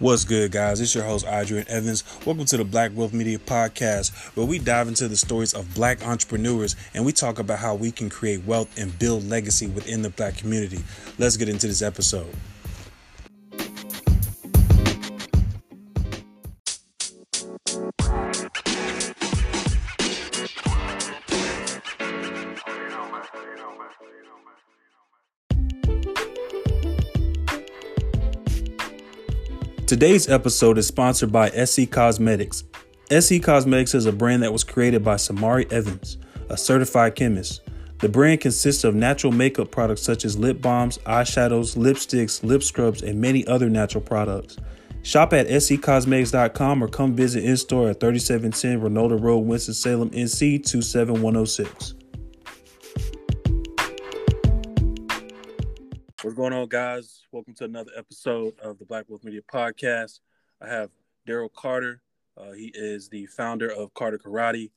What's 0.00 0.22
good, 0.24 0.52
guys? 0.52 0.80
It's 0.80 0.94
your 0.94 1.02
host, 1.02 1.26
Adrian 1.26 1.66
Evans. 1.68 2.04
Welcome 2.24 2.44
to 2.44 2.56
the 2.56 2.64
Black 2.64 2.92
Wealth 2.94 3.12
Media 3.12 3.36
Podcast, 3.36 4.14
where 4.36 4.46
we 4.46 4.60
dive 4.60 4.86
into 4.86 5.08
the 5.08 5.16
stories 5.16 5.54
of 5.54 5.74
black 5.74 6.06
entrepreneurs 6.06 6.76
and 6.94 7.04
we 7.04 7.10
talk 7.10 7.40
about 7.40 7.58
how 7.58 7.74
we 7.74 7.90
can 7.90 8.08
create 8.08 8.44
wealth 8.44 8.78
and 8.78 8.96
build 9.00 9.28
legacy 9.28 9.66
within 9.66 10.02
the 10.02 10.10
black 10.10 10.36
community. 10.36 10.78
Let's 11.18 11.36
get 11.36 11.48
into 11.48 11.66
this 11.66 11.82
episode. 11.82 12.32
Today's 29.88 30.28
episode 30.28 30.76
is 30.76 30.86
sponsored 30.86 31.32
by 31.32 31.48
SC 31.48 31.90
Cosmetics. 31.90 32.64
SC 33.10 33.42
Cosmetics 33.42 33.94
is 33.94 34.04
a 34.04 34.12
brand 34.12 34.42
that 34.42 34.52
was 34.52 34.62
created 34.62 35.02
by 35.02 35.14
Samari 35.14 35.72
Evans, 35.72 36.18
a 36.50 36.58
certified 36.58 37.14
chemist. 37.14 37.62
The 38.00 38.10
brand 38.10 38.42
consists 38.42 38.84
of 38.84 38.94
natural 38.94 39.32
makeup 39.32 39.70
products 39.70 40.02
such 40.02 40.26
as 40.26 40.38
lip 40.38 40.60
balms, 40.60 40.98
eyeshadows, 41.06 41.74
lipsticks, 41.74 42.44
lip 42.44 42.62
scrubs, 42.62 43.00
and 43.00 43.18
many 43.18 43.46
other 43.46 43.70
natural 43.70 44.02
products. 44.02 44.58
Shop 45.04 45.32
at 45.32 45.46
scosmetics.com 45.46 46.84
or 46.84 46.88
come 46.88 47.16
visit 47.16 47.42
in 47.42 47.56
store 47.56 47.88
at 47.88 47.98
3710 47.98 48.82
Reynolda 48.82 49.18
Road, 49.18 49.38
Winston-Salem, 49.38 50.10
NC 50.10 50.66
27106. 50.66 51.94
What's 56.22 56.34
going 56.34 56.52
on, 56.52 56.66
guys? 56.66 57.22
Welcome 57.30 57.54
to 57.54 57.64
another 57.64 57.92
episode 57.96 58.58
of 58.58 58.76
the 58.80 58.84
Black 58.84 59.04
Wealth 59.06 59.22
Media 59.22 59.40
Podcast. 59.40 60.18
I 60.60 60.66
have 60.66 60.90
Daryl 61.28 61.48
Carter. 61.52 62.02
Uh, 62.36 62.50
he 62.50 62.72
is 62.74 63.08
the 63.08 63.26
founder 63.26 63.70
of 63.70 63.94
Carter 63.94 64.18
Karate, 64.18 64.72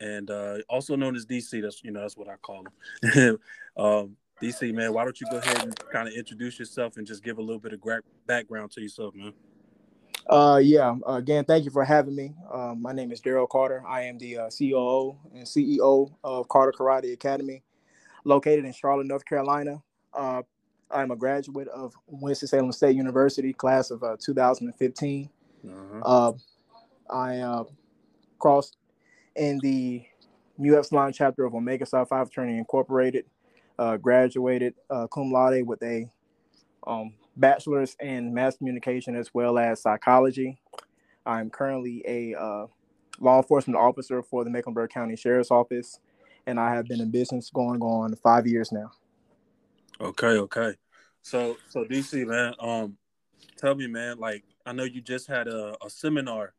and 0.00 0.28
uh, 0.28 0.56
also 0.68 0.96
known 0.96 1.14
as 1.14 1.24
DC. 1.24 1.62
That's 1.62 1.84
you 1.84 1.92
know 1.92 2.00
that's 2.00 2.16
what 2.16 2.28
I 2.28 2.34
call 2.42 2.64
him. 3.14 3.38
um, 3.76 4.16
DC, 4.42 4.74
man, 4.74 4.92
why 4.92 5.04
don't 5.04 5.20
you 5.20 5.28
go 5.30 5.36
ahead 5.36 5.62
and 5.62 5.78
kind 5.92 6.08
of 6.08 6.14
introduce 6.14 6.58
yourself 6.58 6.96
and 6.96 7.06
just 7.06 7.22
give 7.22 7.38
a 7.38 7.42
little 7.42 7.60
bit 7.60 7.72
of 7.72 7.80
gra- 7.80 8.02
background 8.26 8.72
to 8.72 8.80
yourself, 8.80 9.14
man? 9.14 9.32
Uh, 10.28 10.60
yeah. 10.60 10.96
Again, 11.06 11.44
thank 11.44 11.64
you 11.64 11.70
for 11.70 11.84
having 11.84 12.16
me. 12.16 12.34
Um, 12.52 12.82
my 12.82 12.90
name 12.90 13.12
is 13.12 13.20
Daryl 13.20 13.48
Carter. 13.48 13.84
I 13.86 14.02
am 14.02 14.18
the 14.18 14.36
uh, 14.36 14.50
COO 14.50 15.16
and 15.32 15.44
CEO 15.44 16.12
of 16.24 16.48
Carter 16.48 16.72
Karate 16.76 17.12
Academy, 17.12 17.62
located 18.24 18.64
in 18.64 18.72
Charlotte, 18.72 19.06
North 19.06 19.24
Carolina. 19.24 19.80
Uh, 20.12 20.42
I'm 20.92 21.10
a 21.10 21.16
graduate 21.16 21.68
of 21.68 21.94
Winston-Salem 22.06 22.72
State 22.72 22.96
University, 22.96 23.52
class 23.52 23.90
of 23.90 24.02
uh, 24.02 24.16
2015. 24.20 25.28
Uh-huh. 25.64 26.00
Uh, 26.04 26.32
I 27.10 27.38
uh, 27.38 27.64
crossed 28.38 28.76
in 29.36 29.58
the 29.62 30.04
Mu 30.58 30.78
Epsilon 30.78 31.12
chapter 31.12 31.44
of 31.44 31.54
Omega 31.54 31.86
Psi 31.86 32.04
Phi 32.04 32.24
Fraternity 32.24 32.58
Incorporated, 32.58 33.24
uh, 33.78 33.96
graduated 33.96 34.74
uh, 34.90 35.06
cum 35.06 35.32
laude 35.32 35.66
with 35.66 35.82
a 35.82 36.10
um, 36.86 37.14
bachelor's 37.36 37.96
in 38.00 38.32
mass 38.34 38.56
communication 38.56 39.16
as 39.16 39.32
well 39.32 39.58
as 39.58 39.80
psychology. 39.80 40.58
I'm 41.24 41.50
currently 41.50 42.02
a 42.06 42.34
uh, 42.34 42.66
law 43.20 43.38
enforcement 43.38 43.78
officer 43.78 44.22
for 44.22 44.44
the 44.44 44.50
Mecklenburg 44.50 44.90
County 44.90 45.16
Sheriff's 45.16 45.50
Office, 45.50 46.00
and 46.46 46.58
I 46.58 46.74
have 46.74 46.86
been 46.86 47.00
in 47.00 47.10
business 47.10 47.50
going 47.50 47.80
on 47.80 48.14
five 48.16 48.46
years 48.46 48.72
now. 48.72 48.90
Okay, 50.00 50.26
okay. 50.38 50.74
So 51.22 51.56
so 51.68 51.84
DC 51.84 52.26
man, 52.26 52.54
um, 52.60 52.96
tell 53.56 53.74
me 53.74 53.86
man, 53.86 54.18
like 54.18 54.44
I 54.66 54.72
know 54.72 54.84
you 54.84 55.00
just 55.00 55.26
had 55.26 55.48
a, 55.48 55.74
a 55.84 55.88
seminar. 55.88 56.52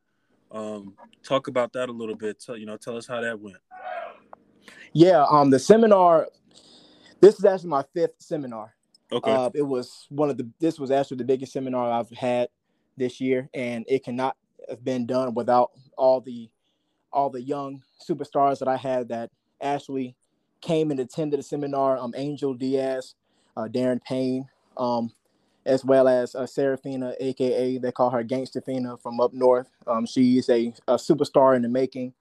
Um, 0.51 0.93
talk 1.23 1.47
about 1.47 1.73
that 1.73 1.89
a 1.89 1.91
little 1.91 2.15
bit. 2.15 2.39
Tell 2.39 2.57
you 2.57 2.65
know, 2.65 2.77
tell 2.77 2.97
us 2.97 3.07
how 3.07 3.21
that 3.21 3.39
went. 3.39 3.57
Yeah, 4.93 5.25
um, 5.29 5.49
the 5.49 5.59
seminar. 5.59 6.27
This 7.19 7.39
is 7.39 7.45
actually 7.45 7.69
my 7.69 7.83
fifth 7.93 8.15
seminar. 8.19 8.73
Okay. 9.11 9.31
Uh, 9.31 9.49
it 9.53 9.61
was 9.61 10.05
one 10.09 10.29
of 10.29 10.38
the. 10.38 10.49
This 10.59 10.79
was 10.79 10.91
actually 10.91 11.17
the 11.17 11.25
biggest 11.25 11.53
seminar 11.53 11.91
I've 11.91 12.09
had 12.11 12.49
this 12.97 13.19
year, 13.19 13.49
and 13.53 13.85
it 13.88 14.03
cannot 14.03 14.38
have 14.69 14.83
been 14.83 15.05
done 15.05 15.33
without 15.33 15.71
all 15.97 16.21
the 16.21 16.49
all 17.11 17.29
the 17.29 17.41
young 17.41 17.83
superstars 18.07 18.59
that 18.59 18.67
I 18.67 18.77
had 18.77 19.09
that 19.09 19.29
actually 19.61 20.15
came 20.61 20.91
and 20.91 20.99
attended 20.99 21.39
the 21.39 21.43
seminar. 21.43 21.97
Um, 21.97 22.13
Angel 22.15 22.53
Diaz, 22.53 23.15
uh, 23.57 23.67
Darren 23.71 24.01
Payne, 24.03 24.47
um, 24.78 25.11
as 25.66 25.85
well 25.85 26.07
as 26.07 26.35
uh, 26.35 26.45
Serafina, 26.45 27.13
aka 27.19 27.78
they 27.78 27.91
call 27.91 28.09
her 28.09 28.23
Gangsterfina 28.23 29.01
from 29.01 29.19
up 29.19 29.34
north. 29.34 29.69
Um, 29.88 30.06
she's 30.06 30.50
a, 30.50 30.73
a 30.88 30.95
superstar 30.95 31.56
in 31.56 31.61
the 31.61 31.69
making. 31.69 32.13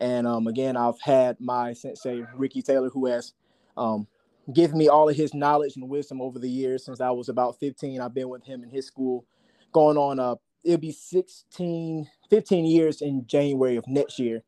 And 0.00 0.26
um, 0.26 0.46
again, 0.46 0.76
I've 0.76 1.00
had 1.00 1.40
my 1.40 1.72
sensei 1.72 2.24
Ricky 2.34 2.62
Taylor, 2.62 2.88
who 2.88 3.06
has 3.06 3.32
um, 3.76 4.06
given 4.52 4.78
me 4.78 4.88
all 4.88 5.08
of 5.08 5.16
his 5.16 5.34
knowledge 5.34 5.76
and 5.76 5.88
wisdom 5.88 6.20
over 6.20 6.38
the 6.38 6.48
years 6.48 6.84
since 6.84 7.00
I 7.00 7.10
was 7.10 7.28
about 7.28 7.58
15. 7.58 8.00
I've 8.00 8.14
been 8.14 8.28
with 8.28 8.44
him 8.44 8.62
in 8.62 8.70
his 8.70 8.86
school, 8.86 9.24
going 9.72 9.96
on 9.96 10.20
uh, 10.20 10.36
it'll 10.64 10.78
be 10.78 10.92
16, 10.92 12.08
15 12.30 12.64
years 12.64 13.00
in 13.00 13.26
January 13.26 13.76
of 13.76 13.86
next 13.86 14.18
year. 14.18 14.42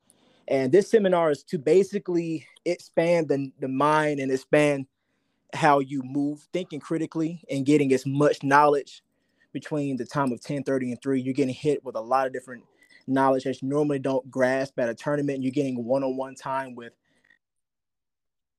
And 0.49 0.72
this 0.72 0.91
seminar 0.91 1.31
is 1.31 1.43
to 1.44 1.59
basically 1.59 2.47
expand 2.65 3.28
the, 3.28 3.50
the 3.60 3.69
mind 3.69 4.21
and 4.21 4.33
expand 4.33 4.87
how 5.55 5.81
you 5.81 6.03
move, 6.03 6.47
thinking 6.53 6.81
critically, 6.81 7.43
and 7.50 7.66
getting 7.66 7.93
as 7.93 8.06
much 8.06 8.43
knowledge 8.43 9.03
between 9.53 9.97
the 9.97 10.05
time 10.05 10.33
of 10.33 10.41
10 10.41 10.62
30 10.62 10.87
and 10.93 11.03
3. 11.03 11.21
You're 11.21 11.34
getting 11.34 11.55
hit 11.55 11.84
with 11.84 11.97
a 11.97 12.00
lot 12.00 12.27
of 12.27 12.33
different 12.33 12.65
knowledge 13.06 13.44
that 13.44 13.60
you 13.60 13.69
normally 13.69 13.99
don't 13.99 14.31
grasp 14.31 14.78
at 14.78 14.89
a 14.89 14.94
tournament. 14.94 15.43
You're 15.43 15.53
getting 15.53 15.84
one 15.84 16.05
on 16.05 16.16
one 16.16 16.34
time 16.34 16.75
with 16.75 16.93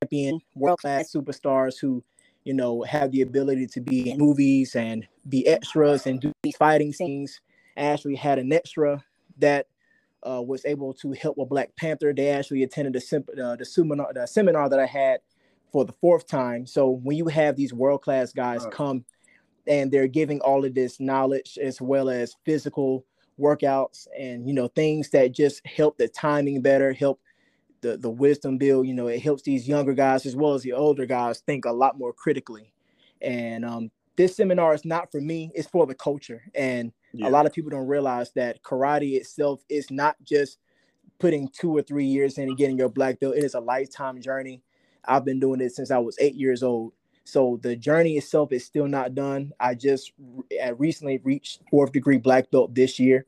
champion 0.03 0.41
world 0.55 0.79
class 0.79 1.11
superstars 1.11 1.79
who, 1.79 2.03
you 2.43 2.53
know, 2.53 2.83
have 2.83 3.11
the 3.11 3.21
ability 3.21 3.67
to 3.67 3.81
be 3.81 4.09
in 4.09 4.17
movies 4.17 4.75
and 4.75 5.07
be 5.29 5.47
extras 5.47 6.07
and 6.07 6.19
do 6.19 6.31
these 6.43 6.57
fighting 6.57 6.91
scenes. 6.91 7.39
Ashley 7.77 8.15
had 8.15 8.39
an 8.39 8.51
extra 8.51 9.03
that 9.37 9.67
uh, 10.27 10.41
was 10.41 10.65
able 10.65 10.93
to 10.93 11.13
help 11.13 11.37
with 11.37 11.49
Black 11.49 11.75
Panther. 11.75 12.13
They 12.13 12.29
actually 12.29 12.63
attended 12.63 12.93
the, 12.93 13.43
uh, 13.43 13.55
the, 13.55 13.65
seminar, 13.65 14.13
the 14.13 14.27
seminar 14.27 14.69
that 14.69 14.79
I 14.79 14.85
had 14.85 15.21
for 15.71 15.85
the 15.85 15.93
fourth 15.93 16.27
time. 16.27 16.65
So 16.65 16.89
when 16.89 17.17
you 17.17 17.27
have 17.27 17.55
these 17.55 17.73
world 17.73 18.01
class 18.01 18.33
guys 18.33 18.65
come 18.71 19.05
and 19.67 19.91
they're 19.91 20.07
giving 20.07 20.41
all 20.41 20.65
of 20.65 20.73
this 20.73 20.99
knowledge 20.99 21.57
as 21.61 21.79
well 21.79 22.09
as 22.09 22.35
physical 22.45 23.05
workouts 23.39 24.07
and 24.17 24.47
you 24.47 24.53
know 24.53 24.67
things 24.67 25.09
that 25.09 25.31
just 25.31 25.65
help 25.65 25.97
the 25.97 26.07
timing 26.07 26.61
better, 26.61 26.93
help 26.93 27.21
the 27.81 27.97
the 27.97 28.09
wisdom 28.09 28.57
build. 28.57 28.87
You 28.87 28.93
know, 28.93 29.07
it 29.07 29.21
helps 29.21 29.43
these 29.43 29.67
younger 29.67 29.93
guys 29.93 30.25
as 30.25 30.35
well 30.35 30.53
as 30.53 30.63
the 30.63 30.73
older 30.73 31.05
guys 31.05 31.39
think 31.39 31.65
a 31.65 31.71
lot 31.71 31.97
more 31.97 32.13
critically. 32.13 32.73
And 33.21 33.63
um, 33.63 33.91
this 34.17 34.35
seminar 34.35 34.73
is 34.73 34.85
not 34.85 35.11
for 35.11 35.21
me; 35.21 35.51
it's 35.55 35.69
for 35.69 35.85
the 35.85 35.95
culture. 35.95 36.43
And 36.53 36.91
yeah. 37.13 37.27
a 37.27 37.31
lot 37.31 37.45
of 37.45 37.53
people 37.53 37.71
don't 37.71 37.87
realize 37.87 38.31
that 38.33 38.61
karate 38.63 39.15
itself 39.15 39.63
is 39.69 39.89
not 39.89 40.17
just 40.23 40.57
putting 41.19 41.47
two 41.47 41.75
or 41.75 41.81
three 41.81 42.05
years 42.05 42.37
in 42.37 42.49
and 42.49 42.57
getting 42.57 42.77
your 42.77 42.89
black 42.89 43.19
belt. 43.19 43.35
It 43.35 43.43
is 43.43 43.53
a 43.53 43.59
lifetime 43.59 44.19
journey 44.21 44.63
I've 45.05 45.25
been 45.25 45.39
doing 45.39 45.61
it 45.61 45.71
since 45.71 45.91
I 45.91 45.97
was 45.97 46.17
eight 46.19 46.35
years 46.35 46.63
old. 46.63 46.93
So 47.23 47.59
the 47.61 47.75
journey 47.75 48.17
itself 48.17 48.51
is 48.51 48.65
still 48.65 48.87
not 48.87 49.15
done. 49.15 49.53
I 49.59 49.75
just 49.75 50.11
I 50.63 50.69
recently 50.69 51.19
reached 51.23 51.61
fourth 51.69 51.91
degree 51.91 52.17
black 52.17 52.51
belt 52.51 52.73
this 52.73 52.99
year. 52.99 53.25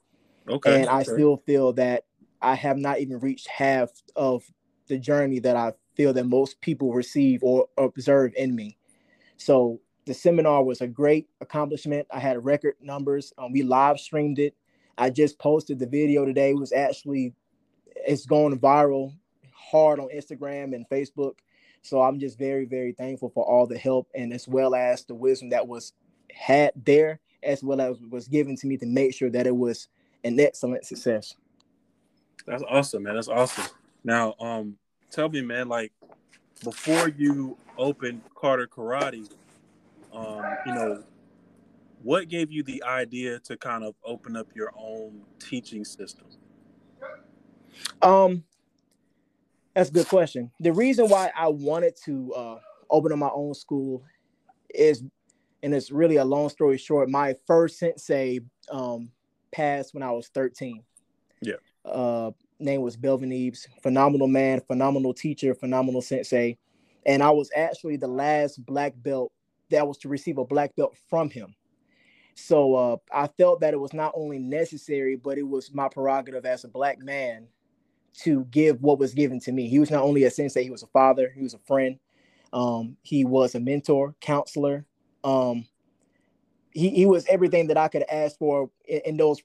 Okay. 0.49 0.81
And 0.81 0.89
I 0.89 1.03
still 1.03 1.37
feel 1.45 1.73
that 1.73 2.05
I 2.41 2.55
have 2.55 2.77
not 2.77 2.99
even 2.99 3.19
reached 3.19 3.47
half 3.47 3.89
of 4.15 4.43
the 4.87 4.97
journey 4.97 5.39
that 5.39 5.55
I 5.55 5.73
feel 5.95 6.11
that 6.13 6.25
most 6.25 6.59
people 6.61 6.91
receive 6.91 7.43
or 7.43 7.67
observe 7.77 8.33
in 8.35 8.55
me. 8.55 8.77
So 9.37 9.79
the 10.05 10.13
seminar 10.13 10.63
was 10.63 10.81
a 10.81 10.87
great 10.87 11.29
accomplishment. 11.39 12.07
I 12.11 12.19
had 12.19 12.43
record 12.43 12.75
numbers. 12.81 13.31
Um, 13.37 13.53
we 13.53 13.63
live 13.63 13.99
streamed 13.99 14.39
it. 14.39 14.55
I 14.97 15.09
just 15.09 15.39
posted 15.39 15.79
the 15.79 15.87
video 15.87 16.25
today. 16.25 16.51
It 16.51 16.59
was 16.59 16.73
actually 16.73 17.33
it's 17.95 18.25
going 18.25 18.57
viral 18.59 19.13
hard 19.53 19.99
on 19.99 20.09
Instagram 20.15 20.75
and 20.75 20.87
Facebook. 20.89 21.35
So 21.83 22.01
I'm 22.01 22.19
just 22.19 22.39
very, 22.39 22.65
very 22.65 22.93
thankful 22.93 23.29
for 23.29 23.45
all 23.45 23.67
the 23.67 23.77
help 23.77 24.07
and 24.15 24.33
as 24.33 24.47
well 24.47 24.73
as 24.73 25.03
the 25.03 25.13
wisdom 25.13 25.49
that 25.49 25.67
was 25.67 25.93
had 26.31 26.71
there, 26.75 27.19
as 27.43 27.61
well 27.61 27.81
as 27.81 27.97
was 28.09 28.27
given 28.27 28.55
to 28.57 28.67
me 28.67 28.77
to 28.77 28.85
make 28.85 29.13
sure 29.13 29.29
that 29.29 29.45
it 29.45 29.55
was 29.55 29.89
an 30.23 30.39
excellent 30.39 30.85
success. 30.85 31.35
That's 32.47 32.63
awesome, 32.69 33.03
man. 33.03 33.15
That's 33.15 33.27
awesome. 33.27 33.65
Now, 34.03 34.33
um, 34.39 34.77
tell 35.11 35.27
me, 35.29 35.41
man, 35.41 35.67
like 35.67 35.91
before 36.63 37.09
you 37.09 37.57
opened 37.77 38.21
Carter 38.33 38.67
Karate, 38.67 39.29
um, 40.13 40.41
you 40.65 40.73
know, 40.73 41.03
what 42.01 42.29
gave 42.29 42.49
you 42.49 42.63
the 42.63 42.81
idea 42.83 43.39
to 43.39 43.57
kind 43.57 43.83
of 43.83 43.95
open 44.05 44.37
up 44.37 44.47
your 44.55 44.71
own 44.77 45.21
teaching 45.39 45.83
system? 45.83 46.27
Um, 48.01 48.43
that's 49.73 49.89
a 49.89 49.93
good 49.93 50.07
question. 50.07 50.51
The 50.59 50.73
reason 50.73 51.09
why 51.09 51.31
I 51.35 51.47
wanted 51.47 51.95
to 52.05 52.33
uh, 52.33 52.59
open 52.89 53.11
up 53.11 53.17
my 53.17 53.29
own 53.33 53.53
school 53.53 54.03
is 54.73 55.03
And 55.61 55.73
it's 55.73 55.91
really 55.91 56.17
a 56.17 56.25
long 56.25 56.49
story 56.49 56.77
short. 56.77 57.09
My 57.09 57.35
first 57.47 57.79
sensei 57.79 58.41
um, 58.69 59.09
passed 59.51 59.93
when 59.93 60.03
I 60.03 60.11
was 60.11 60.27
13. 60.27 60.83
Yeah. 61.41 61.55
Uh, 61.85 62.31
name 62.59 62.81
was 62.81 62.97
Belvin 62.97 63.33
Eves. 63.33 63.67
Phenomenal 63.81 64.27
man, 64.27 64.61
phenomenal 64.61 65.13
teacher, 65.13 65.55
phenomenal 65.55 66.01
sensei. 66.01 66.57
And 67.05 67.23
I 67.23 67.31
was 67.31 67.49
actually 67.55 67.97
the 67.97 68.07
last 68.07 68.65
black 68.65 68.93
belt 68.95 69.31
that 69.69 69.87
was 69.87 69.97
to 69.99 70.09
receive 70.09 70.37
a 70.37 70.45
black 70.45 70.75
belt 70.75 70.95
from 71.09 71.29
him. 71.29 71.55
So 72.35 72.75
uh, 72.75 72.97
I 73.11 73.27
felt 73.27 73.61
that 73.61 73.73
it 73.73 73.79
was 73.79 73.93
not 73.93 74.13
only 74.15 74.39
necessary, 74.39 75.15
but 75.15 75.37
it 75.37 75.47
was 75.47 75.73
my 75.73 75.87
prerogative 75.87 76.45
as 76.45 76.63
a 76.63 76.67
black 76.67 76.99
man 76.99 77.47
to 78.21 78.45
give 78.45 78.81
what 78.81 78.99
was 78.99 79.13
given 79.13 79.39
to 79.41 79.51
me. 79.51 79.67
He 79.67 79.79
was 79.79 79.91
not 79.91 80.03
only 80.03 80.23
a 80.23 80.31
sensei, 80.31 80.63
he 80.63 80.69
was 80.69 80.83
a 80.83 80.87
father, 80.87 81.31
he 81.35 81.41
was 81.41 81.53
a 81.53 81.59
friend, 81.59 81.97
um, 82.51 82.97
he 83.01 83.25
was 83.25 83.55
a 83.55 83.59
mentor, 83.59 84.15
counselor. 84.21 84.85
Um, 85.23 85.65
he, 86.71 86.89
he 86.89 87.05
was 87.05 87.25
everything 87.27 87.67
that 87.67 87.77
I 87.77 87.87
could 87.87 88.03
ask 88.11 88.37
for 88.37 88.69
in, 88.85 89.01
in, 89.05 89.17
those 89.17 89.41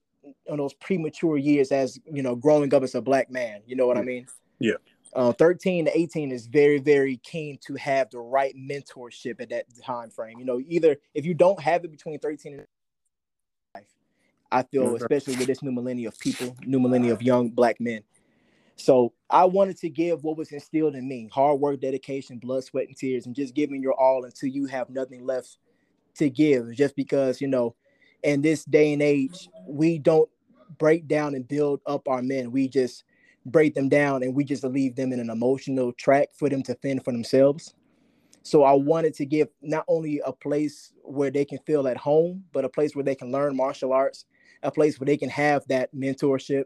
in 0.47 0.57
those 0.57 0.75
premature 0.75 1.37
years 1.37 1.73
as 1.73 1.99
you 2.11 2.23
know 2.23 2.35
growing 2.35 2.73
up 2.75 2.83
as 2.83 2.95
a 2.95 3.03
black 3.03 3.31
man. 3.31 3.63
You 3.67 3.77
know 3.77 3.87
what 3.87 3.99
I 3.99 4.03
mean? 4.03 4.27
Yeah. 4.59 4.75
Uh, 5.15 5.33
13 5.33 5.87
to 5.87 5.99
18 5.99 6.33
is 6.33 6.47
very 6.47 6.79
very 6.79 7.17
keen 7.19 7.59
to 7.67 7.75
have 7.77 8.11
the 8.11 8.19
right 8.19 8.55
mentorship 8.55 9.41
at 9.41 9.49
that 9.51 9.65
time 9.83 10.11
frame. 10.11 10.39
You 10.39 10.45
know, 10.45 10.61
either 10.67 10.97
if 11.15 11.25
you 11.25 11.35
don't 11.35 11.61
have 11.61 11.85
it 11.85 11.91
between 11.91 12.19
13 12.19 12.55
and 12.55 12.67
life 13.75 13.85
I 14.51 14.63
feel, 14.63 14.85
mm-hmm. 14.85 14.97
especially 14.97 15.37
with 15.37 15.47
this 15.47 15.63
new 15.63 15.73
millennium 15.73 16.09
of 16.09 16.19
people, 16.19 16.57
new 16.65 16.81
millennium 16.81 17.13
of 17.13 17.23
young 17.23 17.51
black 17.51 17.81
men. 17.81 18.03
So 18.79 19.13
I 19.29 19.45
wanted 19.45 19.77
to 19.79 19.91
give 19.91 20.23
what 20.23 20.37
was 20.37 20.53
instilled 20.53 20.95
in 20.95 21.07
me 21.07 21.29
hard 21.33 21.61
work, 21.61 21.81
dedication, 21.81 22.39
blood, 22.39 22.65
sweat, 22.65 22.87
and 22.87 22.97
tears, 22.97 23.27
and 23.27 23.35
just 23.35 23.55
giving 23.55 23.83
your 23.83 23.95
all 23.95 24.25
until 24.25 24.49
you 24.49 24.67
have 24.67 24.89
nothing 24.89 25.27
left 25.27 25.59
to 26.17 26.31
give. 26.31 26.73
Just 26.75 26.95
because, 26.95 27.41
you 27.41 27.49
know, 27.49 27.75
in 28.23 28.41
this 28.41 28.65
day 28.65 28.93
and 28.93 29.03
age, 29.03 29.49
we 29.67 29.99
don't 29.99 30.31
break 30.79 31.09
down 31.09 31.35
and 31.35 31.47
build 31.47 31.81
up 31.87 32.07
our 32.07 32.23
men. 32.23 32.53
We 32.53 32.69
just 32.69 33.03
break 33.45 33.75
them 33.75 33.89
down 33.89 34.23
and 34.23 34.35
we 34.35 34.45
just 34.45 34.63
leave 34.63 34.95
them 34.95 35.13
in 35.13 35.19
an 35.19 35.31
emotional 35.31 35.93
track 35.93 36.29
for 36.35 36.49
them 36.49 36.63
to 36.63 36.75
fend 36.77 37.05
for 37.05 37.13
themselves. 37.13 37.75
So 38.45 38.63
I 38.63 38.73
wanted 38.73 39.15
to 39.15 39.27
give 39.27 39.49
not 39.61 39.85
only 39.89 40.23
a 40.25 40.33
place 40.33 40.93
where 41.03 41.31
they 41.31 41.45
can 41.45 41.59
feel 41.67 41.89
at 41.89 41.97
home, 41.97 42.45
but 42.53 42.65
a 42.65 42.69
place 42.69 42.95
where 42.95 43.05
they 43.05 43.17
can 43.17 43.33
learn 43.33 43.57
martial 43.57 43.93
arts, 43.93 44.25
a 44.63 44.71
place 44.71 45.01
where 45.01 45.07
they 45.07 45.17
can 45.17 45.31
have 45.31 45.67
that 45.69 45.93
mentorship, 45.95 46.65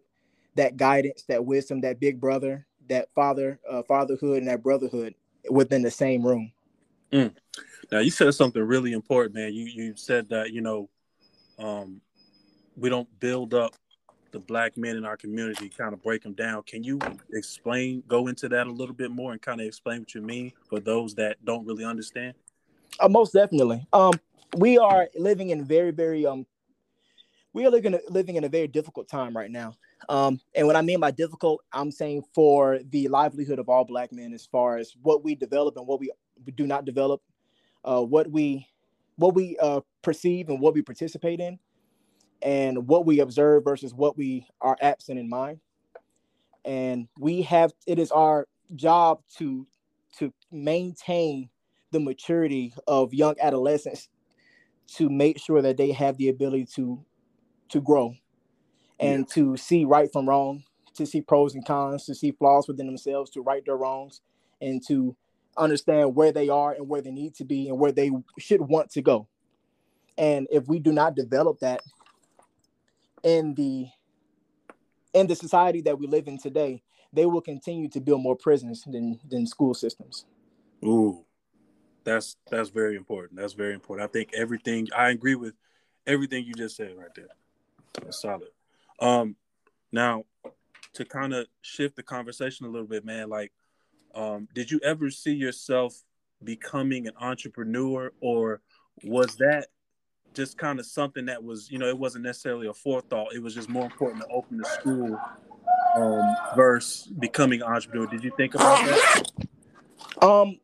that 0.55 0.77
guidance, 0.77 1.25
that 1.29 1.45
wisdom, 1.45 1.81
that 1.81 2.01
big 2.01 2.21
brother, 2.21 2.67
that 2.89 3.09
father, 3.15 3.59
uh, 3.69 3.83
fatherhood, 3.83 4.39
and 4.39 4.49
that 4.49 4.63
brotherhood 4.63 5.15
within 5.51 5.83
the 5.83 5.91
same 5.91 6.27
room. 6.27 6.53
Mm. 7.13 7.35
Now 7.91 7.99
you 7.99 8.11
said 8.11 8.33
something 8.35 8.63
really 8.63 8.93
important, 8.93 9.35
man. 9.35 9.53
You 9.53 9.67
you 9.67 9.95
said 9.97 10.29
that 10.31 10.53
you 10.53 10.61
know 10.61 10.89
um, 11.59 12.01
we 12.77 12.89
don't 12.89 13.09
build 13.21 13.55
up 13.55 13.75
the 14.33 14.39
black 14.39 14.77
men 14.77 14.97
in 14.97 15.05
our 15.05 15.17
community, 15.17 15.69
kind 15.69 15.93
of 15.93 16.03
break 16.03 16.23
them 16.23 16.33
down. 16.33 16.63
Can 16.63 16.83
you 16.83 16.99
explain, 17.33 18.03
go 18.09 18.29
into 18.29 18.49
that 18.49 18.67
a 18.67 18.71
little 18.71 18.95
bit 18.95 19.11
more, 19.11 19.33
and 19.33 19.41
kind 19.41 19.61
of 19.61 19.67
explain 19.67 20.01
what 20.01 20.15
you 20.15 20.23
mean 20.23 20.53
for 20.69 20.81
those 20.81 21.15
that 21.17 21.45
don't 21.45 21.67
really 21.67 21.85
understand? 21.85 22.35
Uh, 22.99 23.09
most 23.09 23.33
definitely. 23.33 23.87
Um, 23.93 24.15
we 24.57 24.79
are 24.79 25.09
living 25.15 25.51
in 25.51 25.65
very, 25.65 25.91
very 25.91 26.27
um, 26.27 26.47
we 27.53 27.67
are 27.67 27.71
living 27.71 27.99
living 28.09 28.37
in 28.37 28.45
a 28.45 28.49
very 28.49 28.67
difficult 28.67 29.09
time 29.09 29.37
right 29.37 29.51
now. 29.51 29.75
Um, 30.09 30.41
and 30.55 30.67
what 30.67 30.77
I 30.77 30.83
mean 30.83 31.01
by 31.01 31.11
difficult, 31.11 31.63
I'm 31.73 31.91
saying 31.91 32.25
for 32.35 32.81
the 32.91 33.09
livelihood 33.09 33.59
of 33.59 33.69
all 33.69 33.85
Black 33.85 34.13
men, 34.13 34.33
as 34.33 34.47
far 34.47 34.77
as 34.77 34.95
what 35.03 35.25
we 35.25 35.35
develop 35.35 35.77
and 35.77 35.87
what 35.87 36.01
we 36.01 36.11
do 36.55 36.67
not 36.67 36.85
develop, 36.85 37.23
uh, 37.85 38.03
what 38.03 38.31
we 38.31 38.67
what 39.17 39.35
we 39.35 39.57
uh, 39.61 39.81
perceive 40.03 40.49
and 40.49 40.61
what 40.61 40.75
we 40.75 40.83
participate 40.83 41.41
in, 41.41 41.59
and 42.41 42.89
what 42.89 43.07
we 43.07 43.21
observe 43.21 43.65
versus 43.65 43.95
what 43.95 44.17
we 44.17 44.47
are 44.61 44.77
absent 44.81 45.19
in 45.19 45.29
mind. 45.29 45.61
And 46.65 47.09
we 47.19 47.43
have 47.43 47.73
it 47.87 47.99
is 47.99 48.11
our 48.11 48.49
job 48.75 49.21
to 49.39 49.67
to 50.19 50.33
maintain 50.51 51.49
the 51.91 52.01
maturity 52.01 52.73
of 52.87 53.13
young 53.13 53.35
adolescents 53.41 54.09
to 54.87 55.09
make 55.09 55.39
sure 55.39 55.63
that 55.63 55.77
they 55.77 55.93
have 55.93 56.17
the 56.17 56.29
ability 56.29 56.67
to 56.75 57.05
to 57.69 57.81
grow 57.81 58.15
and 59.03 59.21
yeah. 59.21 59.35
to 59.35 59.57
see 59.57 59.85
right 59.85 60.11
from 60.13 60.29
wrong, 60.29 60.63
to 60.95 61.05
see 61.05 61.21
pros 61.21 61.55
and 61.55 61.67
cons, 61.67 62.07
to 62.07 62.15
see 62.15 62.31
flaws 62.31 62.69
within 62.69 62.87
themselves, 62.87 63.31
to 63.31 63.43
right 63.43 63.65
their 63.67 63.77
wrongs, 63.77 64.21
and 64.61 64.81
to 64.87 65.17
understand 65.57 66.15
where 66.15 66.33
they 66.33 66.49
are 66.49 66.73
and 66.73 66.89
where 66.89 67.03
they 67.03 67.11
need 67.11 67.35
to 67.35 67.45
be 67.45 67.69
and 67.69 67.79
where 67.79 67.93
they 67.93 68.11
should 68.39 68.61
want 68.61 68.91
to 68.91 69.03
go. 69.03 69.27
And 70.17 70.47
if 70.51 70.69
we 70.69 70.79
do 70.79 70.93
not 70.93 71.17
develop 71.17 71.59
that 71.61 71.81
in 73.23 73.55
the 73.55 73.89
in 75.15 75.27
the 75.27 75.37
society 75.37 75.83
that 75.83 75.99
we 75.99 76.07
live 76.07 76.27
in 76.27 76.39
today, 76.39 76.83
they 77.13 77.27
will 77.27 77.43
continue 77.43 77.89
to 77.89 78.01
build 78.01 78.23
more 78.23 78.37
prisons 78.37 78.85
than 78.85 79.19
than 79.29 79.47
school 79.47 79.75
systems. 79.75 80.27
Ooh, 80.85 81.25
that's 82.05 82.37
that's 82.51 82.69
very 82.71 82.97
important. 82.97 83.41
That's 83.41 83.53
very 83.53 83.75
important. 83.75 84.09
I 84.09 84.13
think 84.13 84.31
everything 84.35 84.89
I 84.97 85.11
agree 85.11 85.35
with 85.35 85.55
everything 86.07 86.45
you 86.45 86.55
just 86.55 86.77
said 86.77 86.97
right 86.97 87.15
there. 87.15 87.29
That's 88.03 88.21
solid. 88.21 88.49
Um, 89.03 89.37
now 89.91 90.25
to 90.95 91.05
kind 91.05 91.35
of 91.35 91.47
shift 91.61 91.97
the 91.97 92.03
conversation 92.03 92.67
a 92.67 92.69
little 92.69 92.87
bit, 92.87 93.05
man, 93.05 93.29
like, 93.29 93.53
um, 94.15 94.47
did 94.55 94.71
you 94.71 94.79
ever 94.85 95.11
see 95.11 95.33
yourself 95.33 95.95
becoming 96.45 97.07
an 97.07 97.15
entrepreneur, 97.21 98.13
or 98.21 98.61
was 99.05 99.37
that 99.37 99.69
just 100.35 100.57
kind 100.57 100.79
of 100.79 100.87
something 100.87 101.27
that 101.27 101.43
was, 101.43 101.71
you 101.71 101.79
know, 101.79 101.89
it 101.89 101.99
wasn't 101.99 102.25
necessarily 102.25 102.67
a 102.67 102.73
forethought. 102.73 103.35
It 103.35 103.43
was 103.43 103.55
just 103.55 103.69
more 103.69 103.85
important 103.85 104.23
to 104.23 104.29
open 104.29 104.59
the 104.59 104.65
school 104.65 105.19
um, 105.97 106.37
versus 106.57 107.09
becoming 107.19 107.63
an 107.63 107.69
entrepreneur. 107.69 108.07
Did 108.07 108.25
you 108.25 108.33
think 108.37 108.55
about 108.55 108.85
that? 108.85 109.23
Um, 110.23 110.59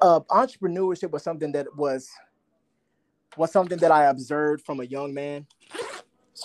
uh, 0.00 0.20
entrepreneurship 0.30 1.10
was 1.10 1.22
something 1.22 1.52
that 1.52 1.66
was 1.76 2.08
was 3.36 3.52
something 3.52 3.78
that 3.78 3.92
I 3.92 4.06
observed 4.06 4.64
from 4.64 4.80
a 4.80 4.84
young 4.84 5.14
man 5.14 5.46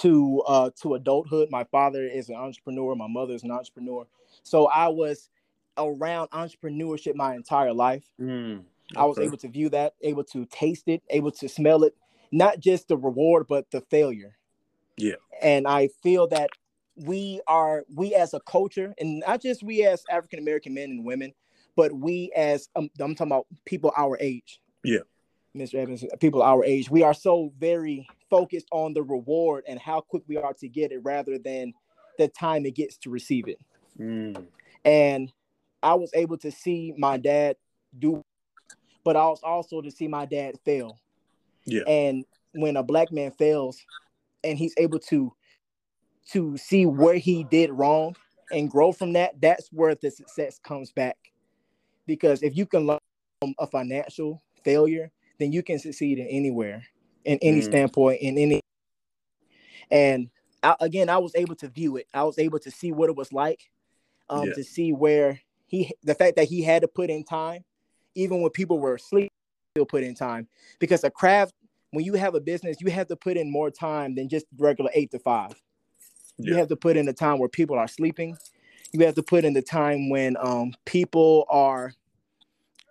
to 0.02 0.42
uh 0.48 0.70
to 0.82 0.96
adulthood. 0.96 1.50
My 1.52 1.64
father 1.66 2.04
is 2.04 2.30
an 2.30 2.36
entrepreneur, 2.36 2.96
my 2.96 3.08
mother 3.08 3.34
is 3.34 3.44
an 3.44 3.52
entrepreneur. 3.52 4.06
So 4.44 4.68
I 4.68 4.88
was 4.90 5.30
around 5.78 6.30
entrepreneurship 6.30 7.16
my 7.16 7.36
entire 7.36 7.74
life. 7.74 8.04
Mm, 8.20 8.60
okay. 8.60 8.64
I 8.96 9.06
was 9.06 9.20
able 9.20 9.38
to 9.38 9.48
view 9.48 9.70
that, 9.70 9.94
able 10.02 10.24
to 10.26 10.46
taste 10.46 10.88
it, 10.88 11.02
able 11.10 11.32
to 11.32 11.50
smell 11.50 11.84
it, 11.84 11.96
not 12.32 12.60
just 12.60 12.88
the 12.88 12.98
reward, 12.98 13.48
but 13.48 13.70
the 13.72 13.82
failure. 13.82 14.38
Yeah. 14.98 15.16
And 15.42 15.68
I 15.68 15.90
feel 16.02 16.28
that 16.28 16.50
we 16.96 17.42
are 17.48 17.84
we 17.94 18.14
as 18.16 18.34
a 18.34 18.40
culture, 18.40 18.94
and 19.00 19.20
not 19.20 19.42
just 19.42 19.64
we 19.64 19.86
as 19.86 20.04
African 20.10 20.40
American 20.40 20.74
men 20.74 20.90
and 20.90 21.06
women, 21.06 21.34
but 21.76 21.94
we 21.94 22.32
as 22.36 22.70
um, 22.76 22.90
I'm 23.00 23.16
talking 23.16 23.32
about 23.32 23.48
people 23.66 23.92
our 23.98 24.18
age. 24.20 24.60
Yeah. 24.84 25.00
Mr. 25.56 25.76
Evans, 25.76 26.04
people 26.20 26.42
our 26.42 26.64
age, 26.66 26.90
we 26.90 27.04
are 27.04 27.14
so 27.14 27.52
very 27.58 28.08
focused 28.30 28.68
on 28.72 28.94
the 28.94 29.02
reward 29.02 29.64
and 29.68 29.80
how 29.80 30.02
quick 30.02 30.24
we 30.28 30.38
are 30.38 30.54
to 30.54 30.68
get 30.68 30.92
it 30.92 31.00
rather 31.04 31.38
than 31.38 31.74
the 32.18 32.28
time 32.28 32.66
it 32.66 32.76
gets 32.76 32.98
to 32.98 33.10
receive 33.10 33.48
it. 33.48 33.60
Mm. 34.00 34.46
And 34.84 35.32
I 35.82 35.94
was 35.94 36.12
able 36.14 36.38
to 36.40 36.52
see 36.52 36.94
my 36.98 37.18
dad 37.18 37.56
do, 37.98 38.22
but 39.04 39.16
I 39.16 39.28
was 39.28 39.42
also 39.44 39.82
to 39.82 39.92
see 39.92 40.08
my 40.08 40.26
dad 40.26 40.56
fail. 40.66 41.00
Yeah. 41.66 41.84
And 41.88 42.26
when 42.54 42.78
a 42.78 42.84
black 42.84 43.12
man 43.12 43.32
fails 43.32 43.80
and 44.44 44.58
he's 44.58 44.74
able 44.78 45.00
to 45.00 45.34
to 46.32 46.58
see 46.58 46.86
where 46.86 47.18
he 47.18 47.44
did 47.44 47.70
wrong 47.72 48.16
and 48.52 48.70
grow 48.70 48.92
from 48.92 49.14
that, 49.14 49.40
that's 49.42 49.70
where 49.72 49.94
the 49.96 50.10
success 50.10 50.60
comes 50.60 50.92
back. 50.92 51.18
Because 52.08 52.42
if 52.42 52.58
you 52.58 52.66
can 52.66 52.88
learn 52.88 53.00
from 53.40 53.54
a 53.60 53.68
financial 53.68 54.42
failure, 54.64 55.12
then 55.40 55.52
you 55.52 55.64
can 55.64 55.80
succeed 55.80 56.20
in 56.20 56.28
anywhere, 56.28 56.86
in 57.24 57.38
any 57.42 57.62
mm. 57.62 57.66
standpoint, 57.66 58.22
in 58.22 58.38
any. 58.38 58.62
And 59.92 60.30
I, 60.64 60.76
again, 60.80 61.10
I 61.10 61.18
was 61.18 61.36
able 61.36 61.56
to 61.56 61.68
view 61.68 61.98
it. 61.98 62.08
I 62.14 62.24
was 62.24 62.40
able 62.40 62.60
to 62.60 62.72
see 62.72 62.92
what 62.92 63.10
it 63.10 63.16
was 63.16 63.32
like, 63.32 63.70
um, 64.30 64.48
yeah. 64.48 64.54
to 64.54 64.64
see 64.64 64.92
where 64.94 65.40
he, 65.68 65.92
the 66.04 66.16
fact 66.16 66.38
that 66.38 66.48
he 66.48 66.64
had 66.64 66.82
to 66.82 66.88
put 66.88 67.10
in 67.10 67.24
time, 67.24 67.64
even 68.16 68.42
when 68.42 68.52
people 68.52 68.80
were 68.80 68.96
asleep, 68.96 69.32
still 69.76 69.86
put 69.86 70.04
in 70.04 70.16
time. 70.16 70.48
Because 70.80 71.04
a 71.04 71.10
craft, 71.10 71.54
when 71.92 72.06
you 72.06 72.14
have 72.14 72.36
a 72.36 72.42
business, 72.42 72.78
you 72.80 72.90
have 72.92 73.08
to 73.08 73.16
put 73.16 73.38
in 73.38 73.52
more 73.52 73.70
time 73.70 74.16
than 74.16 74.30
just 74.30 74.46
regular 74.58 74.92
eight 74.94 75.12
to 75.12 75.20
five. 75.20 75.54
Yeah. 76.38 76.52
You 76.52 76.58
have 76.58 76.68
to 76.70 76.76
put 76.76 76.98
in 76.98 77.06
the 77.06 77.14
time 77.14 77.40
where 77.40 77.50
people 77.50 77.78
are 77.78 77.88
sleeping. 77.88 78.38
You 78.92 79.06
have 79.06 79.16
to 79.16 79.24
put 79.24 79.46
in 79.46 79.54
the 79.54 79.62
time 79.62 80.10
when 80.10 80.38
um, 80.40 80.74
people 80.86 81.46
are 81.50 81.94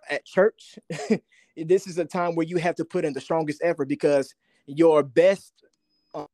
at 0.09 0.25
church. 0.25 0.77
this 1.57 1.87
is 1.87 1.97
a 1.97 2.05
time 2.05 2.35
where 2.35 2.45
you 2.45 2.57
have 2.57 2.75
to 2.75 2.85
put 2.85 3.05
in 3.05 3.13
the 3.13 3.21
strongest 3.21 3.61
effort 3.63 3.87
because 3.87 4.33
your 4.65 5.03
best 5.03 5.53
um, 6.13 6.27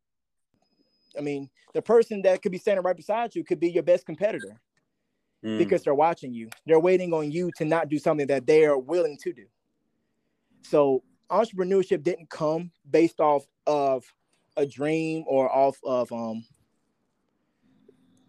i 1.17 1.21
mean 1.21 1.49
the 1.73 1.81
person 1.81 2.21
that 2.21 2.41
could 2.41 2.51
be 2.51 2.57
standing 2.57 2.83
right 2.83 2.97
beside 2.97 3.35
you 3.35 3.43
could 3.43 3.59
be 3.59 3.69
your 3.69 3.83
best 3.83 4.05
competitor 4.05 4.59
mm. 5.43 5.57
because 5.57 5.83
they're 5.83 5.93
watching 5.93 6.33
you. 6.33 6.49
They're 6.65 6.79
waiting 6.79 7.13
on 7.13 7.31
you 7.31 7.51
to 7.57 7.65
not 7.65 7.89
do 7.89 7.99
something 7.99 8.27
that 8.27 8.45
they 8.45 8.65
are 8.65 8.77
willing 8.77 9.17
to 9.23 9.33
do. 9.33 9.45
So 10.63 11.03
entrepreneurship 11.29 12.03
didn't 12.03 12.29
come 12.29 12.71
based 12.89 13.19
off 13.19 13.45
of 13.65 14.05
a 14.57 14.65
dream 14.65 15.23
or 15.27 15.49
off 15.49 15.77
of 15.85 16.11
um 16.11 16.43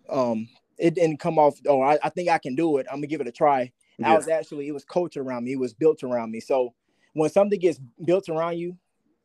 um 0.09 0.49
it 0.79 0.95
didn't 0.95 1.19
come 1.19 1.37
off 1.37 1.59
oh 1.67 1.83
I, 1.83 1.99
I 2.03 2.11
think 2.11 2.29
i 2.29 2.39
can 2.39 2.55
do 2.55 2.79
it. 2.79 2.87
I'm 2.89 2.99
gonna 2.99 3.09
give 3.09 3.21
it 3.21 3.27
a 3.27 3.33
try. 3.33 3.73
Yeah. 3.99 4.13
i 4.13 4.17
was 4.17 4.29
actually 4.29 4.69
it 4.69 4.73
was 4.73 4.85
culture 4.85 5.23
around 5.23 5.45
me. 5.45 5.53
It 5.53 5.59
was 5.59 5.75
built 5.75 6.03
around 6.03 6.31
me. 6.31 6.41
So 6.41 6.75
when 7.13 7.31
something 7.31 7.59
gets 7.59 7.81
built 8.05 8.29
around 8.29 8.59
you 8.59 8.77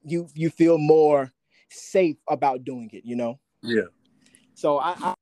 you 0.04 0.28
you 0.34 0.50
feel 0.50 0.78
more 0.78 1.32
safe 1.70 2.18
about 2.30 2.64
doing 2.64 2.90
it 2.94 3.04
you 3.06 3.16
know 3.16 3.40
yeah 3.62 3.82
so 4.54 4.78
i, 4.78 4.96
I 5.00 5.14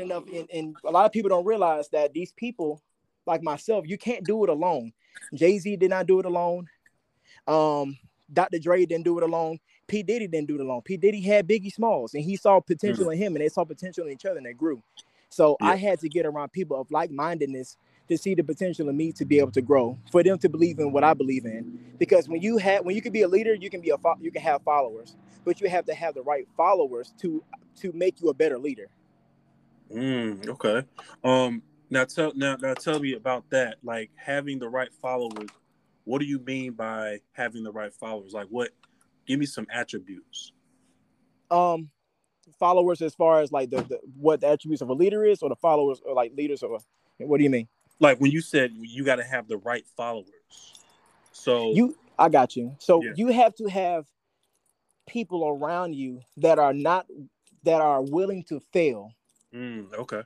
enough 0.00 0.24
and, 0.32 0.48
and 0.52 0.76
a 0.84 0.90
lot 0.90 1.04
of 1.04 1.12
people 1.12 1.28
don't 1.28 1.44
realize 1.44 1.88
that 1.90 2.12
these 2.12 2.32
people 2.32 2.82
like 3.26 3.42
myself 3.42 3.84
you 3.86 3.98
can't 3.98 4.24
do 4.24 4.42
it 4.44 4.50
alone 4.50 4.92
jay-z 5.34 5.76
did 5.76 5.90
not 5.90 6.06
do 6.06 6.18
it 6.18 6.26
alone 6.26 6.66
um 7.46 7.96
dr 8.32 8.58
dre 8.58 8.84
didn't 8.86 9.04
do 9.04 9.18
it 9.18 9.24
alone 9.24 9.58
P. 9.86 10.02
Diddy 10.02 10.26
didn't 10.26 10.48
do 10.48 10.54
it 10.54 10.60
alone. 10.60 10.82
P. 10.82 10.96
Diddy 10.96 11.20
had 11.20 11.46
Biggie 11.46 11.72
Smalls 11.72 12.14
and 12.14 12.24
he 12.24 12.36
saw 12.36 12.60
potential 12.60 13.04
mm-hmm. 13.04 13.12
in 13.12 13.18
him 13.18 13.36
and 13.36 13.44
they 13.44 13.48
saw 13.48 13.64
potential 13.64 14.06
in 14.06 14.12
each 14.12 14.24
other 14.24 14.38
and 14.38 14.46
they 14.46 14.52
grew. 14.52 14.82
So 15.28 15.56
yeah. 15.60 15.68
I 15.68 15.76
had 15.76 16.00
to 16.00 16.08
get 16.08 16.26
around 16.26 16.52
people 16.52 16.80
of 16.80 16.90
like-mindedness 16.90 17.76
to 18.08 18.18
see 18.18 18.34
the 18.34 18.42
potential 18.42 18.88
in 18.88 18.96
me 18.96 19.12
to 19.12 19.24
be 19.24 19.38
able 19.38 19.52
to 19.52 19.62
grow, 19.62 19.98
for 20.10 20.22
them 20.22 20.38
to 20.38 20.48
believe 20.48 20.78
in 20.78 20.92
what 20.92 21.04
I 21.04 21.14
believe 21.14 21.44
in. 21.44 21.94
Because 21.98 22.28
when 22.28 22.42
you 22.42 22.58
have 22.58 22.84
when 22.84 22.94
you 22.94 23.02
can 23.02 23.12
be 23.12 23.22
a 23.22 23.28
leader, 23.28 23.54
you 23.54 23.70
can 23.70 23.80
be 23.80 23.90
a 23.90 23.96
you 24.20 24.30
can 24.30 24.42
have 24.42 24.62
followers, 24.62 25.16
but 25.44 25.60
you 25.60 25.68
have 25.68 25.84
to 25.86 25.94
have 25.94 26.14
the 26.14 26.22
right 26.22 26.46
followers 26.56 27.14
to 27.20 27.42
to 27.76 27.92
make 27.92 28.20
you 28.20 28.28
a 28.28 28.34
better 28.34 28.58
leader. 28.58 28.88
Mm, 29.92 30.48
okay. 30.48 30.84
Um 31.22 31.62
now 31.90 32.04
tell 32.04 32.32
now 32.34 32.56
now 32.56 32.74
tell 32.74 32.98
me 32.98 33.14
about 33.14 33.48
that. 33.50 33.78
Like 33.82 34.10
having 34.16 34.58
the 34.58 34.68
right 34.68 34.92
followers. 34.92 35.48
What 36.04 36.18
do 36.18 36.26
you 36.26 36.38
mean 36.40 36.72
by 36.72 37.20
having 37.32 37.62
the 37.62 37.72
right 37.72 37.92
followers? 37.94 38.32
Like 38.34 38.48
what 38.48 38.70
Give 39.26 39.38
me 39.38 39.46
some 39.46 39.66
attributes. 39.72 40.52
Um, 41.50 41.90
followers 42.58 43.00
as 43.00 43.14
far 43.14 43.40
as 43.40 43.52
like 43.52 43.70
the, 43.70 43.82
the 43.82 44.00
what 44.16 44.40
the 44.40 44.48
attributes 44.48 44.82
of 44.82 44.88
a 44.88 44.92
leader 44.92 45.24
is, 45.24 45.42
or 45.42 45.48
the 45.48 45.56
followers 45.56 46.00
or 46.04 46.14
like 46.14 46.32
leaders, 46.36 46.62
or 46.62 46.78
what 47.18 47.38
do 47.38 47.44
you 47.44 47.50
mean? 47.50 47.68
Like 48.00 48.18
when 48.18 48.30
you 48.30 48.40
said 48.40 48.72
you 48.74 49.04
got 49.04 49.16
to 49.16 49.24
have 49.24 49.48
the 49.48 49.58
right 49.58 49.86
followers. 49.96 50.26
So 51.32 51.72
you, 51.72 51.96
I 52.18 52.28
got 52.28 52.56
you. 52.56 52.74
So 52.78 53.02
yeah. 53.02 53.12
you 53.16 53.28
have 53.28 53.54
to 53.56 53.66
have 53.66 54.06
people 55.06 55.46
around 55.46 55.94
you 55.94 56.20
that 56.38 56.58
are 56.58 56.72
not 56.72 57.06
that 57.64 57.80
are 57.80 58.02
willing 58.02 58.44
to 58.44 58.60
fail. 58.72 59.12
Mm, 59.54 59.92
okay. 59.94 60.22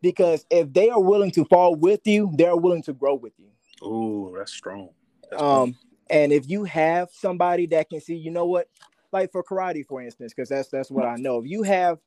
Because 0.00 0.44
if 0.50 0.72
they 0.72 0.90
are 0.90 1.00
willing 1.00 1.30
to 1.32 1.44
fall 1.46 1.74
with 1.74 2.00
you, 2.04 2.30
they're 2.36 2.56
willing 2.56 2.82
to 2.82 2.92
grow 2.92 3.14
with 3.14 3.32
you. 3.38 3.48
Oh, 3.82 4.34
that's 4.36 4.52
strong. 4.52 4.90
That's 5.30 5.42
um, 5.42 5.76
and 6.10 6.32
if 6.32 6.48
you 6.48 6.64
have 6.64 7.08
somebody 7.10 7.66
that 7.68 7.88
can 7.88 8.00
see, 8.00 8.14
you 8.14 8.30
know 8.30 8.44
what, 8.44 8.68
like 9.12 9.32
for 9.32 9.42
karate, 9.42 9.86
for 9.86 10.02
instance, 10.02 10.34
because 10.34 10.48
that's 10.48 10.68
that's 10.68 10.90
what 10.90 11.06
I 11.06 11.16
know. 11.16 11.38
If 11.38 11.46
you 11.46 11.62
have 11.62 11.98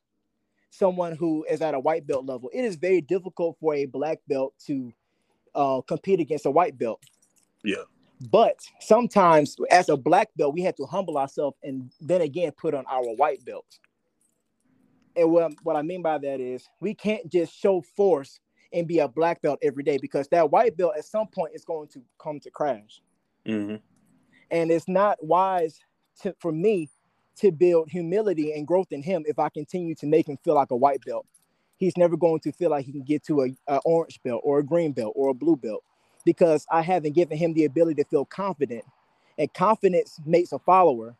someone 0.70 1.16
who 1.16 1.46
is 1.50 1.62
at 1.62 1.74
a 1.74 1.80
white 1.80 2.06
belt 2.08 2.26
level, 2.26 2.50
it 2.54 2.64
is 2.64 2.76
very 2.76 3.02
difficult 3.02 3.58
for 3.60 3.74
a 3.74 3.86
black 3.86 4.20
belt 4.28 4.54
to 4.68 4.92
uh, 5.56 5.82
compete 5.82 6.20
against 6.20 6.46
a 6.46 6.52
white 6.52 6.78
belt. 6.78 7.02
Yeah. 7.64 7.84
But 8.32 8.60
sometimes, 8.80 9.56
as 9.70 9.90
a 9.90 9.98
black 9.98 10.30
belt, 10.36 10.54
we 10.54 10.62
have 10.62 10.76
to 10.76 10.86
humble 10.86 11.18
ourselves 11.18 11.58
and 11.64 11.92
then 12.02 12.22
again 12.22 12.52
put 12.58 12.74
on 12.74 12.86
our 12.88 13.04
white 13.16 13.44
belt. 13.46 13.66
And 15.16 15.32
what, 15.32 15.54
what 15.64 15.76
I 15.76 15.82
mean 15.82 16.02
by 16.02 16.18
that 16.18 16.40
is 16.40 16.68
we 16.80 16.94
can't 16.94 17.32
just 17.32 17.56
show 17.56 17.82
force 17.82 18.40
and 18.74 18.88
be 18.88 19.00
a 19.00 19.08
black 19.08 19.42
belt 19.42 19.60
every 19.62 19.84
day 19.84 19.98
because 20.02 20.28
that 20.30 20.52
white 20.52 20.78
belt 20.78 20.94
at 20.98 21.06
some 21.06 21.28
point 21.28 21.54
is 21.56 21.64
going 21.64 21.88
to 21.90 22.02
come 22.22 22.40
to 22.40 22.52
crash. 22.52 23.02
Mm-hmm. 23.48 23.78
And 24.52 24.72
it's 24.72 24.88
not 24.88 25.24
wise 25.24 25.80
to, 26.22 26.36
for 26.40 26.52
me 26.52 26.90
to 27.40 27.52
build 27.52 27.90
humility 27.90 28.54
and 28.54 28.68
growth 28.68 28.92
in 28.92 29.04
him 29.04 29.24
if 29.28 29.40
I 29.40 29.50
continue 29.50 29.96
to 29.96 30.06
make 30.08 30.28
him 30.28 30.38
feel 30.44 30.56
like 30.56 30.72
a 30.72 30.76
white 30.76 31.04
belt. 31.06 31.26
He's 31.78 31.96
never 31.96 32.18
going 32.18 32.40
to 32.42 32.52
feel 32.52 32.72
like 32.72 32.86
he 32.86 32.92
can 32.92 33.04
get 33.04 33.24
to 33.26 33.56
a, 33.68 33.78
orange 33.86 34.20
belt 34.24 34.42
or 34.44 34.60
a 34.60 34.64
green 34.64 34.92
belt 34.92 35.14
or 35.16 35.30
a 35.30 35.34
blue 35.34 35.56
belt 35.56 35.84
because 36.26 36.66
I 36.72 36.82
haven't 36.82 37.14
given 37.14 37.38
him 37.38 37.54
the 37.54 37.66
ability 37.66 38.04
to 38.04 38.10
feel 38.10 38.26
confident. 38.26 38.84
And 39.38 39.54
confidence 39.54 40.20
makes 40.26 40.52
a 40.52 40.58
follower, 40.58 41.16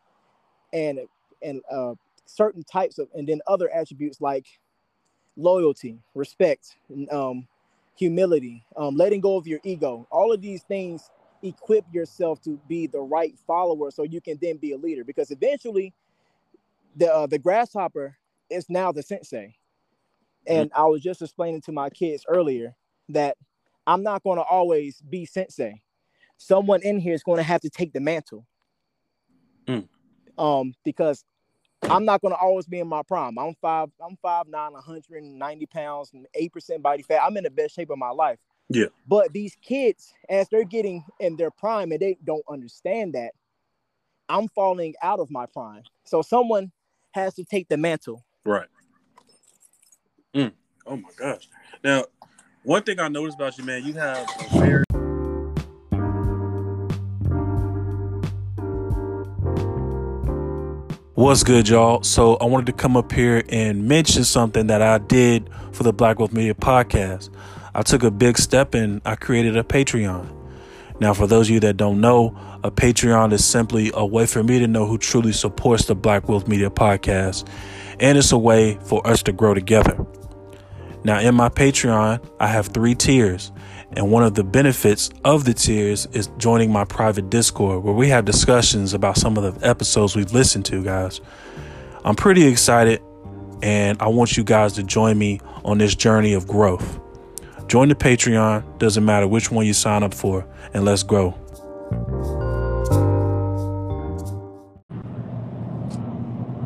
and 0.72 0.98
and 1.40 1.62
uh, 1.70 1.94
certain 2.26 2.64
types 2.64 2.98
of 2.98 3.08
and 3.14 3.28
then 3.28 3.40
other 3.46 3.70
attributes 3.72 4.20
like 4.20 4.46
loyalty, 5.36 6.00
respect, 6.16 6.76
um, 7.12 7.46
humility, 7.96 8.64
um, 8.76 8.96
letting 8.96 9.20
go 9.20 9.36
of 9.36 9.46
your 9.46 9.60
ego. 9.62 10.06
All 10.10 10.32
of 10.32 10.42
these 10.42 10.62
things 10.64 11.10
equip 11.42 11.84
yourself 11.92 12.42
to 12.42 12.60
be 12.68 12.88
the 12.88 13.00
right 13.00 13.38
follower 13.46 13.90
so 13.92 14.02
you 14.02 14.20
can 14.20 14.38
then 14.42 14.56
be 14.56 14.72
a 14.72 14.76
leader 14.76 15.04
because 15.04 15.30
eventually 15.30 15.94
the 16.96 17.12
uh, 17.12 17.26
the 17.26 17.38
grasshopper 17.38 18.16
is 18.50 18.66
now 18.68 18.92
the 18.92 19.02
sensei 19.02 19.54
and 20.46 20.70
mm-hmm. 20.70 20.80
i 20.80 20.84
was 20.84 21.02
just 21.02 21.22
explaining 21.22 21.60
to 21.60 21.72
my 21.72 21.90
kids 21.90 22.24
earlier 22.28 22.74
that 23.08 23.36
i'm 23.86 24.02
not 24.02 24.22
going 24.22 24.38
to 24.38 24.44
always 24.44 25.00
be 25.02 25.26
sensei 25.26 25.80
someone 26.36 26.80
in 26.82 26.98
here 26.98 27.14
is 27.14 27.22
going 27.22 27.38
to 27.38 27.42
have 27.42 27.60
to 27.60 27.70
take 27.70 27.92
the 27.92 28.00
mantle 28.00 28.46
mm. 29.66 29.86
um 30.38 30.72
because 30.84 31.24
i'm 31.82 32.04
not 32.04 32.20
going 32.20 32.32
to 32.32 32.40
always 32.40 32.66
be 32.66 32.80
in 32.80 32.88
my 32.88 33.02
prime 33.02 33.38
i'm 33.38 33.54
five 33.60 33.88
i'm 34.04 34.16
five 34.22 34.46
nine 34.48 34.72
190 34.72 35.66
pounds 35.66 36.12
and 36.12 36.26
8% 36.38 36.82
body 36.82 37.02
fat 37.02 37.22
i'm 37.22 37.36
in 37.36 37.44
the 37.44 37.50
best 37.50 37.74
shape 37.74 37.90
of 37.90 37.98
my 37.98 38.10
life 38.10 38.38
yeah. 38.68 38.86
But 39.06 39.32
these 39.32 39.56
kids, 39.62 40.12
as 40.28 40.48
they're 40.48 40.64
getting 40.64 41.04
in 41.20 41.36
their 41.36 41.50
prime 41.50 41.90
and 41.92 42.00
they 42.00 42.18
don't 42.24 42.44
understand 42.48 43.14
that, 43.14 43.32
I'm 44.28 44.48
falling 44.48 44.94
out 45.02 45.20
of 45.20 45.30
my 45.30 45.46
prime. 45.46 45.82
So 46.04 46.20
someone 46.22 46.70
has 47.12 47.34
to 47.34 47.44
take 47.44 47.68
the 47.68 47.76
mantle. 47.76 48.24
Right. 48.44 48.68
Mm. 50.34 50.52
Oh 50.86 50.96
my 50.96 51.08
gosh. 51.16 51.48
Now, 51.82 52.04
one 52.62 52.82
thing 52.82 53.00
I 53.00 53.08
noticed 53.08 53.36
about 53.36 53.56
you, 53.58 53.64
man, 53.64 53.84
you 53.84 53.94
have 53.94 54.28
a 54.40 54.58
very 54.58 54.84
What's 61.14 61.42
good, 61.42 61.68
y'all? 61.68 62.04
So, 62.04 62.36
I 62.36 62.44
wanted 62.44 62.66
to 62.66 62.72
come 62.72 62.96
up 62.96 63.10
here 63.10 63.42
and 63.48 63.88
mention 63.88 64.22
something 64.22 64.68
that 64.68 64.80
I 64.82 64.98
did 64.98 65.50
for 65.72 65.82
the 65.82 65.92
Black 65.92 66.20
Wealth 66.20 66.32
Media 66.32 66.54
podcast. 66.54 67.30
I 67.74 67.82
took 67.82 68.04
a 68.04 68.10
big 68.12 68.38
step 68.38 68.72
and 68.72 69.02
I 69.04 69.16
created 69.16 69.56
a 69.56 69.64
Patreon. 69.64 70.37
Now, 71.00 71.14
for 71.14 71.26
those 71.26 71.46
of 71.48 71.54
you 71.54 71.60
that 71.60 71.76
don't 71.76 72.00
know, 72.00 72.36
a 72.64 72.70
Patreon 72.70 73.32
is 73.32 73.44
simply 73.44 73.90
a 73.94 74.04
way 74.04 74.26
for 74.26 74.42
me 74.42 74.58
to 74.58 74.66
know 74.66 74.86
who 74.86 74.98
truly 74.98 75.32
supports 75.32 75.86
the 75.86 75.94
Black 75.94 76.28
Wealth 76.28 76.48
Media 76.48 76.70
podcast, 76.70 77.48
and 78.00 78.18
it's 78.18 78.32
a 78.32 78.38
way 78.38 78.78
for 78.84 79.06
us 79.06 79.22
to 79.24 79.32
grow 79.32 79.54
together. 79.54 80.04
Now, 81.04 81.20
in 81.20 81.36
my 81.36 81.48
Patreon, 81.48 82.20
I 82.40 82.48
have 82.48 82.68
three 82.68 82.96
tiers, 82.96 83.52
and 83.96 84.10
one 84.10 84.24
of 84.24 84.34
the 84.34 84.42
benefits 84.42 85.10
of 85.24 85.44
the 85.44 85.54
tiers 85.54 86.06
is 86.12 86.28
joining 86.38 86.72
my 86.72 86.84
private 86.84 87.30
Discord 87.30 87.84
where 87.84 87.94
we 87.94 88.08
have 88.08 88.24
discussions 88.24 88.92
about 88.92 89.16
some 89.16 89.36
of 89.36 89.54
the 89.54 89.66
episodes 89.66 90.16
we've 90.16 90.32
listened 90.32 90.64
to, 90.66 90.82
guys. 90.82 91.20
I'm 92.04 92.16
pretty 92.16 92.44
excited, 92.46 93.00
and 93.62 94.00
I 94.02 94.08
want 94.08 94.36
you 94.36 94.42
guys 94.42 94.72
to 94.74 94.82
join 94.82 95.16
me 95.16 95.40
on 95.64 95.78
this 95.78 95.94
journey 95.94 96.32
of 96.32 96.48
growth. 96.48 96.98
Join 97.68 97.90
the 97.90 97.94
Patreon, 97.94 98.78
doesn't 98.78 99.04
matter 99.04 99.28
which 99.28 99.50
one 99.50 99.66
you 99.66 99.74
sign 99.74 100.02
up 100.02 100.14
for, 100.14 100.46
and 100.72 100.86
let's 100.86 101.02
grow. 101.02 101.34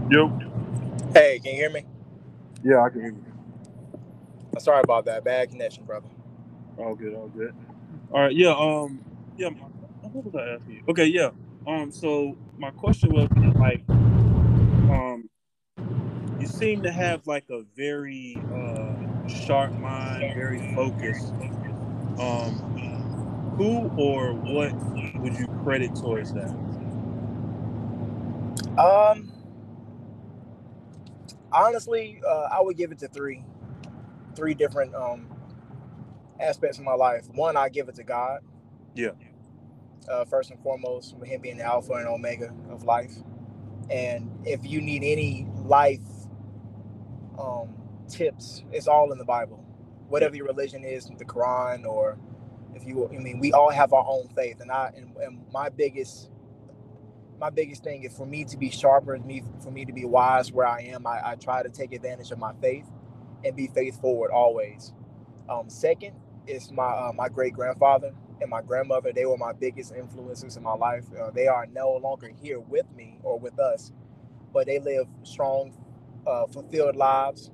Yo. 0.08 0.28
Hey, 1.12 1.40
can 1.40 1.54
you 1.54 1.58
hear 1.58 1.70
me? 1.70 1.84
Yeah, 2.62 2.82
I 2.82 2.88
can 2.90 3.00
hear 3.00 3.10
you. 3.10 3.24
Sorry 4.60 4.80
about 4.84 5.04
that. 5.06 5.24
Bad 5.24 5.50
connection, 5.50 5.82
brother. 5.84 6.06
All 6.78 6.94
good, 6.94 7.14
all 7.14 7.26
good. 7.28 7.52
All 8.12 8.20
right, 8.20 8.36
yeah, 8.36 8.54
um, 8.56 9.04
yeah, 9.36 9.48
what 10.02 10.24
was 10.24 10.34
I 10.36 10.54
asking 10.54 10.74
you? 10.74 10.82
Okay, 10.88 11.06
yeah. 11.06 11.30
Um, 11.66 11.90
so 11.90 12.36
my 12.56 12.70
question 12.70 13.12
was 13.12 13.28
like, 13.56 13.82
um, 13.88 15.28
you 16.42 16.48
seem 16.48 16.82
to 16.82 16.90
have 16.90 17.24
like 17.28 17.48
a 17.50 17.62
very 17.76 18.36
uh 18.52 19.28
sharp 19.28 19.72
mind, 19.78 20.34
very 20.34 20.74
focused. 20.74 21.32
Um, 22.18 23.54
who 23.56 23.88
or 23.96 24.32
what 24.34 24.72
would 25.22 25.38
you 25.38 25.46
credit 25.62 25.94
towards 25.94 26.32
that? 26.32 26.52
Um, 28.76 29.32
honestly, 31.52 32.20
uh, 32.28 32.48
I 32.50 32.60
would 32.60 32.76
give 32.76 32.90
it 32.90 32.98
to 32.98 33.08
three, 33.08 33.44
three 34.34 34.54
different 34.54 34.94
um 34.96 35.28
aspects 36.40 36.78
of 36.78 36.84
my 36.84 36.94
life. 36.94 37.28
One, 37.34 37.56
I 37.56 37.68
give 37.68 37.88
it 37.88 37.94
to 37.96 38.02
God. 38.02 38.40
Yeah. 38.96 39.12
Uh, 40.10 40.24
first 40.24 40.50
and 40.50 40.60
foremost, 40.60 41.16
with 41.16 41.28
Him 41.28 41.40
being 41.40 41.58
the 41.58 41.64
Alpha 41.64 41.92
and 41.92 42.08
Omega 42.08 42.52
of 42.68 42.82
life, 42.82 43.14
and 43.88 44.28
if 44.44 44.66
you 44.66 44.80
need 44.80 45.04
any 45.04 45.46
life 45.64 46.00
um 47.42 47.74
tips 48.10 48.64
it's 48.72 48.88
all 48.88 49.12
in 49.12 49.18
the 49.18 49.26
bible 49.26 49.64
whatever 50.08 50.36
your 50.36 50.46
religion 50.46 50.84
is 50.84 51.06
the 51.18 51.26
quran 51.26 51.86
or 51.86 52.18
if 52.74 52.86
you 52.86 53.08
i 53.14 53.18
mean 53.18 53.40
we 53.40 53.52
all 53.52 53.70
have 53.70 53.92
our 53.94 54.06
own 54.08 54.28
faith 54.36 54.60
and 54.60 54.72
i 54.72 54.92
and, 54.96 55.16
and 55.18 55.40
my 55.52 55.70
biggest 55.70 56.26
my 57.40 57.50
biggest 57.50 57.84
thing 57.84 58.04
is 58.04 58.16
for 58.16 58.26
me 58.26 58.44
to 58.46 58.56
be 58.56 58.70
sharper, 58.70 59.18
me 59.18 59.42
for 59.62 59.70
me 59.70 59.84
to 59.84 59.92
be 59.92 60.04
wise 60.04 60.52
where 60.52 60.66
I 60.66 60.82
am. 60.82 61.06
I, 61.06 61.20
I 61.24 61.34
try 61.36 61.62
to 61.62 61.70
take 61.70 61.92
advantage 61.92 62.30
of 62.30 62.38
my 62.38 62.52
faith 62.60 62.86
and 63.44 63.56
be 63.56 63.68
faith 63.68 64.00
forward 64.00 64.30
always. 64.32 64.92
Um, 65.48 65.70
second 65.70 66.14
is 66.46 66.70
my 66.72 66.84
uh, 66.84 67.12
my 67.14 67.28
great 67.28 67.54
grandfather 67.54 68.12
and 68.40 68.50
my 68.50 68.62
grandmother. 68.62 69.12
They 69.14 69.26
were 69.26 69.38
my 69.38 69.52
biggest 69.52 69.94
influences 69.94 70.56
in 70.56 70.62
my 70.62 70.74
life. 70.74 71.04
Uh, 71.20 71.30
they 71.32 71.48
are 71.48 71.66
no 71.66 71.92
longer 72.02 72.30
here 72.42 72.60
with 72.60 72.86
me 72.96 73.18
or 73.22 73.38
with 73.38 73.58
us, 73.60 73.92
but 74.52 74.66
they 74.66 74.78
live 74.80 75.06
strong, 75.24 75.74
uh, 76.26 76.46
fulfilled 76.46 76.96
lives, 76.96 77.50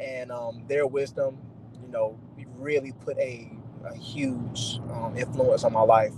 and 0.00 0.30
um, 0.30 0.64
their 0.68 0.86
wisdom, 0.86 1.38
you 1.80 1.88
know, 1.88 2.18
really 2.56 2.92
put 3.04 3.18
a, 3.18 3.50
a 3.84 3.94
huge 3.94 4.80
um, 4.92 5.14
influence 5.16 5.64
on 5.64 5.72
my 5.72 5.82
life. 5.82 6.14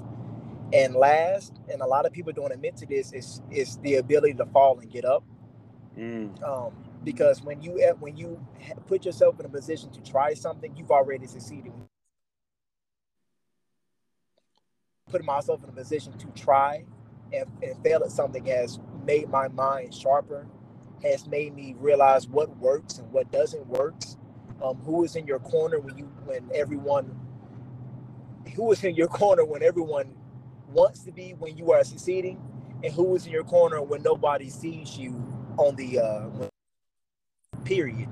And 0.73 0.95
last, 0.95 1.53
and 1.73 1.81
a 1.83 1.87
lot 1.87 2.07
of 2.07 2.13
people 2.13 2.33
don't 2.33 2.53
admit 2.53 2.77
to 2.79 2.87
this, 2.87 3.13
is 3.13 3.43
is 3.51 3.79
the 3.79 3.97
ability 3.97 4.35
to 4.35 4.47
fall 4.47 4.79
and 4.79 4.91
get 4.91 5.05
up. 5.05 5.25
Mm. 5.97 6.43
Um, 6.43 6.73
because 7.05 7.43
when 7.43 7.63
you 7.63 7.81
when 8.01 8.17
you 8.17 8.45
put 8.87 9.05
yourself 9.05 9.39
in 9.39 9.47
a 9.47 9.49
position 9.49 9.91
to 9.91 10.01
try 10.03 10.35
something, 10.35 10.75
you've 10.77 10.91
already 10.91 11.27
succeeded. 11.27 11.73
Putting 15.11 15.27
myself 15.27 15.63
in 15.63 15.69
a 15.69 15.73
position 15.73 16.17
to 16.19 16.27
try 16.29 16.85
and, 17.33 17.47
and 17.63 17.83
fail 17.83 18.03
at 18.03 18.11
something 18.11 18.45
has 18.47 18.81
made 19.05 19.29
my 19.29 19.49
mind 19.49 19.95
sharper, 19.95 20.47
has 21.03 21.27
made 21.27 21.55
me 21.55 21.75
realize 21.79 22.27
what 22.27 22.57
works 22.59 22.99
and 22.99 23.11
what 23.13 23.31
doesn't 23.31 23.67
work. 23.67 23.95
Um, 24.63 24.77
who 24.79 25.05
is 25.05 25.17
in 25.17 25.27
your 25.27 25.41
corner 25.41 25.79
when 25.79 25.99
you 25.99 26.05
when 26.25 26.49
everyone 26.55 27.19
who 28.55 28.71
is 28.73 28.83
in 28.85 28.95
your 28.95 29.09
corner 29.21 29.45
when 29.45 29.63
everyone 29.63 30.15
wants 30.69 31.01
to 31.05 31.13
be 31.13 31.33
when 31.33 31.57
you 31.57 31.73
are 31.73 31.85
succeeding, 31.85 32.41
and 32.83 32.93
who 32.93 33.15
is 33.15 33.27
in 33.27 33.33
your 33.33 33.45
corner 33.45 33.83
when 33.83 34.03
nobody 34.03 34.49
sees 34.49 34.97
you 34.97 35.13
on 35.57 35.77
the 35.77 35.99
uh, 35.99 36.29
period. 37.65 38.09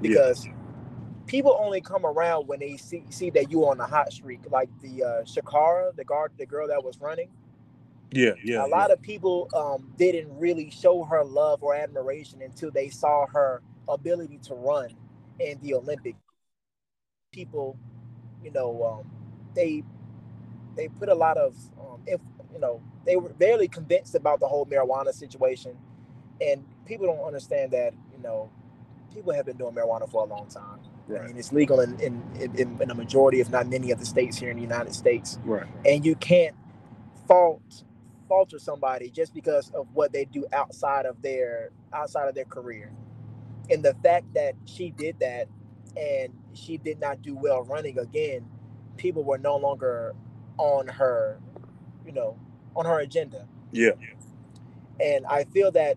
Because 0.00 0.46
yeah. 0.46 0.52
people 1.26 1.56
only 1.60 1.80
come 1.80 2.04
around 2.04 2.48
when 2.48 2.60
they 2.60 2.76
see 2.76 3.04
see 3.10 3.30
that 3.30 3.50
you 3.50 3.66
on 3.66 3.78
the 3.78 3.86
hot 3.86 4.12
streak, 4.12 4.40
like 4.50 4.68
the 4.80 5.04
uh, 5.04 5.22
Sha'Carri, 5.22 5.94
the 5.96 6.04
guard, 6.04 6.32
the 6.38 6.46
girl 6.46 6.68
that 6.68 6.82
was 6.82 7.00
running. 7.00 7.28
Yeah, 8.12 8.32
yeah. 8.44 8.64
A 8.64 8.68
lot 8.68 8.90
yeah. 8.90 8.94
of 8.94 9.02
people 9.02 9.48
um, 9.54 9.92
didn't 9.96 10.36
really 10.38 10.70
show 10.70 11.04
her 11.04 11.24
love 11.24 11.62
or 11.62 11.74
admiration 11.74 12.42
until 12.42 12.70
they 12.70 12.88
saw 12.88 13.26
her 13.26 13.62
ability 13.88 14.38
to 14.44 14.54
run 14.54 14.90
in 15.40 15.58
the 15.62 15.74
Olympic. 15.74 16.14
People, 17.32 17.78
you 18.44 18.50
know, 18.50 19.00
um, 19.00 19.10
they 19.54 19.82
they 20.76 20.88
put 20.88 21.08
a 21.08 21.14
lot 21.14 21.38
of 21.38 21.56
um, 21.80 22.02
if 22.06 22.20
you 22.52 22.60
know 22.60 22.82
they 23.06 23.16
were 23.16 23.30
barely 23.30 23.68
convinced 23.68 24.14
about 24.14 24.40
the 24.40 24.46
whole 24.46 24.66
marijuana 24.66 25.12
situation, 25.12 25.76
and 26.40 26.64
people 26.84 27.06
don't 27.06 27.24
understand 27.26 27.70
that 27.72 27.94
you 28.14 28.22
know 28.22 28.50
people 29.12 29.32
have 29.32 29.46
been 29.46 29.56
doing 29.56 29.74
marijuana 29.74 30.08
for 30.10 30.22
a 30.22 30.26
long 30.26 30.46
time. 30.46 30.80
Right. 31.08 31.22
I 31.22 31.26
mean, 31.26 31.36
it's 31.36 31.52
legal 31.52 31.80
in, 31.80 31.98
in, 32.00 32.22
in, 32.56 32.80
in 32.80 32.90
a 32.90 32.94
majority, 32.94 33.40
if 33.40 33.50
not 33.50 33.66
many, 33.66 33.90
of 33.90 33.98
the 33.98 34.06
states 34.06 34.38
here 34.38 34.50
in 34.50 34.56
the 34.56 34.62
United 34.62 34.94
States. 34.94 35.38
Right. 35.44 35.66
And 35.84 36.04
you 36.06 36.14
can't 36.14 36.54
fault 37.26 37.84
falter 38.28 38.58
somebody 38.58 39.10
just 39.10 39.34
because 39.34 39.70
of 39.70 39.86
what 39.92 40.12
they 40.12 40.24
do 40.24 40.46
outside 40.52 41.06
of 41.06 41.20
their 41.22 41.70
outside 41.92 42.28
of 42.28 42.34
their 42.34 42.44
career. 42.44 42.92
And 43.70 43.82
the 43.82 43.94
fact 44.02 44.34
that 44.34 44.54
she 44.64 44.90
did 44.90 45.20
that 45.20 45.48
and 45.96 46.32
she 46.54 46.78
did 46.78 47.00
not 47.00 47.22
do 47.22 47.34
well 47.34 47.62
running 47.62 47.98
again, 47.98 48.46
people 48.96 49.24
were 49.24 49.38
no 49.38 49.56
longer 49.56 50.14
on 50.58 50.88
her, 50.88 51.38
you 52.06 52.12
know, 52.12 52.38
on 52.74 52.86
her 52.86 53.00
agenda. 53.00 53.46
Yeah. 53.70 53.92
And 55.00 55.26
I 55.26 55.44
feel 55.44 55.70
that 55.72 55.96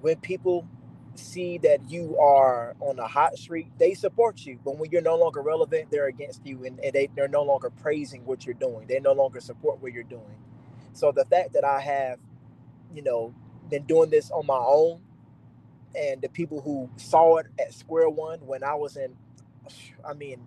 when 0.00 0.16
people 0.16 0.66
see 1.14 1.58
that 1.58 1.90
you 1.90 2.18
are 2.18 2.76
on 2.80 2.98
a 2.98 3.06
hot 3.06 3.38
streak, 3.38 3.68
they 3.78 3.94
support 3.94 4.44
you. 4.44 4.58
But 4.64 4.78
when 4.78 4.90
you're 4.90 5.02
no 5.02 5.16
longer 5.16 5.40
relevant, 5.40 5.90
they're 5.90 6.06
against 6.06 6.46
you 6.46 6.64
and, 6.64 6.78
and 6.80 6.92
they, 6.92 7.08
they're 7.14 7.28
no 7.28 7.42
longer 7.42 7.70
praising 7.70 8.24
what 8.24 8.44
you're 8.44 8.54
doing. 8.54 8.86
They 8.86 9.00
no 9.00 9.12
longer 9.12 9.40
support 9.40 9.80
what 9.82 9.92
you're 9.92 10.02
doing. 10.02 10.36
So 10.96 11.12
the 11.12 11.24
fact 11.26 11.52
that 11.52 11.64
I 11.64 11.80
have, 11.80 12.18
you 12.94 13.02
know, 13.02 13.34
been 13.70 13.84
doing 13.84 14.10
this 14.10 14.30
on 14.30 14.46
my 14.46 14.56
own 14.56 15.02
and 15.94 16.22
the 16.22 16.28
people 16.28 16.60
who 16.60 16.88
saw 16.96 17.36
it 17.36 17.46
at 17.60 17.72
square 17.72 18.08
one 18.08 18.40
when 18.40 18.64
I 18.64 18.74
was 18.74 18.96
in, 18.96 19.14
I 20.08 20.14
mean, 20.14 20.40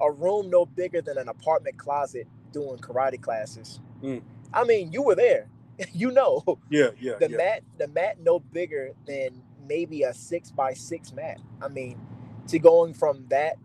a 0.00 0.10
room 0.10 0.50
no 0.50 0.64
bigger 0.64 1.02
than 1.02 1.18
an 1.18 1.28
apartment 1.28 1.76
closet 1.76 2.26
doing 2.52 2.78
karate 2.78 3.20
classes. 3.20 3.80
Mm. 4.02 4.22
I 4.52 4.64
mean, 4.64 4.92
you 4.92 5.02
were 5.02 5.14
there. 5.14 5.48
you 5.92 6.10
know. 6.10 6.42
Yeah, 6.70 6.88
yeah. 7.00 7.14
The 7.20 7.30
yeah. 7.30 7.36
mat, 7.36 7.62
the 7.78 7.88
mat 7.88 8.16
no 8.22 8.40
bigger 8.40 8.92
than 9.06 9.42
maybe 9.68 10.02
a 10.02 10.14
six 10.14 10.50
by 10.50 10.72
six 10.72 11.12
mat. 11.12 11.38
I 11.62 11.68
mean, 11.68 12.00
to 12.48 12.58
going 12.58 12.94
from 12.94 13.26
that 13.28 13.56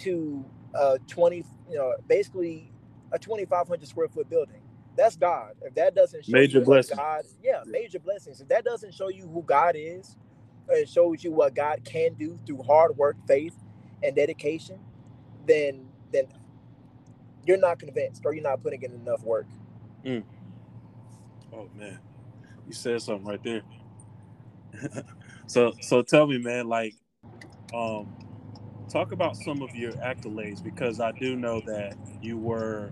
to 0.00 0.44
a 0.74 0.98
20, 1.06 1.44
you 1.70 1.76
know, 1.76 1.94
basically 2.08 2.72
a 3.12 3.18
2,500 3.18 3.86
square 3.86 4.08
foot 4.08 4.28
building. 4.28 4.61
That's 4.96 5.16
God. 5.16 5.52
If 5.62 5.74
that 5.74 5.94
doesn't 5.94 6.24
show 6.24 6.32
major 6.32 6.58
you 6.58 6.64
blessings. 6.64 6.98
God, 6.98 7.22
yeah, 7.42 7.62
major 7.66 7.98
blessings. 7.98 8.40
If 8.40 8.48
that 8.48 8.64
doesn't 8.64 8.94
show 8.94 9.08
you 9.08 9.26
who 9.26 9.42
God 9.42 9.74
is, 9.76 10.16
it 10.68 10.88
shows 10.88 11.24
you 11.24 11.32
what 11.32 11.54
God 11.54 11.84
can 11.84 12.14
do 12.14 12.38
through 12.46 12.62
hard 12.62 12.96
work, 12.96 13.16
faith, 13.26 13.54
and 14.02 14.14
dedication, 14.14 14.78
then 15.46 15.86
then 16.12 16.26
you're 17.46 17.58
not 17.58 17.78
convinced 17.78 18.22
or 18.24 18.34
you're 18.34 18.42
not 18.42 18.62
putting 18.62 18.82
in 18.82 18.92
enough 18.92 19.22
work. 19.22 19.46
Mm. 20.04 20.24
Oh 21.52 21.68
man, 21.74 21.98
you 22.66 22.72
said 22.72 23.00
something 23.02 23.26
right 23.26 23.42
there. 23.42 23.62
so 25.46 25.72
so 25.80 26.02
tell 26.02 26.26
me, 26.26 26.38
man, 26.38 26.68
like, 26.68 26.94
um, 27.74 28.14
talk 28.88 29.12
about 29.12 29.36
some 29.36 29.62
of 29.62 29.74
your 29.74 29.92
accolades 29.92 30.62
because 30.62 31.00
I 31.00 31.12
do 31.12 31.36
know 31.36 31.60
that 31.66 31.96
you 32.20 32.38
were 32.38 32.90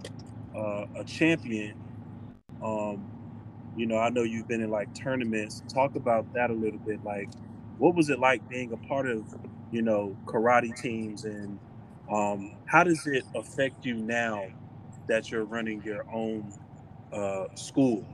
uh, 0.57 0.87
a 0.97 1.05
champion. 1.05 1.75
Um, 2.63 3.11
you 3.77 3.87
know, 3.87 3.99
I 3.99 4.11
know 4.11 4.23
you've 4.23 4.49
been 4.49 4.63
in 4.63 4.71
like 4.71 4.95
tournaments. 4.95 5.63
Talk 5.73 5.97
about 5.97 6.33
that 6.35 6.51
a 6.51 6.55
little 6.55 6.79
bit. 6.79 7.03
Like, 7.05 7.31
what 7.79 7.95
was 7.95 8.11
it 8.11 8.19
like 8.19 8.47
being 8.49 8.73
a 8.73 8.77
part 8.89 9.09
of, 9.09 9.25
you 9.71 9.83
know, 9.83 10.17
karate 10.27 10.75
teams, 10.81 11.25
and 11.25 11.59
um, 12.11 12.57
how 12.67 12.85
does 12.85 13.07
it 13.07 13.25
affect 13.35 13.85
you 13.85 13.95
now 13.95 14.45
that 15.09 15.31
you're 15.31 15.45
running 15.45 15.83
your 15.83 16.05
own 16.13 16.53
uh, 17.13 17.47
school? 17.55 18.07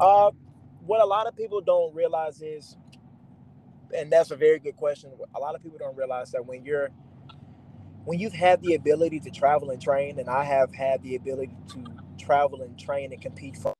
Uh, 0.00 0.30
what 0.84 1.00
a 1.00 1.06
lot 1.06 1.26
of 1.26 1.36
people 1.36 1.60
don't 1.60 1.94
realize 1.94 2.42
is, 2.42 2.76
and 3.96 4.12
that's 4.12 4.30
a 4.30 4.36
very 4.36 4.58
good 4.58 4.76
question. 4.76 5.10
A 5.34 5.38
lot 5.38 5.54
of 5.54 5.62
people 5.62 5.78
don't 5.78 5.96
realize 5.96 6.30
that 6.32 6.44
when 6.44 6.64
you're 6.64 6.90
when 8.04 8.18
you've 8.18 8.32
had 8.32 8.62
the 8.62 8.74
ability 8.74 9.20
to 9.20 9.30
travel 9.30 9.70
and 9.70 9.82
train, 9.82 10.18
and 10.18 10.30
I 10.30 10.44
have 10.44 10.74
had 10.74 11.02
the 11.02 11.16
ability 11.16 11.54
to 11.72 11.84
travel 12.28 12.60
and 12.60 12.78
train 12.78 13.10
and 13.10 13.22
compete 13.22 13.56
from 13.56 13.72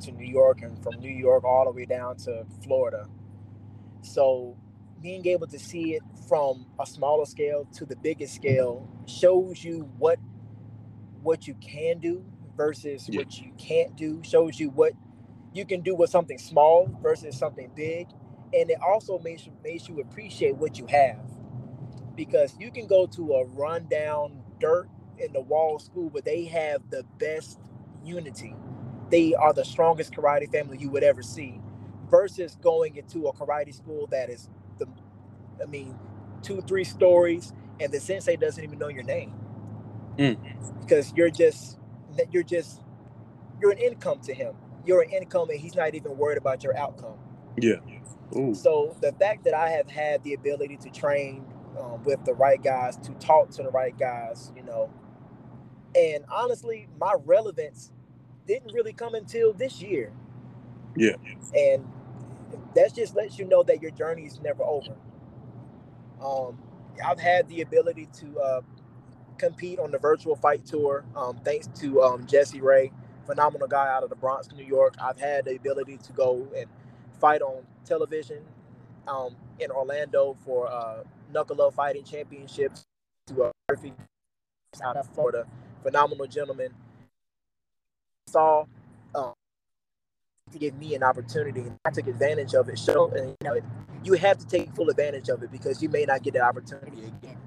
to 0.00 0.10
New 0.10 0.26
York 0.26 0.62
and 0.62 0.76
from 0.82 0.98
New 0.98 1.12
York 1.12 1.44
all 1.44 1.64
the 1.64 1.70
way 1.70 1.84
down 1.84 2.16
to 2.16 2.44
Florida. 2.64 3.06
So 4.02 4.56
being 5.00 5.24
able 5.28 5.46
to 5.46 5.58
see 5.58 5.94
it 5.94 6.02
from 6.28 6.66
a 6.80 6.84
smaller 6.84 7.24
scale 7.24 7.68
to 7.74 7.86
the 7.86 7.94
biggest 7.94 8.34
scale 8.34 8.88
shows 9.06 9.62
you 9.62 9.88
what 9.98 10.18
what 11.22 11.46
you 11.46 11.54
can 11.54 12.00
do 12.00 12.24
versus 12.56 13.08
yeah. 13.08 13.18
what 13.18 13.38
you 13.38 13.52
can't 13.56 13.94
do 13.96 14.20
shows 14.24 14.58
you 14.58 14.70
what 14.70 14.92
you 15.54 15.64
can 15.64 15.80
do 15.80 15.94
with 15.94 16.10
something 16.10 16.38
small 16.38 16.90
versus 17.00 17.38
something 17.38 17.70
big 17.76 18.08
and 18.52 18.70
it 18.70 18.78
also 18.84 19.18
makes 19.20 19.46
you 19.46 19.52
makes 19.62 19.88
you 19.88 20.00
appreciate 20.00 20.56
what 20.56 20.78
you 20.78 20.86
have 20.86 21.20
because 22.16 22.54
you 22.58 22.70
can 22.72 22.86
go 22.86 23.06
to 23.06 23.34
a 23.34 23.44
rundown 23.46 24.42
dirt 24.58 24.88
in 25.20 25.32
the 25.32 25.40
wall 25.40 25.78
school 25.78 26.10
but 26.10 26.24
they 26.24 26.44
have 26.44 26.80
the 26.90 27.04
best 27.18 27.58
unity 28.04 28.54
they 29.10 29.34
are 29.34 29.52
the 29.52 29.64
strongest 29.64 30.12
karate 30.12 30.50
family 30.50 30.78
you 30.78 30.90
would 30.90 31.02
ever 31.02 31.22
see 31.22 31.60
versus 32.10 32.56
going 32.62 32.96
into 32.96 33.26
a 33.26 33.32
karate 33.32 33.74
school 33.74 34.06
that 34.08 34.30
is 34.30 34.48
the 34.78 34.86
i 35.62 35.66
mean 35.66 35.98
two 36.42 36.60
three 36.62 36.84
stories 36.84 37.52
and 37.80 37.92
the 37.92 38.00
sensei 38.00 38.36
doesn't 38.36 38.64
even 38.64 38.78
know 38.78 38.88
your 38.88 39.04
name 39.04 39.32
mm. 40.16 40.36
because 40.80 41.12
you're 41.14 41.30
just 41.30 41.78
you're 42.30 42.42
just 42.42 42.82
you're 43.60 43.70
an 43.70 43.78
income 43.78 44.18
to 44.20 44.34
him 44.34 44.54
you're 44.84 45.02
an 45.02 45.10
income 45.10 45.50
and 45.50 45.60
he's 45.60 45.74
not 45.74 45.94
even 45.94 46.16
worried 46.16 46.38
about 46.38 46.62
your 46.62 46.76
outcome. 46.76 47.18
Yeah. 47.56 47.76
Ooh. 48.36 48.54
So 48.54 48.96
the 49.00 49.12
fact 49.12 49.44
that 49.44 49.54
I 49.54 49.70
have 49.70 49.88
had 49.88 50.22
the 50.24 50.34
ability 50.34 50.78
to 50.78 50.90
train 50.90 51.44
um, 51.78 52.02
with 52.04 52.24
the 52.24 52.34
right 52.34 52.62
guys, 52.62 52.96
to 52.98 53.12
talk 53.14 53.50
to 53.50 53.62
the 53.62 53.70
right 53.70 53.96
guys, 53.98 54.52
you 54.56 54.62
know, 54.62 54.90
and 55.94 56.24
honestly, 56.30 56.88
my 56.98 57.14
relevance 57.24 57.92
didn't 58.46 58.72
really 58.72 58.92
come 58.92 59.14
until 59.14 59.52
this 59.52 59.80
year. 59.80 60.12
Yeah. 60.96 61.14
And 61.54 61.86
that 62.74 62.94
just 62.94 63.14
lets 63.14 63.38
you 63.38 63.44
know 63.44 63.62
that 63.62 63.80
your 63.80 63.90
journey 63.90 64.26
is 64.26 64.40
never 64.40 64.62
over. 64.64 64.96
Um, 66.22 66.58
I've 67.04 67.20
had 67.20 67.48
the 67.48 67.62
ability 67.62 68.08
to 68.20 68.38
uh, 68.38 68.60
compete 69.38 69.78
on 69.78 69.90
the 69.90 69.98
virtual 69.98 70.36
fight 70.36 70.66
tour, 70.66 71.04
um, 71.16 71.40
thanks 71.44 71.68
to 71.80 72.02
um, 72.02 72.26
Jesse 72.26 72.60
Ray 72.60 72.92
phenomenal 73.30 73.68
guy 73.68 73.88
out 73.88 74.02
of 74.02 74.10
the 74.10 74.16
Bronx, 74.16 74.48
New 74.52 74.64
York. 74.64 74.96
I've 75.00 75.18
had 75.18 75.44
the 75.44 75.54
ability 75.54 75.98
to 75.98 76.12
go 76.12 76.48
and 76.56 76.66
fight 77.20 77.42
on 77.42 77.62
television 77.84 78.38
um, 79.06 79.36
in 79.60 79.70
Orlando 79.70 80.36
for 80.44 80.68
uh, 80.70 81.04
Knuckle 81.32 81.70
Fighting 81.70 82.02
Championships 82.02 82.86
to 83.28 83.44
uh, 83.44 83.50
Murphy 83.68 83.92
out 84.82 84.96
of 84.96 85.08
Florida. 85.14 85.46
Phenomenal 85.82 86.26
gentleman. 86.26 86.72
Saw 88.26 88.64
um, 89.14 89.32
to 90.52 90.58
give 90.58 90.76
me 90.76 90.94
an 90.94 91.02
opportunity, 91.02 91.60
and 91.60 91.78
I 91.84 91.90
took 91.90 92.06
advantage 92.06 92.54
of 92.54 92.68
it. 92.68 92.78
So, 92.78 93.10
and, 93.10 93.36
you 93.40 93.48
know, 93.48 93.60
you 94.04 94.14
have 94.14 94.38
to 94.38 94.46
take 94.46 94.74
full 94.74 94.88
advantage 94.88 95.28
of 95.28 95.42
it 95.42 95.50
because 95.50 95.82
you 95.82 95.88
may 95.88 96.04
not 96.04 96.22
get 96.22 96.34
that 96.34 96.42
opportunity 96.42 97.06
again. 97.06 97.38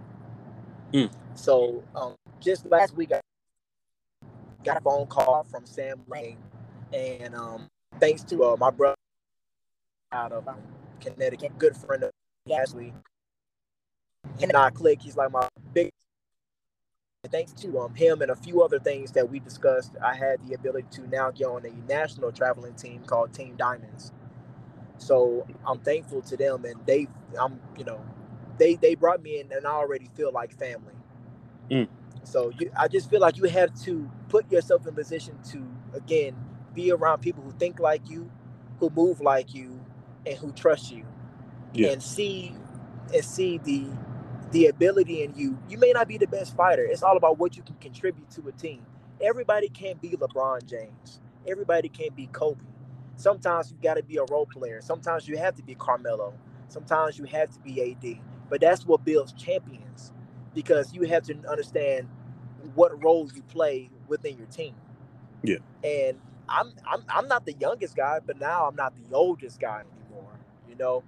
Mm. 0.93 1.11
So, 1.35 1.83
um, 1.95 2.15
just 2.39 2.65
last 2.65 2.95
week, 2.95 3.11
I 3.11 3.21
got 4.63 4.77
a 4.77 4.81
phone 4.81 5.07
call 5.07 5.43
from 5.49 5.65
Sam 5.65 6.01
Lane, 6.07 6.37
and 6.91 7.35
um, 7.35 7.67
thanks 7.99 8.23
to 8.25 8.43
uh, 8.43 8.57
my 8.57 8.69
brother 8.69 8.95
out 10.11 10.31
of 10.31 10.47
um, 10.47 10.61
Connecticut, 11.01 11.57
good 11.57 11.75
friend 11.75 12.03
of 12.03 12.11
Ashley, 12.51 12.93
and 14.41 14.55
I 14.55 14.69
click. 14.69 15.01
He's 15.01 15.17
like 15.17 15.31
my 15.31 15.47
big. 15.73 15.91
Thanks 17.31 17.53
to 17.53 17.79
um, 17.79 17.95
him 17.95 18.21
and 18.21 18.29
a 18.31 18.35
few 18.35 18.61
other 18.63 18.79
things 18.79 19.13
that 19.13 19.29
we 19.29 19.39
discussed, 19.39 19.93
I 20.03 20.13
had 20.13 20.45
the 20.45 20.55
ability 20.55 20.87
to 20.91 21.07
now 21.07 21.31
get 21.31 21.45
on 21.47 21.65
a 21.65 21.71
national 21.89 22.33
traveling 22.33 22.73
team 22.73 23.01
called 23.05 23.33
Team 23.33 23.55
Diamonds. 23.55 24.11
So 24.97 25.47
I'm 25.65 25.79
thankful 25.79 26.21
to 26.23 26.35
them, 26.35 26.65
and 26.65 26.75
they, 26.85 27.07
I'm, 27.39 27.61
you 27.77 27.85
know, 27.85 28.01
they 28.59 28.75
they 28.75 28.95
brought 28.95 29.23
me 29.23 29.39
in, 29.39 29.51
and 29.53 29.65
I 29.65 29.71
already 29.71 30.09
feel 30.15 30.33
like 30.33 30.53
family. 30.59 30.95
Mm. 31.71 31.87
So 32.23 32.51
you, 32.59 32.69
I 32.77 32.89
just 32.89 33.09
feel 33.09 33.21
like 33.21 33.37
you 33.37 33.45
have 33.45 33.73
to 33.83 34.09
put 34.27 34.51
yourself 34.51 34.85
in 34.85 34.93
position 34.93 35.39
to 35.51 35.65
again 35.95 36.35
be 36.73 36.91
around 36.91 37.21
people 37.21 37.41
who 37.43 37.51
think 37.53 37.79
like 37.79 38.09
you, 38.09 38.29
who 38.79 38.89
move 38.89 39.21
like 39.21 39.53
you, 39.53 39.79
and 40.25 40.37
who 40.37 40.51
trust 40.51 40.91
you, 40.91 41.05
Yeah. 41.73 41.91
and 41.91 42.03
see 42.03 42.53
and 43.13 43.23
see 43.23 43.59
the 43.59 43.87
the 44.53 44.67
ability 44.67 45.23
in 45.23 45.35
you. 45.35 45.59
You 45.69 45.79
may 45.79 45.93
not 45.93 46.09
be 46.09 46.17
the 46.19 46.27
best 46.27 46.57
fighter. 46.57 46.85
It's 46.85 47.03
all 47.03 47.17
about 47.17 47.39
what 47.39 47.57
you 47.57 47.63
can 47.63 47.75
contribute 47.77 48.31
to 48.31 48.47
a 48.49 48.53
team. 48.53 48.85
Everybody 49.21 49.69
can't 49.69 50.01
be 50.01 50.11
LeBron 50.11 50.67
James. 50.69 51.21
Everybody 51.47 51.89
can't 51.89 52.15
be 52.15 52.27
Kobe. 52.27 52.61
Sometimes 53.17 53.71
you 53.71 53.77
got 53.83 53.95
to 53.95 54.03
be 54.03 54.17
a 54.17 54.25
role 54.31 54.47
player. 54.47 54.81
Sometimes 54.81 55.27
you 55.27 55.37
have 55.37 55.55
to 55.57 55.63
be 55.63 55.75
Carmelo. 55.75 56.35
Sometimes 56.69 57.19
you 57.19 57.25
have 57.25 57.51
to 57.51 57.59
be 57.61 57.91
AD. 57.91 58.19
But 58.49 58.61
that's 58.61 58.87
what 58.87 59.05
builds 59.05 59.33
champions 59.33 60.13
because 60.55 60.93
you 60.95 61.03
have 61.03 61.23
to 61.25 61.35
understand 61.49 62.09
what 62.75 63.03
role 63.03 63.29
you 63.35 63.43
play 63.43 63.91
within 64.07 64.37
your 64.37 64.47
team. 64.47 64.75
Yeah. 65.43 65.57
And 65.83 66.19
I'm 66.49 66.73
I'm 66.89 67.03
I'm 67.09 67.29
not 67.29 67.45
the 67.45 67.53
youngest 67.53 67.95
guy, 67.97 68.19
but 68.25 68.39
now 68.39 68.67
I'm 68.67 68.75
not 68.75 68.93
the 68.95 69.15
oldest 69.15 69.59
guy 69.61 69.83
anymore. 70.01 70.39
You 70.69 70.75
know, 70.77 71.03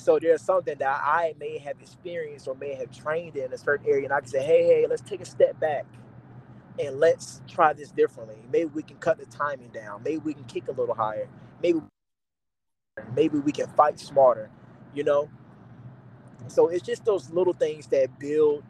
so 0.00 0.18
there's 0.18 0.42
something 0.42 0.76
that 0.78 1.00
I 1.04 1.34
may 1.38 1.58
have 1.58 1.76
experienced 1.80 2.48
or 2.48 2.54
may 2.54 2.74
have 2.74 2.90
trained 2.90 3.36
in 3.36 3.52
a 3.52 3.58
certain 3.58 3.86
area, 3.86 4.04
and 4.04 4.12
I 4.12 4.20
can 4.20 4.28
say, 4.28 4.42
hey, 4.42 4.64
hey, 4.64 4.86
let's 4.88 5.02
take 5.02 5.20
a 5.20 5.26
step 5.26 5.60
back 5.60 5.84
and 6.78 6.98
let's 6.98 7.42
try 7.46 7.72
this 7.72 7.90
differently. 7.90 8.36
Maybe 8.50 8.70
we 8.72 8.82
can 8.82 8.96
cut 8.96 9.18
the 9.18 9.26
timing 9.26 9.68
down. 9.68 10.02
Maybe 10.02 10.18
we 10.18 10.34
can 10.34 10.44
kick 10.44 10.68
a 10.68 10.72
little 10.72 10.94
higher. 10.94 11.28
Maybe 11.62 11.80
maybe 13.14 13.38
we 13.38 13.52
can 13.52 13.68
fight 13.68 14.00
smarter. 14.00 14.50
You 14.94 15.04
know. 15.04 15.28
So 16.48 16.68
it's 16.68 16.84
just 16.84 17.04
those 17.04 17.30
little 17.30 17.52
things 17.52 17.86
that 17.88 18.18
build 18.18 18.64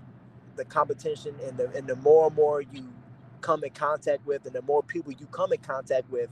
the 0.57 0.65
competition, 0.65 1.35
and 1.47 1.57
the 1.57 1.71
and 1.77 1.87
the 1.87 1.97
more 1.97 2.27
and 2.27 2.37
more 2.37 2.61
you 2.61 2.93
come 3.41 3.65
in 3.65 3.71
contact 3.71 4.27
with, 4.27 4.45
and 4.47 4.55
the 4.55 4.63
more 4.63 4.83
people 4.83 5.13
you 5.13 5.27
come 5.27 5.53
in 5.53 5.61
contact 5.61 6.11
with, 6.11 6.29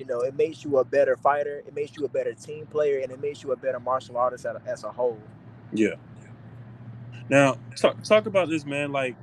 you 0.00 0.06
know, 0.06 0.22
it 0.22 0.34
makes 0.34 0.64
you 0.64 0.78
a 0.78 0.84
better 0.84 1.16
fighter. 1.16 1.62
It 1.66 1.74
makes 1.74 1.96
you 1.96 2.06
a 2.06 2.08
better 2.08 2.32
team 2.32 2.66
player, 2.66 3.00
and 3.00 3.12
it 3.12 3.20
makes 3.20 3.42
you 3.42 3.52
a 3.52 3.56
better 3.56 3.78
martial 3.78 4.16
artist 4.16 4.46
as 4.46 4.56
a, 4.56 4.62
as 4.68 4.84
a 4.84 4.90
whole. 4.90 5.20
Yeah. 5.72 5.94
Now, 7.28 7.58
talk 7.76 8.02
talk 8.02 8.26
about 8.26 8.48
this, 8.48 8.64
man. 8.64 8.92
Like, 8.92 9.14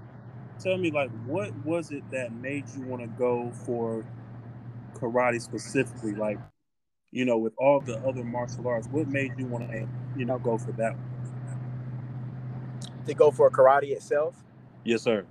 tell 0.59 0.77
me, 0.77 0.91
like, 0.91 1.09
what 1.25 1.53
was 1.65 1.91
it 1.91 2.09
that 2.11 2.31
made 2.31 2.65
you 2.75 2.83
want 2.83 3.01
to 3.01 3.07
go 3.07 3.51
for 3.65 4.05
karate 4.93 5.41
specifically? 5.41 6.13
Like, 6.13 6.37
you 7.11 7.25
know, 7.25 7.39
with 7.39 7.53
all 7.57 7.81
the 7.81 7.97
other 7.99 8.23
martial 8.23 8.67
arts, 8.67 8.87
what 8.87 9.07
made 9.07 9.33
you 9.37 9.47
want 9.47 9.69
to, 9.71 9.87
you 10.15 10.25
know, 10.25 10.37
go 10.37 10.57
for 10.59 10.71
that 10.73 10.93
one? 10.93 11.03
To 13.07 13.13
go 13.15 13.31
for 13.31 13.49
karate 13.49 13.91
itself, 13.91 14.35
Yes, 14.83 15.01
sir. 15.01 15.25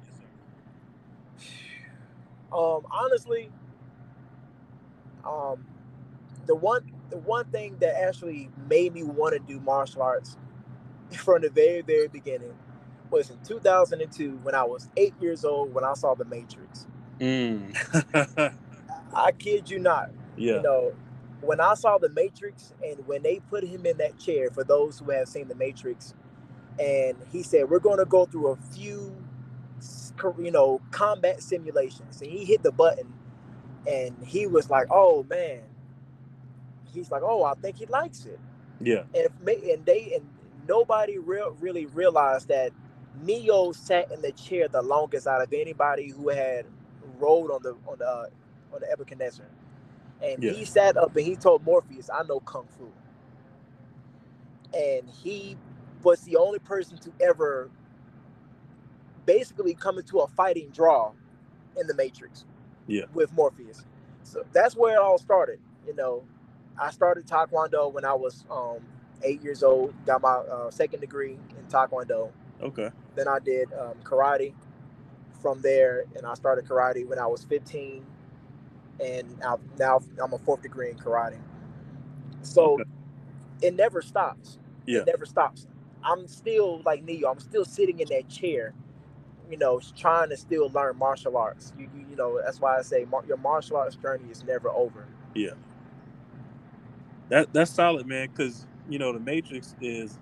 um, 2.52 2.87
honestly, 2.90 3.50
um, 5.26 5.66
the 6.46 6.54
one 6.54 6.90
the 7.10 7.18
one 7.18 7.44
thing 7.46 7.76
that 7.80 8.00
actually 8.00 8.50
made 8.68 8.92
me 8.94 9.02
want 9.02 9.34
to 9.34 9.38
do 9.40 9.60
martial 9.60 10.02
arts 10.02 10.36
from 11.12 11.42
the 11.42 11.50
very 11.50 11.82
very 11.82 12.08
beginning 12.08 12.54
was 13.10 13.30
in 13.30 13.38
2002 13.44 14.40
when 14.42 14.54
I 14.54 14.64
was 14.64 14.88
eight 14.96 15.14
years 15.20 15.44
old 15.44 15.72
when 15.72 15.84
I 15.84 15.94
saw 15.94 16.14
The 16.14 16.24
Matrix. 16.24 16.86
Mm. 17.20 18.54
I 19.14 19.32
kid 19.32 19.70
you 19.70 19.78
not. 19.78 20.10
yeah. 20.36 20.56
You 20.56 20.62
know, 20.62 20.92
when 21.40 21.60
I 21.60 21.74
saw 21.74 21.98
The 21.98 22.08
Matrix 22.10 22.72
and 22.84 23.06
when 23.06 23.22
they 23.22 23.40
put 23.48 23.64
him 23.64 23.86
in 23.86 23.96
that 23.98 24.18
chair, 24.18 24.50
for 24.50 24.64
those 24.64 24.98
who 24.98 25.10
have 25.12 25.28
seen 25.28 25.48
The 25.48 25.54
Matrix, 25.54 26.14
and 26.78 27.16
he 27.32 27.42
said, 27.42 27.70
We're 27.70 27.78
going 27.78 27.98
to 27.98 28.04
go 28.04 28.26
through 28.26 28.48
a 28.48 28.56
few, 28.56 29.16
you 30.38 30.50
know, 30.50 30.80
combat 30.90 31.42
simulations. 31.42 32.20
And 32.20 32.30
he 32.30 32.44
hit 32.44 32.62
the 32.62 32.72
button 32.72 33.12
and 33.88 34.16
he 34.27 34.46
was 34.46 34.70
like, 34.70 34.88
Oh 34.90 35.27
man. 35.31 35.62
He's 36.94 37.11
like, 37.11 37.22
Oh, 37.25 37.44
I 37.44 37.55
think 37.55 37.79
he 37.79 37.87
likes 37.87 38.27
it. 38.27 38.40
Yeah. 38.81 39.05
And, 39.14 39.29
and 39.49 39.87
they, 39.87 40.12
and 40.16 40.27
nobody 40.68 41.18
real, 41.18 41.57
really 41.61 41.87
realized 41.87 42.49
that 42.49 42.72
Neo 43.22 43.72
sat 43.72 44.12
in 44.12 44.22
the 44.22 44.33
chair 44.33 44.68
the 44.68 44.83
longest 44.83 45.27
out 45.27 45.42
of 45.42 45.53
anybody 45.53 46.11
who 46.11 46.31
had 46.31 46.66
rode 47.18 47.51
on 47.51 47.62
the, 47.62 47.77
on 47.88 47.99
the, 47.99 48.07
uh, 48.09 48.27
on 48.75 48.81
the 48.81 48.87
Nebuchadnezzar. 48.88 49.46
And 50.22 50.42
Yeah. 50.42 50.53
he 50.53 50.64
sat 50.64 50.96
up 50.96 51.16
and 51.16 51.27
he 51.27 51.37
told 51.37 51.64
Morpheus, 51.64 52.11
I 52.12 52.22
know 52.25 52.40
Kung 52.40 52.66
Fu. 52.79 52.90
And 54.77 55.09
he 55.11 55.57
was 56.03 56.20
the 56.22 56.37
only 56.37 56.61
person 56.61 56.99
to 56.99 57.12
ever 57.20 57.70
basically 59.27 59.75
come 59.75 59.99
into 59.99 60.20
a 60.20 60.29
fighting 60.29 60.70
draw 60.70 61.12
in 61.81 61.87
the 61.87 61.94
Matrix. 61.94 62.44
Yeah. 62.87 63.05
With 63.14 63.33
Morpheus. 63.33 63.85
So 64.25 64.44
that's 64.53 64.77
where 64.77 64.94
it 64.96 64.99
all 65.01 65.18
started. 65.18 65.59
You 65.87 65.94
know, 65.94 66.25
I 66.81 66.90
started 66.90 67.27
Taekwondo 67.27 67.92
when 67.92 68.05
I 68.05 68.14
was 68.14 68.44
um, 68.51 68.79
eight 69.22 69.42
years 69.42 69.62
old, 69.62 69.94
got 70.07 70.22
my 70.22 70.31
uh, 70.31 70.70
second 70.70 71.01
degree 71.01 71.33
in 71.59 71.64
Taekwondo. 71.70 72.31
Okay. 72.62 72.90
Then 73.14 73.29
I 73.29 73.38
did 73.38 73.68
um, 73.72 73.94
karate 74.05 74.55
from 75.42 75.62
there, 75.62 76.05
and 76.16 76.27
I 76.27 76.35
started 76.35 76.66
karate 76.66 77.07
when 77.07 77.18
I 77.18 77.27
was 77.27 77.44
15, 77.44 78.05
and 79.05 79.37
I've, 79.46 79.61
now 79.79 80.01
I'm 80.22 80.33
a 80.33 80.38
fourth 80.38 80.62
degree 80.62 80.90
in 80.90 80.96
karate. 80.96 81.38
So 82.42 82.75
Okay. 82.75 82.85
it 83.62 83.75
never 83.75 84.03
stops. 84.03 84.59
Yeah. 84.87 85.01
It 85.01 85.07
never 85.07 85.27
stops. 85.27 85.66
I'm 86.05 86.29
still 86.29 86.83
like 86.85 87.05
Neo. 87.05 87.31
I'm 87.31 87.40
still 87.40 87.64
sitting 87.64 88.01
in 88.01 88.09
that 88.09 88.29
chair, 88.29 88.75
you 89.50 89.56
know, 89.56 89.80
trying 89.96 90.30
to 90.30 90.37
still 90.37 90.70
learn 90.70 90.96
martial 90.96 91.37
arts. 91.37 91.72
You, 91.78 91.88
you, 91.94 92.06
you 92.11 92.16
know, 92.16 92.40
that's 92.42 92.61
why 92.61 92.78
I 92.78 92.82
say 92.82 93.04
mar- 93.04 93.24
your 93.26 93.37
martial 93.37 93.76
arts 93.76 93.96
journey 93.96 94.30
is 94.30 94.44
never 94.44 94.70
over. 94.70 95.06
Yeah. 95.35 95.50
That 97.28 97.52
that's 97.52 97.70
solid, 97.70 98.06
man. 98.06 98.28
Because 98.28 98.66
you 98.88 98.98
know, 98.98 99.12
The 99.12 99.20
Matrix 99.20 99.74
is 99.80 100.18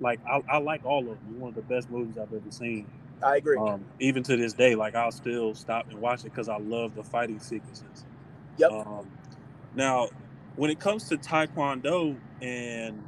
like 0.00 0.20
I, 0.26 0.42
I 0.48 0.58
like 0.58 0.84
all 0.84 1.00
of 1.00 1.06
them. 1.06 1.40
One 1.40 1.50
of 1.50 1.54
the 1.54 1.62
best 1.62 1.90
movies 1.90 2.18
I've 2.18 2.32
ever 2.32 2.50
seen. 2.50 2.86
I 3.22 3.36
agree. 3.36 3.58
Um, 3.58 3.84
even 4.00 4.22
to 4.24 4.36
this 4.36 4.52
day, 4.52 4.74
like 4.74 4.94
I'll 4.94 5.12
still 5.12 5.54
stop 5.54 5.90
and 5.90 6.00
watch 6.00 6.20
it 6.20 6.24
because 6.24 6.48
I 6.48 6.58
love 6.58 6.94
the 6.94 7.02
fighting 7.02 7.40
sequences. 7.40 8.04
Yep. 8.58 8.72
Um, 8.72 9.06
now, 9.74 10.08
when 10.56 10.70
it 10.70 10.78
comes 10.80 11.08
to 11.08 11.16
Taekwondo 11.16 12.16
and 12.40 13.02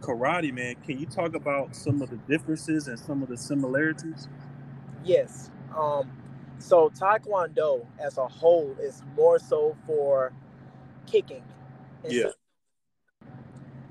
karate, 0.00 0.52
man, 0.52 0.76
can 0.86 0.98
you 0.98 1.06
talk 1.06 1.34
about 1.34 1.74
some 1.74 2.02
of 2.02 2.10
the 2.10 2.16
differences 2.16 2.88
and 2.88 2.98
some 2.98 3.22
of 3.22 3.28
the 3.28 3.36
similarities? 3.36 4.28
Yes. 5.04 5.50
Um, 5.76 6.10
so 6.58 6.90
Taekwondo 6.90 7.86
as 7.98 8.18
a 8.18 8.26
whole 8.26 8.76
is 8.80 9.02
more 9.16 9.38
so 9.38 9.76
for 9.86 10.32
kicking. 11.06 11.42
Yeah. 12.08 12.30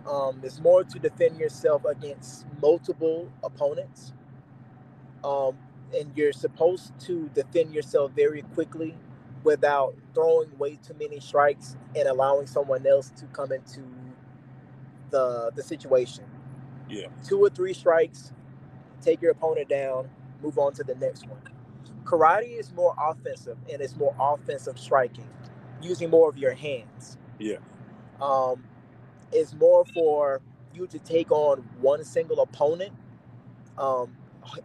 um, 0.07 0.39
it's 0.43 0.59
more 0.59 0.83
to 0.83 0.99
defend 0.99 1.39
yourself 1.39 1.85
against 1.85 2.45
multiple 2.61 3.31
opponents. 3.43 4.13
Um, 5.23 5.57
and 5.97 6.11
you're 6.15 6.33
supposed 6.33 6.97
to 7.01 7.29
defend 7.33 7.73
yourself 7.73 8.11
very 8.11 8.41
quickly 8.53 8.95
without 9.43 9.95
throwing 10.13 10.55
way 10.57 10.77
too 10.85 10.93
many 10.99 11.19
strikes 11.19 11.75
and 11.95 12.07
allowing 12.07 12.47
someone 12.47 12.85
else 12.85 13.09
to 13.17 13.25
come 13.27 13.51
into 13.51 13.81
the 15.09 15.51
the 15.55 15.63
situation. 15.63 16.25
Yeah. 16.89 17.07
Two 17.23 17.43
or 17.43 17.49
three 17.49 17.73
strikes, 17.73 18.31
take 19.01 19.21
your 19.21 19.31
opponent 19.31 19.69
down, 19.69 20.09
move 20.41 20.57
on 20.57 20.73
to 20.73 20.83
the 20.83 20.95
next 20.95 21.27
one. 21.27 21.41
karate 22.03 22.59
is 22.59 22.73
more 22.73 22.95
offensive 22.97 23.57
and 23.71 23.81
it's 23.81 23.95
more 23.95 24.15
offensive 24.19 24.79
striking, 24.79 25.27
using 25.81 26.09
more 26.09 26.29
of 26.29 26.37
your 26.37 26.53
hands. 26.53 27.17
Yeah. 27.39 27.57
Um, 28.21 28.63
it's 29.31 29.53
more 29.53 29.85
for 29.85 30.41
you 30.73 30.87
to 30.87 30.99
take 30.99 31.31
on 31.31 31.59
one 31.79 32.03
single 32.03 32.41
opponent. 32.41 32.93
Um, 33.77 34.15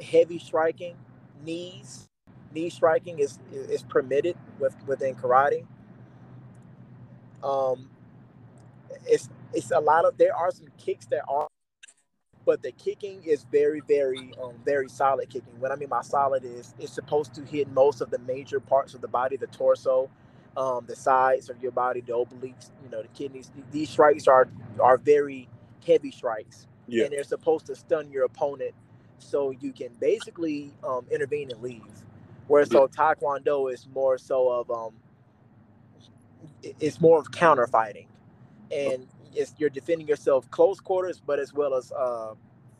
heavy 0.00 0.38
striking, 0.38 0.96
knees, 1.44 2.08
knee 2.52 2.70
striking 2.70 3.18
is 3.18 3.38
is 3.52 3.82
permitted 3.82 4.36
with 4.58 4.74
within 4.86 5.14
karate. 5.14 5.66
Um, 7.42 7.90
it's 9.06 9.28
it's 9.52 9.70
a 9.70 9.80
lot 9.80 10.04
of 10.04 10.16
there 10.16 10.34
are 10.34 10.50
some 10.50 10.68
kicks 10.78 11.06
that 11.06 11.22
are 11.28 11.48
but 12.46 12.62
the 12.62 12.72
kicking 12.72 13.22
is 13.24 13.44
very, 13.52 13.80
very, 13.88 14.32
um, 14.42 14.54
very 14.64 14.88
solid 14.88 15.30
kicking. 15.30 15.60
What 15.60 15.72
I 15.72 15.76
mean 15.76 15.88
by 15.90 16.02
solid 16.02 16.44
is 16.44 16.74
it's 16.80 16.92
supposed 16.94 17.34
to 17.34 17.42
hit 17.44 17.70
most 17.72 18.00
of 18.00 18.10
the 18.10 18.18
major 18.20 18.60
parts 18.60 18.94
of 18.94 19.02
the 19.02 19.08
body, 19.08 19.36
the 19.36 19.48
torso, 19.48 20.10
um, 20.56 20.84
the 20.88 20.96
sides 20.96 21.50
of 21.50 21.62
your 21.62 21.72
body, 21.72 22.02
the 22.02 22.12
obliques, 22.14 22.70
you 22.84 22.90
know, 22.90 23.02
the 23.02 23.08
kidneys. 23.08 23.50
These 23.72 23.90
strikes 23.90 24.28
are 24.28 24.48
are 24.80 24.98
very 24.98 25.48
heavy 25.86 26.12
strikes, 26.12 26.68
Yeah. 26.88 27.04
and 27.04 27.12
they're 27.12 27.24
supposed 27.24 27.66
to 27.66 27.76
stun 27.76 28.10
your 28.10 28.24
opponent, 28.24 28.74
so 29.18 29.50
you 29.52 29.72
can 29.72 29.90
basically 30.00 30.72
um, 30.84 31.06
intervene 31.10 31.50
and 31.52 31.62
leave. 31.62 31.82
Whereas 32.48 32.70
so 32.70 32.88
Taekwondo 32.88 33.72
is 33.72 33.88
more 33.94 34.18
so 34.18 34.50
of 34.50 34.70
um, 34.70 34.94
it's 36.80 37.00
more 37.00 37.18
of 37.20 37.30
counter 37.32 37.66
fighting, 37.66 38.08
and 38.70 38.92
it's 38.94 39.13
you're 39.58 39.70
defending 39.70 40.08
yourself 40.08 40.50
close 40.50 40.80
quarters, 40.80 41.22
but 41.24 41.38
as 41.40 41.54
well 41.54 41.74
as 41.74 41.92
uh, 41.92 42.34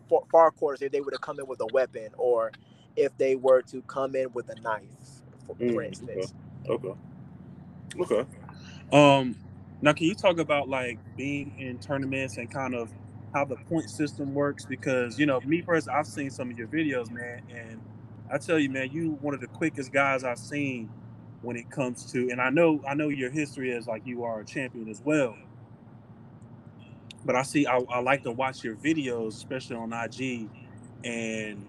far, 0.08 0.22
far 0.30 0.50
quarters 0.52 0.82
if 0.82 0.92
they 0.92 1.00
were 1.02 1.12
to 1.12 1.18
come 1.18 1.40
in 1.40 1.46
with 1.46 1.60
a 1.60 1.66
weapon 1.68 2.10
or 2.18 2.52
if 2.96 3.16
they 3.18 3.36
were 3.36 3.62
to 3.62 3.82
come 3.82 4.16
in 4.16 4.32
with 4.34 4.48
a 4.50 4.56
knife, 4.62 5.22
for, 5.46 5.56
Mm, 5.60 5.72
for 5.72 5.82
okay. 6.04 6.28
instance. 6.28 6.34
Okay. 6.68 6.94
Okay. 8.00 8.26
Um 8.92 9.36
now 9.82 9.92
can 9.92 10.06
you 10.08 10.14
talk 10.14 10.38
about 10.38 10.68
like 10.68 10.98
being 11.16 11.54
in 11.58 11.78
tournaments 11.78 12.38
and 12.38 12.50
kind 12.50 12.74
of 12.74 12.92
how 13.34 13.44
the 13.44 13.56
point 13.56 13.90
system 13.90 14.34
works? 14.34 14.66
Because 14.66 15.18
you 15.18 15.26
know, 15.26 15.40
me 15.42 15.62
personally, 15.62 15.98
I've 15.98 16.06
seen 16.06 16.30
some 16.30 16.50
of 16.50 16.58
your 16.58 16.68
videos, 16.68 17.10
man, 17.10 17.42
and 17.54 17.82
I 18.32 18.38
tell 18.38 18.58
you, 18.58 18.70
man, 18.70 18.90
you 18.92 19.18
one 19.20 19.34
of 19.34 19.40
the 19.40 19.48
quickest 19.48 19.92
guys 19.92 20.24
I've 20.24 20.38
seen 20.38 20.90
when 21.42 21.56
it 21.56 21.70
comes 21.70 22.10
to 22.12 22.30
and 22.30 22.40
I 22.40 22.50
know 22.50 22.82
I 22.88 22.94
know 22.94 23.08
your 23.10 23.30
history 23.30 23.72
is 23.72 23.86
like 23.86 24.06
you 24.06 24.24
are 24.24 24.40
a 24.40 24.46
champion 24.46 24.88
as 24.90 25.02
well. 25.04 25.36
But 27.24 27.36
I 27.36 27.42
see 27.42 27.66
I, 27.66 27.78
I 27.78 28.00
like 28.00 28.22
to 28.24 28.32
watch 28.32 28.64
your 28.64 28.76
videos, 28.76 29.28
especially 29.30 29.76
on 29.76 29.92
IG, 29.92 30.50
and 31.04 31.66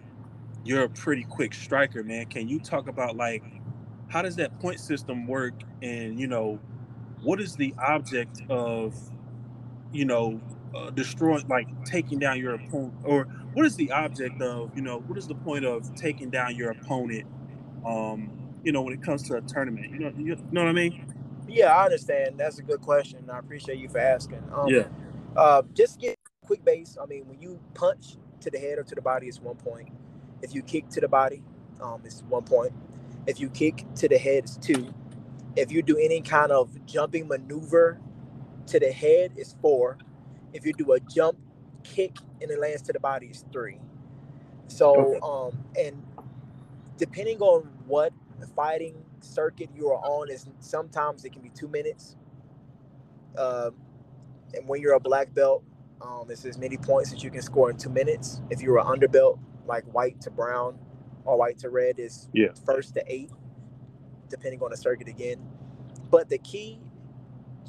you're 0.63 0.83
a 0.83 0.89
pretty 0.89 1.23
quick 1.23 1.53
striker, 1.53 2.03
man. 2.03 2.27
Can 2.27 2.47
you 2.49 2.59
talk 2.59 2.87
about 2.87 3.15
like 3.17 3.43
how 4.09 4.21
does 4.21 4.35
that 4.37 4.59
point 4.59 4.79
system 4.79 5.27
work 5.27 5.55
and 5.81 6.19
you 6.19 6.27
know 6.27 6.61
what 7.21 7.41
is 7.41 7.55
the 7.55 7.73
object 7.79 8.41
of 8.49 8.95
you 9.91 10.05
know 10.05 10.41
uh, 10.75 10.89
destroying 10.91 11.45
like 11.49 11.67
taking 11.85 12.19
down 12.19 12.39
your 12.39 12.55
opponent 12.55 12.95
or 13.03 13.27
what 13.53 13.65
is 13.65 13.75
the 13.77 13.91
object 13.91 14.41
of 14.41 14.71
you 14.75 14.81
know 14.81 14.99
what 15.07 15.17
is 15.17 15.27
the 15.27 15.35
point 15.35 15.65
of 15.65 15.93
taking 15.95 16.29
down 16.29 16.55
your 16.55 16.71
opponent 16.71 17.25
um 17.85 18.33
you 18.63 18.71
know 18.71 18.81
when 18.81 18.93
it 18.93 19.01
comes 19.01 19.23
to 19.23 19.35
a 19.35 19.41
tournament 19.41 19.91
you 19.91 19.99
know 19.99 20.11
you 20.17 20.37
know 20.51 20.63
what 20.63 20.69
i 20.69 20.73
mean 20.73 20.95
Yeah, 21.47 21.75
I 21.75 21.85
understand. 21.85 22.37
That's 22.39 22.59
a 22.59 22.63
good 22.63 22.81
question. 22.81 23.29
I 23.31 23.39
appreciate 23.39 23.79
you 23.79 23.89
for 23.89 23.99
asking. 23.99 24.43
Um, 24.53 24.67
Yeah. 24.69 24.87
Uh, 25.35 25.63
just 25.73 25.99
get 25.99 26.17
quick 26.45 26.63
base. 26.63 26.97
I 27.01 27.05
mean, 27.05 27.27
when 27.27 27.41
you 27.41 27.59
punch 27.73 28.17
to 28.41 28.49
the 28.49 28.57
head 28.57 28.77
or 28.77 28.83
to 28.83 28.95
the 28.95 29.01
body, 29.01 29.27
it's 29.27 29.41
one 29.41 29.55
point. 29.55 29.89
If 30.41 30.53
you 30.53 30.61
kick 30.61 30.89
to 30.89 31.01
the 31.01 31.07
body, 31.07 31.43
um, 31.81 32.01
it's 32.05 32.21
one 32.23 32.43
point. 32.43 32.73
If 33.27 33.39
you 33.39 33.49
kick 33.49 33.85
to 33.95 34.07
the 34.07 34.17
head, 34.17 34.43
it's 34.45 34.57
two. 34.57 34.93
If 35.55 35.71
you 35.71 35.81
do 35.81 35.97
any 35.97 36.21
kind 36.21 36.51
of 36.51 36.85
jumping 36.85 37.27
maneuver 37.27 37.99
to 38.67 38.79
the 38.79 38.91
head, 38.91 39.33
it's 39.35 39.55
four. 39.61 39.97
If 40.53 40.65
you 40.65 40.73
do 40.73 40.93
a 40.93 40.99
jump 40.99 41.37
kick 41.83 42.17
and 42.41 42.51
it 42.51 42.59
lands 42.59 42.81
to 42.83 42.93
the 42.93 42.99
body, 42.99 43.27
it's 43.27 43.45
three. 43.51 43.79
So, 44.67 45.21
um, 45.21 45.65
and 45.79 46.03
depending 46.97 47.39
on 47.39 47.69
what 47.87 48.13
fighting 48.55 49.03
circuit 49.21 49.69
you 49.75 49.89
are 49.89 49.99
on, 50.03 50.29
is 50.29 50.47
sometimes 50.59 51.25
it 51.25 51.33
can 51.33 51.41
be 51.41 51.49
two 51.49 51.67
minutes. 51.67 52.15
Um, 53.37 53.75
and 54.57 54.67
when 54.67 54.81
you're 54.81 54.93
a 54.95 55.01
black 55.01 55.33
belt, 55.33 55.63
um, 56.01 56.27
it's 56.29 56.45
as 56.45 56.57
many 56.57 56.77
points 56.77 57.11
that 57.11 57.23
you 57.23 57.31
can 57.31 57.41
score 57.43 57.69
in 57.71 57.77
two 57.77 57.89
minutes. 57.89 58.41
If 58.51 58.61
you're 58.61 58.79
an 58.79 58.85
underbelt, 58.87 59.39
like 59.67 59.85
white 59.93 60.21
to 60.21 60.31
brown 60.31 60.79
or 61.25 61.37
white 61.37 61.59
to 61.59 61.69
red, 61.69 61.99
is 61.99 62.29
Yeah. 62.33 62.49
first 62.65 62.95
to 62.95 63.03
eight, 63.07 63.31
depending 64.29 64.61
on 64.63 64.71
the 64.71 64.77
circuit 64.77 65.07
again. 65.09 65.39
But 66.11 66.29
the 66.29 66.39
key 66.39 66.79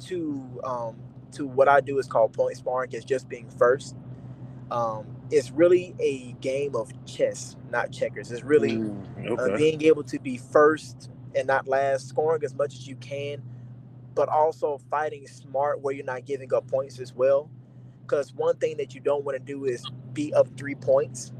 to 0.07 0.61
um, 0.63 0.97
to 1.33 1.47
what 1.47 1.67
I 1.69 1.81
do 1.81 1.99
is 1.99 2.07
called 2.07 2.33
point 2.33 2.57
sparring 2.57 2.93
is 2.93 3.05
just 3.05 3.29
being 3.29 3.49
first. 3.51 3.95
Um, 4.71 5.07
it's 5.31 5.51
really 5.51 5.95
a 5.99 6.33
game 6.41 6.75
of 6.75 6.91
chess, 7.05 7.57
not 7.71 7.91
checkers. 7.91 8.31
It's 8.31 8.43
really 8.43 8.77
Mm, 8.79 9.39
uh, 9.39 9.49
being 9.49 9.83
able 9.83 10.03
to 10.05 10.19
be 10.19 10.37
first 10.37 11.09
and 11.35 11.47
not 11.47 11.67
last, 11.67 12.09
scoring 12.09 12.43
as 12.43 12.55
much 12.55 12.75
as 12.75 12.87
you 12.87 12.97
can, 12.97 13.43
but 14.17 14.29
also 14.29 14.79
fighting 14.91 15.27
smart 15.27 15.81
where 15.81 15.95
you're 15.95 16.05
not 16.05 16.25
giving 16.25 16.53
up 16.53 16.67
points 16.69 16.99
as 16.99 17.13
well. 17.15 17.51
Because 18.03 18.33
one 18.35 18.57
thing 18.57 18.77
that 18.79 18.95
you 18.95 19.01
don't 19.01 19.25
want 19.25 19.37
to 19.39 19.43
do 19.45 19.65
is 19.65 19.87
be 20.13 20.33
up 20.35 20.49
three 20.57 20.75
points, 20.75 21.33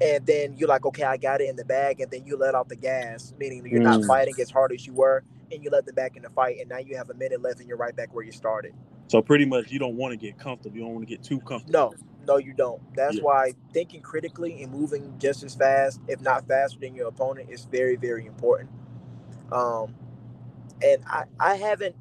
and 0.00 0.26
then 0.26 0.54
you're 0.56 0.68
like, 0.68 0.86
okay, 0.86 1.04
I 1.04 1.18
got 1.18 1.40
it 1.42 1.50
in 1.50 1.56
the 1.56 1.64
bag, 1.66 2.00
and 2.00 2.10
then 2.10 2.24
you 2.26 2.36
let 2.38 2.54
off 2.54 2.68
the 2.68 2.76
gas, 2.76 3.34
meaning 3.38 3.66
you're 3.66 3.80
not 3.82 4.02
Mm. 4.02 4.06
fighting 4.06 4.40
as 4.40 4.50
hard 4.50 4.72
as 4.72 4.86
you 4.86 4.94
were, 4.94 5.24
and 5.52 5.64
you 5.64 5.70
let 5.70 5.86
them 5.86 5.96
back 5.96 6.16
in 6.16 6.22
the 6.24 6.30
fight, 6.30 6.58
and 6.60 6.70
now 6.70 6.78
you 6.78 6.96
have 6.96 7.10
a 7.10 7.14
minute 7.14 7.42
left, 7.42 7.60
and 7.60 7.68
you're 7.68 7.78
right 7.78 7.96
back 7.96 8.14
where 8.14 8.24
you 8.24 8.32
started. 8.32 8.74
so 9.08 9.22
pretty 9.22 9.46
much 9.46 9.70
you 9.72 9.78
don't 9.78 9.96
want 9.96 10.12
to 10.12 10.18
get 10.18 10.38
comfortable 10.38 10.76
you 10.76 10.82
don't 10.82 10.94
want 10.94 11.06
to 11.08 11.14
get 11.14 11.22
too 11.24 11.40
comfortable 11.40 11.72
No, 11.72 11.94
no, 12.26 12.38
you 12.38 12.54
don't. 12.54 12.82
That's 12.94 13.16
Yeah. 13.16 13.22
why 13.24 13.54
thinking 13.72 14.02
critically 14.02 14.62
and 14.62 14.72
moving 14.72 15.14
just 15.18 15.42
as 15.44 15.54
fast, 15.54 16.00
if 16.08 16.20
not 16.20 16.46
faster 16.48 16.78
than 16.80 16.94
your 16.94 17.08
opponent, 17.08 17.50
is 17.50 17.64
very, 17.66 17.96
very 17.96 18.26
important. 18.26 18.70
Um, 19.52 19.94
and 20.82 21.02
I, 21.06 21.24
I 21.40 21.54
haven't, 21.56 21.96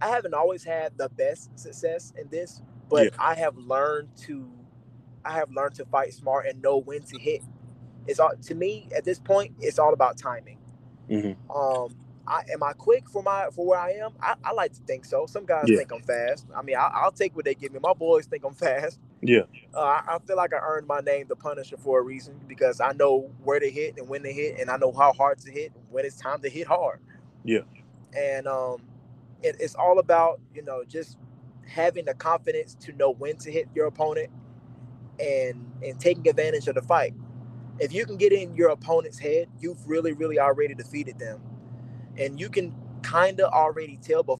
I 0.00 0.08
haven't 0.08 0.34
always 0.34 0.64
had 0.64 0.96
the 0.98 1.08
best 1.10 1.58
success 1.58 2.12
in 2.20 2.28
this, 2.30 2.60
but 2.88 3.04
Yeah. 3.04 3.10
I 3.18 3.34
have 3.34 3.56
learned 3.56 4.08
to, 4.26 4.50
I 5.24 5.32
have 5.32 5.50
learned 5.50 5.74
to 5.76 5.84
fight 5.86 6.14
smart 6.14 6.46
and 6.46 6.62
know 6.62 6.78
when 6.78 7.02
to 7.04 7.18
hit. 7.18 7.42
It's 8.06 8.20
all 8.20 8.32
to 8.44 8.54
me 8.54 8.88
at 8.96 9.04
this 9.04 9.18
point. 9.18 9.54
It's 9.60 9.78
all 9.78 9.92
about 9.92 10.16
timing. 10.18 10.58
Mhm. 11.10 11.36
Um, 11.54 11.96
I, 12.28 12.42
am 12.52 12.62
I 12.62 12.72
quick 12.72 13.08
for 13.08 13.22
my 13.22 13.48
for 13.54 13.66
where 13.66 13.78
I 13.78 13.92
am? 13.92 14.12
I, 14.20 14.34
I 14.44 14.52
like 14.52 14.72
to 14.74 14.80
think 14.82 15.04
so. 15.04 15.26
Some 15.26 15.46
guys 15.46 15.64
Yeah. 15.68 15.78
think 15.78 15.92
I'm 15.92 16.02
fast. 16.02 16.46
I 16.56 16.62
mean, 16.62 16.76
I, 16.76 16.90
I'll 16.94 17.12
take 17.12 17.34
what 17.36 17.44
they 17.44 17.54
give 17.54 17.72
me. 17.72 17.78
My 17.80 17.92
boys 17.92 18.26
think 18.26 18.44
I'm 18.44 18.54
fast. 18.54 18.98
yeah 19.22 19.42
Uh, 19.74 19.80
I, 19.80 20.02
I 20.16 20.18
feel 20.26 20.36
like 20.36 20.52
I 20.52 20.58
earned 20.58 20.86
my 20.88 21.00
name, 21.00 21.26
the 21.28 21.36
Punisher, 21.36 21.76
for 21.76 22.00
a 22.00 22.02
reason 22.02 22.40
because 22.48 22.80
I 22.80 22.92
know 22.92 23.30
where 23.44 23.60
to 23.60 23.70
hit 23.70 23.96
and 23.98 24.08
when 24.08 24.22
to 24.24 24.32
hit, 24.32 24.58
and 24.60 24.70
I 24.70 24.76
know 24.76 24.92
how 24.92 25.12
hard 25.12 25.38
to 25.40 25.50
hit 25.52 25.72
when 25.90 26.04
it's 26.04 26.16
time 26.16 26.42
to 26.42 26.48
hit 26.50 26.66
hard. 26.66 27.00
Yeah. 27.44 27.60
And 28.14 28.46
um, 28.46 28.82
it, 29.42 29.56
it's 29.60 29.74
all 29.74 29.98
about 29.98 30.40
you 30.54 30.62
know 30.62 30.84
just 30.84 31.16
having 31.66 32.04
the 32.04 32.14
confidence 32.14 32.74
to 32.74 32.92
know 32.92 33.12
when 33.12 33.36
to 33.38 33.50
hit 33.50 33.68
your 33.74 33.86
opponent 33.86 34.30
and 35.18 35.70
and 35.84 35.98
taking 35.98 36.26
advantage 36.28 36.68
of 36.68 36.74
the 36.74 36.82
fight. 36.82 37.14
If 37.78 37.92
you 37.92 38.06
can 38.06 38.16
get 38.16 38.32
in 38.32 38.54
your 38.54 38.70
opponent's 38.70 39.18
head, 39.18 39.48
you've 39.60 39.86
really, 39.86 40.12
really 40.12 40.38
already 40.38 40.74
defeated 40.74 41.18
them, 41.18 41.40
and 42.16 42.40
you 42.40 42.48
can 42.48 42.74
kind 43.02 43.38
of 43.40 43.52
already 43.52 43.98
tell 44.02 44.22
before. 44.22 44.38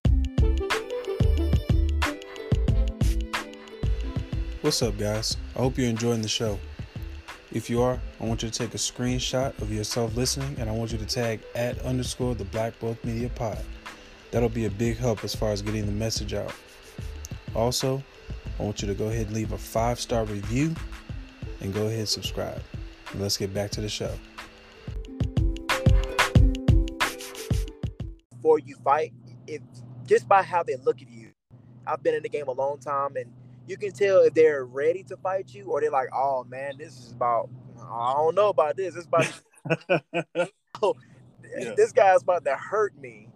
What's 4.62 4.82
up, 4.82 4.98
guys? 4.98 5.36
I 5.54 5.58
hope 5.60 5.78
you're 5.78 5.88
enjoying 5.88 6.22
the 6.22 6.28
show. 6.28 6.58
If 7.56 7.70
you 7.70 7.80
are, 7.80 7.98
I 8.20 8.24
want 8.26 8.42
you 8.42 8.50
to 8.50 8.54
take 8.58 8.74
a 8.74 8.76
screenshot 8.76 9.58
of 9.62 9.72
yourself 9.72 10.14
listening 10.14 10.54
and 10.58 10.68
I 10.68 10.74
want 10.74 10.92
you 10.92 10.98
to 10.98 11.06
tag 11.06 11.40
at 11.54 11.78
underscore 11.78 12.34
the 12.34 12.44
Black 12.44 12.74
Wealth 12.82 13.02
Media 13.02 13.30
Pod. 13.30 13.64
That'll 14.30 14.50
be 14.50 14.66
a 14.66 14.70
big 14.70 14.98
help 14.98 15.24
as 15.24 15.34
far 15.34 15.52
as 15.52 15.62
getting 15.62 15.86
the 15.86 15.92
message 15.92 16.34
out. 16.34 16.52
Also, 17.54 18.04
I 18.60 18.62
want 18.62 18.82
you 18.82 18.88
to 18.88 18.92
go 18.92 19.06
ahead 19.06 19.28
and 19.28 19.34
leave 19.34 19.52
a 19.52 19.58
five 19.58 19.98
star 19.98 20.26
review 20.26 20.74
and 21.62 21.72
go 21.72 21.86
ahead 21.86 22.00
and 22.00 22.08
subscribe. 22.08 22.60
And 23.12 23.22
let's 23.22 23.38
get 23.38 23.54
back 23.54 23.70
to 23.70 23.80
the 23.80 23.88
show. 23.88 24.12
before 28.32 28.58
you 28.58 28.76
fight, 28.84 29.14
if 29.46 29.62
just 30.06 30.28
by 30.28 30.42
how 30.42 30.62
they 30.62 30.76
look 30.84 31.00
at 31.00 31.08
you. 31.08 31.30
I've 31.86 32.02
been 32.02 32.14
in 32.14 32.22
the 32.22 32.28
game 32.28 32.48
a 32.48 32.52
long 32.52 32.78
time, 32.78 33.16
and 33.16 33.32
you 33.66 33.76
can 33.76 33.92
tell 33.92 34.20
if 34.22 34.34
they're 34.34 34.64
ready 34.64 35.02
to 35.04 35.16
fight 35.18 35.54
you 35.54 35.66
or 35.66 35.80
they're 35.80 35.90
like, 35.90 36.08
"Oh 36.14 36.44
man, 36.44 36.78
this 36.78 36.98
is 36.98 37.12
about 37.12 37.50
I 37.92 38.14
don't 38.14 38.34
know 38.34 38.48
about 38.50 38.76
this. 38.76 38.96
It's 38.96 39.06
about 39.06 39.26
Yeah. 41.56 41.74
this 41.76 41.92
guy's 41.92 42.22
about 42.22 42.44
to 42.46 42.56
hurt 42.56 42.96
me." 42.98 43.28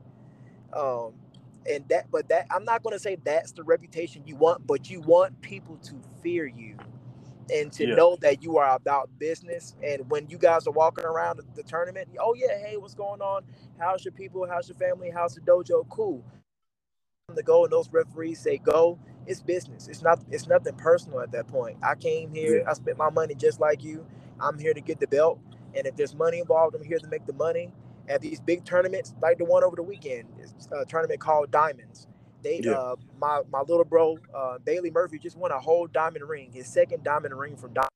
Um, 0.74 1.14
and 1.70 1.88
that, 1.90 2.10
but 2.10 2.28
that 2.30 2.46
I'm 2.50 2.64
not 2.64 2.82
going 2.82 2.94
to 2.94 3.00
say 3.00 3.16
that's 3.24 3.52
the 3.52 3.64
reputation 3.64 4.24
you 4.26 4.36
want, 4.36 4.66
but 4.66 4.90
you 4.90 5.00
want 5.02 5.40
people 5.42 5.78
to 5.84 5.94
fear 6.22 6.46
you, 6.46 6.76
and 7.52 7.72
to 7.74 7.86
Yeah. 7.86 7.96
know 7.96 8.16
that 8.22 8.42
you 8.42 8.58
are 8.58 8.74
about 8.76 9.10
business. 9.18 9.76
And 9.82 10.08
when 10.10 10.28
you 10.28 10.38
guys 10.38 10.66
are 10.66 10.72
walking 10.72 11.04
around 11.04 11.38
the, 11.38 11.44
the 11.54 11.62
tournament, 11.62 12.08
oh 12.20 12.34
yeah, 12.34 12.58
hey, 12.58 12.76
what's 12.78 12.94
going 12.94 13.20
on? 13.22 13.44
How's 13.78 14.04
your 14.04 14.12
people? 14.12 14.46
How's 14.48 14.68
your 14.68 14.78
family? 14.78 15.10
How's 15.10 15.34
the 15.34 15.42
dojo? 15.42 15.88
Cool. 15.90 16.24
To 17.36 17.42
go 17.42 17.64
and 17.64 17.72
those 17.72 17.88
referees 17.90 18.38
say 18.40 18.58
go, 18.58 18.98
it's 19.26 19.42
business. 19.42 19.88
It's 19.88 20.02
not. 20.02 20.20
It's 20.30 20.46
nothing 20.46 20.74
personal 20.74 21.20
at 21.20 21.32
that 21.32 21.48
point. 21.48 21.78
I 21.82 21.94
came 21.94 22.32
here. 22.34 22.64
I 22.68 22.72
spent 22.74 22.98
my 22.98 23.10
money 23.10 23.34
just 23.34 23.60
like 23.60 23.82
you. 23.84 24.06
I'm 24.40 24.58
here 24.58 24.74
to 24.74 24.80
get 24.80 25.00
the 25.00 25.06
belt, 25.06 25.38
and 25.74 25.86
if 25.86 25.96
there's 25.96 26.14
money 26.14 26.38
involved, 26.40 26.74
I'm 26.74 26.84
here 26.84 26.98
to 26.98 27.06
make 27.08 27.26
the 27.26 27.32
money. 27.34 27.72
At 28.08 28.20
these 28.22 28.40
big 28.40 28.64
tournaments, 28.64 29.14
like 29.22 29.38
the 29.38 29.44
one 29.44 29.62
over 29.62 29.76
the 29.76 29.82
weekend, 29.84 30.24
it's 30.38 30.68
a 30.72 30.84
tournament 30.84 31.20
called 31.20 31.50
Diamonds. 31.50 32.08
They, 32.42 32.60
Yeah. 32.64 32.72
uh, 32.72 32.96
my 33.18 33.42
my 33.50 33.60
little 33.60 33.84
bro, 33.84 34.18
uh, 34.34 34.58
Bailey 34.58 34.90
Murphy, 34.90 35.18
just 35.18 35.36
won 35.36 35.52
a 35.52 35.60
whole 35.60 35.86
diamond 35.86 36.28
ring, 36.28 36.50
his 36.52 36.66
second 36.66 37.04
diamond 37.04 37.38
ring 37.38 37.56
from 37.56 37.74
Diamond. 37.74 37.90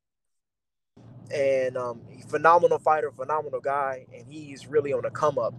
And 1.35 1.77
um, 1.77 2.03
phenomenal 2.29 2.79
fighter, 2.79 3.11
phenomenal 3.11 3.61
guy, 3.61 4.07
and 4.15 4.27
he's 4.29 4.67
really 4.69 4.93
on 4.93 5.05
a 5.05 5.11
come 5.11 5.39
up. 5.39 5.55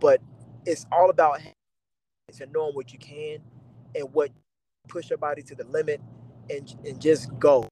But 0.00 0.20
it's 0.64 0.86
all 0.92 1.10
about 1.10 1.40
to 2.34 2.46
knowing 2.52 2.74
what 2.74 2.92
you 2.92 2.98
can 2.98 3.38
and 3.94 4.12
what 4.12 4.30
push 4.88 5.10
your 5.10 5.18
body 5.18 5.42
to 5.42 5.54
the 5.54 5.64
limit 5.64 6.00
and 6.50 6.74
and 6.84 7.00
just 7.00 7.36
go. 7.38 7.68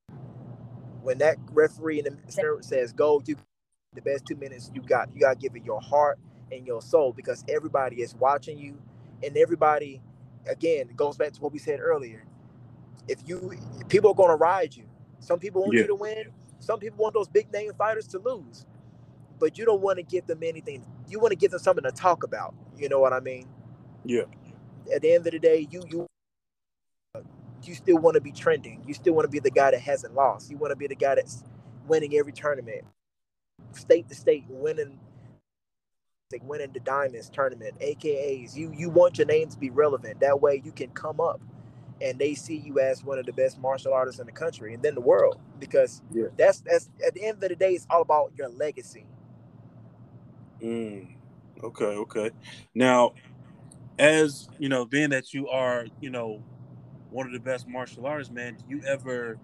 When 1.03 1.19
that 1.19 1.37
referee 1.51 1.99
in 1.99 2.05
the 2.05 2.33
center 2.33 2.59
says 2.61 2.93
go, 2.93 3.21
you 3.27 3.37
the 3.95 4.03
best 4.03 4.27
two 4.27 4.37
minutes 4.37 4.71
you 4.75 4.81
got. 4.81 5.09
You 5.15 5.21
gotta 5.21 5.37
give 5.37 5.57
it 5.57 5.65
your 5.65 5.81
heart 5.81 6.19
and 6.53 6.67
your 6.67 6.83
soul 6.83 7.13
because 7.13 7.45
everybody 7.49 8.01
is 8.01 8.15
watching 8.15 8.59
you, 8.59 8.81
and 9.23 9.37
everybody, 9.37 10.01
again, 10.47 10.89
it 10.89 10.97
goes 10.97 11.17
back 11.17 11.33
to 11.33 11.41
what 11.41 11.53
we 11.53 11.59
said 11.59 11.81
earlier. 11.81 12.25
If 13.09 13.19
you 13.27 13.53
people 13.89 14.11
are 14.11 14.15
gonna 14.15 14.37
ride 14.37 14.75
you. 14.77 14.85
Some 15.19 15.39
people 15.39 15.63
want 15.63 15.75
Yeah. 15.75 15.83
you 15.83 15.87
to 15.89 15.95
win. 15.95 16.25
Some 16.61 16.79
people 16.79 16.99
want 16.99 17.15
those 17.15 17.29
big 17.29 17.53
name 17.53 17.73
fighters 17.75 18.07
to 18.09 18.19
lose. 18.19 18.67
But 19.39 19.59
you 19.59 19.65
don't 19.65 19.81
want 19.81 19.99
to 19.99 20.03
give 20.03 20.27
them 20.27 20.43
anything. 20.43 20.85
You 21.09 21.19
want 21.19 21.33
to 21.33 21.37
give 21.37 21.51
them 21.51 21.61
something 21.61 21.83
to 21.85 21.91
talk 21.91 22.23
about. 22.23 22.55
You 22.77 22.89
know 22.89 23.01
what 23.01 23.13
I 23.13 23.21
mean? 23.21 23.49
Yeah. 24.05 24.25
At 24.93 25.03
the 25.03 25.13
end 25.15 25.27
of 25.27 25.33
the 25.33 25.39
day, 25.39 25.67
you 25.71 25.83
you 25.89 26.07
you 27.63 27.75
still 27.75 27.99
want 27.99 28.15
to 28.15 28.21
be 28.21 28.33
trending. 28.33 28.83
You 28.87 28.95
still 28.95 29.15
want 29.15 29.25
to 29.27 29.31
be 29.31 29.39
the 29.41 29.51
guy 29.51 29.71
that 29.71 29.81
hasn't 29.81 30.15
lost. 30.15 30.51
You 30.51 30.57
want 30.57 30.73
to 30.73 30.77
be 30.77 30.87
the 30.87 30.95
guy 30.95 31.15
that's 31.17 31.43
winning 31.87 32.15
every 32.17 32.33
tournament, 32.33 32.85
state 33.73 34.09
to 34.09 34.15
state, 34.15 34.45
winning, 34.49 34.99
like 36.33 36.43
winning 36.45 36.73
the 36.73 36.81
diamonds 36.81 37.31
tournament, 37.31 37.75
AKAs. 37.81 38.57
You 38.57 38.73
you 38.77 38.91
want 38.91 39.19
your 39.19 39.27
name 39.27 39.49
to 39.51 39.59
be 39.59 39.71
relevant. 39.71 40.21
That 40.21 40.41
way 40.41 40.61
you 40.65 40.73
can 40.73 40.91
come 40.91 41.21
up, 41.21 41.41
and 42.01 42.19
they 42.19 42.35
see 42.35 42.57
you 42.57 42.81
as 42.81 43.05
one 43.05 43.19
of 43.19 43.27
the 43.27 43.33
best 43.33 43.59
martial 43.59 43.93
artists 43.95 44.21
in 44.21 44.27
the 44.27 44.33
country 44.33 44.75
and 44.75 44.83
then 44.83 44.95
the 44.95 45.01
world. 45.01 45.39
Because 45.59 46.03
Yeah. 46.13 46.29
that's 46.37 46.61
that's 46.61 46.91
at 47.07 47.15
the 47.15 47.25
end 47.25 47.43
of 47.43 47.49
the 47.49 47.57
day, 47.57 47.73
it's 47.73 47.87
all 47.91 48.03
about 48.03 48.33
your 48.37 48.49
legacy. 48.49 49.07
Mm, 50.63 51.09
okay, 51.63 51.85
okay. 51.85 52.31
Now, 52.75 53.13
as 53.99 54.49
you 54.59 54.69
know, 54.69 54.87
being 54.87 55.11
that 55.11 55.35
you 55.35 55.49
are, 55.49 55.87
you 56.01 56.11
know, 56.11 56.43
one 57.11 57.27
of 57.27 57.33
the 57.33 57.41
best 57.41 57.69
martial 57.69 58.07
artists, 58.07 58.33
man, 58.33 58.57
do 58.57 58.65
you 58.69 58.83
ever, 58.87 59.39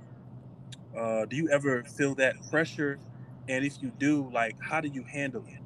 uh, 0.96 1.26
do 1.26 1.36
you 1.36 1.50
ever 1.50 1.84
feel 1.84 2.14
that 2.16 2.36
pressure? 2.50 3.00
And 3.48 3.64
if 3.64 3.82
you 3.82 3.92
do, 3.98 4.30
like, 4.32 4.56
how 4.60 4.80
do 4.80 4.88
you 4.88 5.04
handle 5.04 5.44
it? 5.48 5.60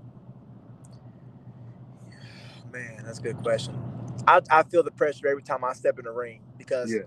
Man, 2.73 3.03
that's 3.05 3.19
a 3.21 3.23
good 3.23 3.39
question. 3.43 3.77
I, 4.29 4.41
I 4.51 4.63
feel 4.65 4.83
the 4.83 4.93
pressure 4.93 5.29
every 5.29 5.43
time 5.43 5.65
I 5.65 5.73
step 5.75 5.99
in 5.99 6.07
the 6.07 6.13
ring 6.13 6.41
because 6.59 6.91
Yeah. 6.91 7.03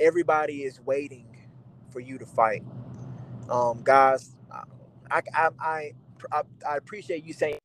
everybody 0.00 0.64
is 0.64 0.80
waiting 0.82 1.28
for 1.90 2.00
you 2.00 2.18
to 2.18 2.26
fight. 2.26 2.64
Um, 3.50 3.82
guys, 3.84 4.36
I 5.10 5.22
I 5.32 5.50
I, 5.60 5.92
I, 6.32 6.42
I 6.68 6.76
appreciate 6.76 7.24
you 7.24 7.32
saying 7.34 7.58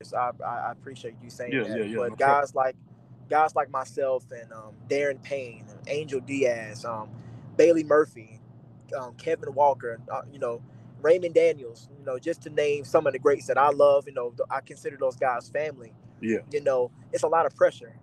this. 0.00 0.14
I, 0.14 0.30
I 0.46 0.72
appreciate 0.72 1.14
you 1.22 1.30
saying 1.30 1.52
Yeah, 1.52 1.62
that. 1.64 1.78
yeah, 1.78 1.84
yeah, 1.84 1.96
but 1.96 2.10
no 2.10 2.16
problem. 2.16 2.40
guys 2.40 2.54
like 2.54 2.76
guys 3.28 3.54
like 3.54 3.70
myself 3.70 4.24
and 4.30 4.52
um, 4.52 4.72
Darren 4.88 5.22
Payne, 5.22 5.66
Angel 5.88 6.20
Diaz, 6.20 6.84
um, 6.84 7.10
Bailey 7.56 7.84
Murphy, 7.84 8.40
um, 8.98 9.14
Kevin 9.16 9.52
Walker, 9.54 10.00
uh, 10.10 10.22
you 10.32 10.38
know, 10.38 10.62
Raymond 11.02 11.34
Daniels, 11.34 11.88
you 11.98 12.04
know, 12.04 12.18
just 12.18 12.42
to 12.42 12.50
name 12.50 12.84
some 12.84 13.06
of 13.06 13.12
the 13.12 13.18
greats 13.18 13.46
that 13.48 13.58
I 13.58 13.70
love. 13.70 14.06
You 14.06 14.14
know, 14.14 14.34
I 14.50 14.60
consider 14.60 14.96
those 14.98 15.16
guys 15.16 15.48
family 15.50 15.92
Yeah. 16.20 16.38
you 16.52 16.62
know, 16.62 16.90
it's 17.12 17.24
a 17.24 17.28
lot 17.28 17.46
of 17.46 17.54
pressure 17.56 17.94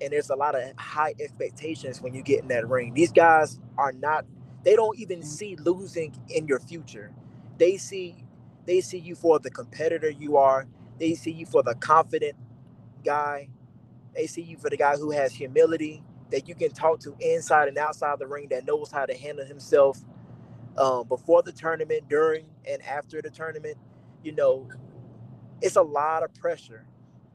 and 0.00 0.12
there's 0.12 0.30
a 0.30 0.36
lot 0.36 0.54
of 0.54 0.62
high 0.78 1.14
expectations 1.20 2.00
when 2.02 2.14
you 2.14 2.22
get 2.22 2.40
in 2.42 2.48
that 2.48 2.68
ring. 2.68 2.94
These 2.94 3.12
guys 3.12 3.58
are 3.78 3.92
not 3.92 4.26
they 4.64 4.76
don't 4.76 4.98
even 4.98 5.22
see 5.22 5.56
losing 5.56 6.14
in 6.28 6.46
your 6.46 6.60
future. 6.60 7.12
They 7.58 7.78
see 7.78 8.24
they 8.66 8.80
see 8.82 8.98
you 8.98 9.14
for 9.14 9.38
the 9.38 9.50
competitor 9.50 10.10
you 10.10 10.36
are. 10.38 10.66
They 11.00 11.14
see 11.16 11.32
you 11.32 11.46
for 11.46 11.64
the 11.64 11.76
confident 11.76 12.36
guy. 13.04 13.50
They 14.14 14.26
see 14.26 14.42
you 14.42 14.58
for 14.58 14.70
the 14.70 14.78
guy 14.78 14.96
who 14.96 15.10
has 15.12 15.32
humility 15.32 16.02
that 16.32 16.48
you 16.48 16.54
can 16.56 16.72
talk 16.72 17.00
to 17.00 17.16
inside 17.20 17.68
and 17.68 17.78
outside 17.78 18.18
the 18.20 18.26
ring 18.28 18.48
that 18.50 18.66
knows 18.66 18.90
how 18.92 19.06
to 19.06 19.14
handle 19.16 19.46
himself 19.46 20.00
um, 20.78 21.08
before 21.08 21.42
the 21.42 21.52
tournament, 21.52 22.08
during 22.08 22.46
and 22.68 22.82
after 22.82 23.22
the 23.22 23.30
tournament. 23.30 23.76
You 24.24 24.32
know, 24.32 24.68
it's 25.62 25.76
a 25.76 25.82
lot 25.82 26.22
of 26.24 26.34
pressure 26.34 26.86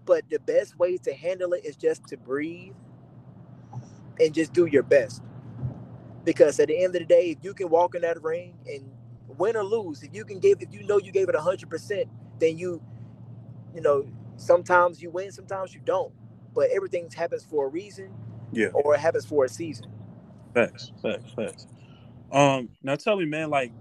but 0.05 0.23
the 0.29 0.39
best 0.39 0.77
way 0.79 0.97
to 0.97 1.13
handle 1.13 1.53
it 1.53 1.65
is 1.65 1.75
just 1.75 2.07
to 2.07 2.17
breathe 2.17 2.73
and 4.19 4.33
just 4.33 4.53
do 4.53 4.65
your 4.65 4.83
best 4.83 5.21
because 6.25 6.59
at 6.59 6.69
the 6.69 6.77
end 6.83 6.95
of 6.95 7.01
the 7.01 7.05
day 7.05 7.31
if 7.31 7.39
you 7.43 7.53
can 7.53 7.69
walk 7.69 7.95
in 7.95 8.01
that 8.01 8.21
ring 8.23 8.55
and 8.67 8.91
win 9.37 9.55
or 9.55 9.63
lose 9.63 10.03
if 10.03 10.13
you 10.13 10.25
can 10.25 10.39
give 10.39 10.61
if 10.61 10.73
you 10.73 10.85
know 10.85 10.99
you 10.99 11.11
gave 11.11 11.29
it 11.29 11.35
100% 11.35 12.05
then 12.39 12.57
you 12.57 12.81
you 13.75 13.81
know 13.81 14.07
sometimes 14.37 15.01
you 15.03 15.11
win 15.11 15.31
sometimes 15.31 15.75
you 15.75 15.81
don't 15.85 16.13
but 16.55 16.69
everything 16.71 17.09
happens 17.11 17.45
for 17.45 17.67
a 17.67 17.69
reason 17.69 18.11
Yeah. 18.53 18.69
or 18.73 18.95
it 18.95 19.01
happens 19.01 19.25
for 19.25 19.45
a 19.45 19.49
season 19.49 19.87
Facts, 20.53 20.91
facts, 21.01 21.33
facts. 21.35 21.67
Um, 22.31 22.69
now 22.83 22.95
tell 22.95 23.17
me, 23.17 23.25
man, 23.25 23.49
like, 23.49 23.73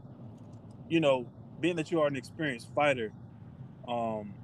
you 0.88 1.00
know, 1.00 1.26
being 1.60 1.76
that 1.76 1.90
you 1.90 2.00
are 2.02 2.08
an 2.08 2.16
experienced 2.16 2.68
fighter, 2.74 3.12
um, 3.88 4.34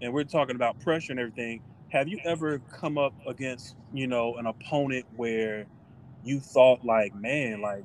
and 0.00 0.12
we're 0.12 0.24
talking 0.24 0.56
about 0.56 0.80
pressure 0.80 1.12
and 1.12 1.20
everything, 1.20 1.62
have 1.90 2.08
you 2.08 2.18
ever 2.24 2.60
come 2.60 2.98
up 2.98 3.14
against, 3.26 3.76
you 3.92 4.06
know, 4.06 4.36
an 4.36 4.46
opponent 4.46 5.06
where 5.16 5.66
you 6.24 6.40
thought 6.40 6.84
like, 6.84 7.14
man, 7.14 7.60
like, 7.62 7.84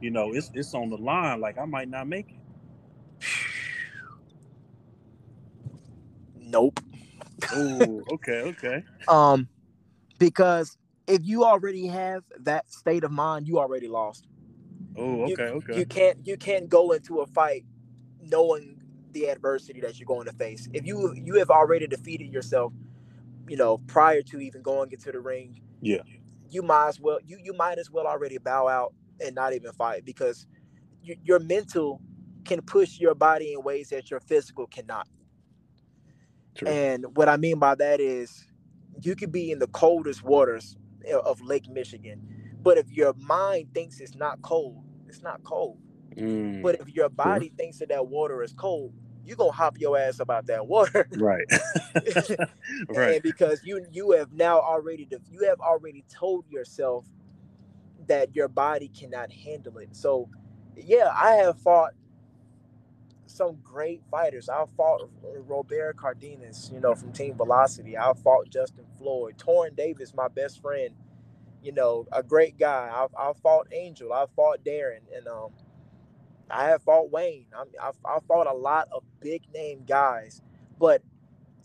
you 0.00 0.10
know, 0.10 0.32
it's 0.34 0.50
it's 0.54 0.74
on 0.74 0.90
the 0.90 0.98
line, 0.98 1.40
like 1.40 1.58
I 1.58 1.66
might 1.66 1.88
not 1.90 2.08
make 2.08 2.30
it. 2.30 2.37
Nope 6.48 6.80
Oh, 7.52 8.04
okay, 8.14 8.40
okay. 8.42 8.84
um 9.08 9.48
because 10.18 10.76
if 11.06 11.20
you 11.24 11.44
already 11.44 11.86
have 11.88 12.24
that 12.40 12.70
state 12.70 13.04
of 13.04 13.10
mind 13.12 13.48
you 13.48 13.58
already 13.58 13.88
lost 13.88 14.24
Oh, 14.96 15.24
You- 15.26 15.26
okay, 15.28 15.44
okay. 15.44 15.78
you 15.78 15.86
can't 15.86 16.26
you 16.26 16.36
can't 16.36 16.68
go 16.68 16.92
into 16.92 17.20
a 17.20 17.26
fight 17.26 17.64
knowing 18.22 18.80
the 19.12 19.26
adversity 19.30 19.80
that 19.82 19.98
you're 19.98 20.06
going 20.06 20.26
to 20.26 20.32
face. 20.34 20.68
If 20.74 20.86
you 20.86 21.14
you 21.14 21.34
have 21.36 21.50
already 21.50 21.86
defeated 21.86 22.32
yourself, 22.32 22.72
you 23.48 23.56
know, 23.56 23.78
prior 23.88 24.22
to 24.22 24.40
even 24.40 24.62
going 24.62 24.92
into 24.92 25.12
the 25.12 25.20
ring, 25.20 25.60
Yeah. 25.82 26.02
you 26.50 26.62
might 26.62 26.88
as 26.88 27.00
well 27.00 27.20
you 27.26 27.38
you 27.42 27.54
might 27.54 27.78
as 27.78 27.90
well 27.90 28.06
already 28.06 28.38
bow 28.38 28.68
out 28.68 28.94
and 29.20 29.34
not 29.34 29.54
even 29.54 29.72
fight 29.72 30.04
because 30.04 30.46
you, 31.02 31.16
your 31.24 31.40
mental 31.40 32.00
can 32.44 32.62
push 32.62 32.98
your 33.00 33.14
body 33.14 33.54
in 33.54 33.62
ways 33.62 33.90
that 33.90 34.10
your 34.10 34.20
physical 34.20 34.66
cannot. 34.66 35.08
True. 36.58 36.68
And 36.68 37.16
what 37.16 37.28
I 37.28 37.36
mean 37.36 37.58
by 37.58 37.76
that 37.76 38.00
is 38.00 38.44
you 39.02 39.14
could 39.16 39.32
be 39.32 39.52
in 39.52 39.60
the 39.60 39.68
coldest 39.68 40.24
waters 40.24 40.76
of 41.24 41.40
Lake 41.40 41.68
Michigan, 41.68 42.20
but 42.62 42.78
if 42.78 42.90
your 42.90 43.14
mind 43.14 43.68
thinks 43.72 44.00
it's 44.00 44.16
not 44.16 44.42
cold, 44.42 44.82
it's 45.08 45.22
not 45.22 45.42
cold. 45.44 45.78
Mm, 46.16 46.62
But 46.62 46.80
if 46.80 46.88
your 46.90 47.08
body 47.08 47.52
thinks 47.56 47.78
that 47.78 47.90
that 47.90 48.08
water 48.08 48.42
is 48.42 48.52
cold, 48.52 48.92
you're 49.24 49.36
gonna 49.36 49.52
hop 49.52 49.78
your 49.78 49.96
ass 49.96 50.20
about 50.20 50.46
that 50.46 50.66
water. 50.66 51.08
right. 51.16 51.46
right. 52.88 53.14
and 53.14 53.22
because 53.22 53.60
you 53.64 53.86
you 53.92 54.10
have 54.12 54.32
now 54.32 54.58
already 54.58 55.08
you 55.30 55.44
have 55.46 55.60
already 55.60 56.04
told 56.08 56.44
yourself 56.50 57.04
that 58.08 58.34
your 58.34 58.48
body 58.48 58.88
cannot 58.88 59.32
handle 59.32 59.78
it. 59.78 59.94
So 59.94 60.28
yeah, 60.76 61.12
I 61.14 61.32
have 61.32 61.60
fought 61.60 61.92
some 63.28 63.58
great 63.64 64.02
fighters. 64.10 64.50
I 64.50 64.64
fought 64.76 65.10
Robert 65.48 65.96
Cardenas, 65.98 66.70
you 66.74 66.80
know, 66.80 66.94
from 66.96 67.12
Team 67.12 67.36
Velocity. 67.36 67.98
I 67.98 68.12
fought 68.14 68.50
Justin 68.50 68.86
Floyd, 68.98 69.36
Torrin 69.38 69.76
Davis, 69.76 70.14
my 70.14 70.28
best 70.28 70.62
friend, 70.62 70.94
you 71.62 71.72
know, 71.72 72.06
a 72.12 72.22
great 72.22 72.58
guy. 72.58 72.90
I 72.92 73.06
I 73.30 73.32
fought 73.42 73.68
Angel. 73.72 74.12
I 74.12 74.26
fought 74.36 74.64
Darren, 74.64 75.00
and 75.16 75.28
um, 75.28 75.50
I 76.50 76.66
have 76.66 76.82
fought 76.82 77.10
Wayne. 77.12 77.46
I 77.56 77.64
I, 77.82 77.90
I 78.06 78.18
fought 78.28 78.46
a 78.48 78.54
lot 78.54 78.88
of 78.92 79.04
big 79.20 79.42
name 79.54 79.84
guys, 79.86 80.42
but 80.78 81.02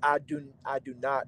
I 0.01 0.19
do 0.19 0.43
I 0.65 0.79
do 0.79 0.95
not 1.01 1.27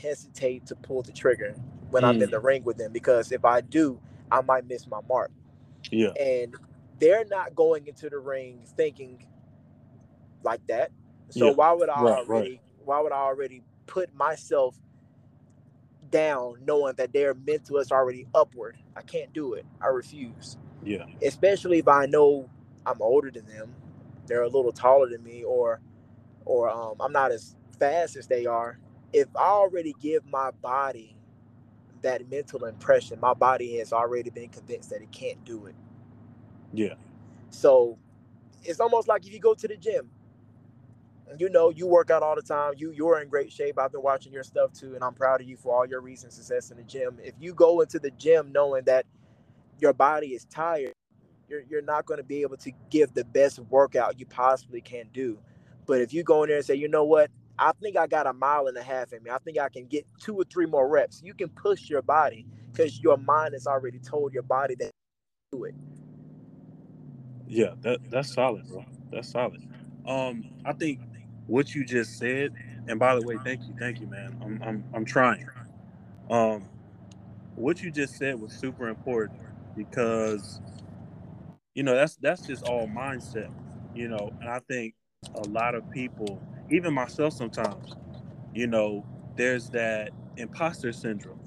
hesitate 0.00 0.66
to 0.66 0.76
pull 0.76 1.02
the 1.02 1.12
trigger 1.12 1.54
when 1.90 2.04
I'm 2.04 2.20
in 2.22 2.28
Mm. 2.28 2.32
the 2.32 2.40
ring 2.40 2.64
with 2.64 2.76
them 2.78 2.92
because 2.92 3.32
if 3.32 3.44
I 3.44 3.60
do, 3.60 4.00
I 4.30 4.40
might 4.42 4.66
miss 4.68 4.86
my 4.86 5.00
mark. 5.08 5.30
Yeah. 5.90 6.10
And 6.20 6.56
they're 7.00 7.26
not 7.26 7.54
going 7.54 7.86
into 7.88 8.10
the 8.10 8.18
ring 8.18 8.60
thinking 8.76 9.26
like 10.44 10.66
that. 10.68 10.92
So 11.30 11.48
Yeah. 11.48 11.52
why 11.52 11.72
would 11.72 11.90
I 11.90 11.94
Right, 11.96 12.18
already 12.18 12.28
right. 12.28 12.60
why 12.84 13.00
would 13.00 13.12
I 13.12 13.16
already 13.18 13.62
put 13.86 14.14
myself 14.14 14.76
down 16.10 16.56
knowing 16.66 16.94
that 16.96 17.12
their 17.12 17.34
mental 17.34 17.78
is 17.78 17.92
already 17.92 18.26
upward? 18.34 18.76
I 18.96 19.02
can't 19.02 19.32
do 19.32 19.54
it. 19.54 19.66
I 19.82 19.88
refuse. 19.88 20.58
Yeah. 20.84 21.06
Especially 21.22 21.78
if 21.80 21.88
I 21.88 22.06
know 22.06 22.50
I'm 22.86 23.02
older 23.02 23.30
than 23.30 23.46
them, 23.46 23.74
they're 24.26 24.42
a 24.42 24.48
little 24.48 24.72
taller 24.72 25.08
than 25.08 25.22
me, 25.24 25.44
or 25.44 25.80
or 26.46 26.70
um, 26.70 26.96
I'm 27.00 27.12
not 27.12 27.32
as 27.32 27.56
fast 27.80 28.16
as 28.16 28.26
they 28.28 28.46
are. 28.46 28.78
If 29.12 29.28
I 29.36 29.46
already 29.48 29.94
give 30.00 30.26
my 30.26 30.52
body 30.62 31.16
that 32.02 32.30
mental 32.30 32.64
impression, 32.66 33.20
my 33.20 33.34
body 33.34 33.78
has 33.78 33.92
already 33.92 34.30
been 34.30 34.50
convinced 34.50 34.90
that 34.90 35.02
it 35.02 35.12
can't 35.12 35.44
do 35.44 35.66
it. 35.66 35.76
Yeah. 36.72 36.94
So 37.50 37.98
it's 38.64 38.80
almost 38.80 39.08
like 39.08 39.26
if 39.26 39.32
you 39.34 39.40
go 39.40 39.54
to 39.54 39.68
the 39.68 39.76
gym, 39.76 40.10
you 41.38 41.48
know, 41.48 41.70
you 41.70 41.86
work 41.86 42.10
out 42.10 42.22
all 42.22 42.34
the 42.36 42.42
time. 42.42 42.74
You 42.76 42.92
you're 42.92 43.20
in 43.20 43.28
great 43.28 43.52
shape. 43.52 43.78
I've 43.78 43.92
been 43.92 44.02
watching 44.02 44.32
your 44.32 44.42
stuff 44.42 44.72
too, 44.72 44.94
and 44.94 45.04
I'm 45.04 45.14
proud 45.14 45.40
of 45.40 45.48
you 45.48 45.56
for 45.56 45.74
all 45.74 45.86
your 45.86 46.00
recent 46.00 46.32
success 46.32 46.70
in 46.70 46.76
the 46.76 46.82
gym. 46.84 47.18
If 47.22 47.34
you 47.40 47.54
go 47.54 47.80
into 47.80 47.98
the 47.98 48.10
gym 48.12 48.52
knowing 48.52 48.84
that 48.84 49.06
your 49.80 49.92
body 49.92 50.28
is 50.28 50.44
tired, 50.46 50.92
you're 51.48 51.62
you're 51.68 51.82
not 51.82 52.06
going 52.06 52.18
to 52.18 52.24
be 52.24 52.42
able 52.42 52.56
to 52.58 52.72
give 52.90 53.14
the 53.14 53.24
best 53.24 53.58
workout 53.70 54.18
you 54.18 54.26
possibly 54.26 54.80
can 54.80 55.08
do. 55.12 55.38
But 55.86 56.00
if 56.00 56.12
you 56.12 56.22
go 56.22 56.42
in 56.44 56.48
there 56.48 56.58
and 56.58 56.66
say, 56.66 56.76
you 56.76 56.88
know 56.88 57.04
what, 57.04 57.30
I 57.58 57.72
think 57.80 57.96
I 57.96 58.06
got 58.06 58.26
a 58.26 58.32
mile 58.32 58.66
and 58.68 58.76
a 58.76 58.82
half 58.82 59.12
in 59.12 59.22
me. 59.22 59.30
I 59.30 59.38
think 59.38 59.58
I 59.58 59.68
can 59.68 59.86
get 59.86 60.06
two 60.20 60.34
or 60.36 60.44
three 60.44 60.66
more 60.66 60.88
reps. 60.88 61.22
You 61.24 61.34
can 61.34 61.48
push 61.50 61.90
your 61.90 62.02
body 62.02 62.46
because 62.72 63.00
your 63.00 63.16
mind 63.16 63.54
has 63.54 63.66
already 63.66 63.98
told 63.98 64.32
your 64.32 64.44
body 64.44 64.74
that 64.76 64.90
do 65.52 65.64
it. 65.64 65.74
Yeah, 67.46 67.74
that 67.82 68.00
that's 68.10 68.32
solid, 68.32 68.66
bro. 68.68 68.84
That's 69.10 69.28
solid. 69.30 69.62
Um, 70.06 70.44
I 70.64 70.72
think 70.72 71.00
what 71.46 71.74
you 71.74 71.84
just 71.84 72.18
said, 72.18 72.52
and 72.88 72.98
by 72.98 73.14
the 73.14 73.22
way, 73.22 73.36
thank 73.44 73.62
you, 73.62 73.74
thank 73.78 74.00
you, 74.00 74.06
man. 74.06 74.36
I'm 74.42 74.62
I'm 74.62 74.84
I'm 74.94 75.04
trying. 75.04 75.48
Um, 76.30 76.68
what 77.56 77.82
you 77.82 77.90
just 77.90 78.16
said 78.16 78.40
was 78.40 78.52
super 78.52 78.88
important 78.88 79.40
because 79.76 80.60
you 81.74 81.82
know 81.82 81.94
that's 81.94 82.16
that's 82.16 82.46
just 82.46 82.64
all 82.64 82.86
mindset, 82.88 83.50
you 83.94 84.08
know, 84.08 84.32
and 84.40 84.48
I 84.48 84.60
think 84.60 84.94
a 85.34 85.48
lot 85.48 85.74
of 85.74 85.88
people, 85.90 86.40
even 86.70 86.94
myself 86.94 87.34
sometimes, 87.34 87.94
you 88.54 88.66
know, 88.66 89.04
there's 89.36 89.70
that 89.70 90.10
imposter 90.36 90.92
syndrome. 90.92 91.40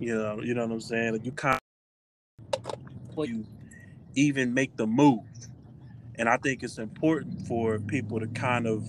You 0.00 0.14
know, 0.16 0.40
you 0.42 0.54
know 0.54 0.66
what 0.66 0.72
I'm 0.72 0.80
saying? 0.80 1.12
Like 1.12 1.24
you 1.24 1.32
kind 1.32 1.58
of 3.16 3.28
you 3.28 3.46
even 4.14 4.54
make 4.54 4.76
the 4.76 4.86
move. 4.86 5.24
And 6.16 6.28
I 6.28 6.36
think 6.36 6.62
it's 6.62 6.78
important 6.78 7.46
for 7.46 7.78
people 7.80 8.20
to 8.20 8.26
kind 8.28 8.66
of 8.66 8.84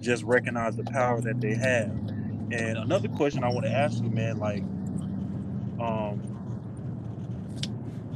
just 0.00 0.22
recognize 0.24 0.76
the 0.76 0.84
power 0.84 1.20
that 1.20 1.40
they 1.40 1.54
have. 1.54 1.90
And 2.52 2.78
another 2.78 3.08
question 3.08 3.44
I 3.44 3.48
want 3.48 3.66
to 3.66 3.72
ask 3.72 4.02
you, 4.02 4.10
man, 4.10 4.38
like, 4.38 4.62
um, 5.80 6.22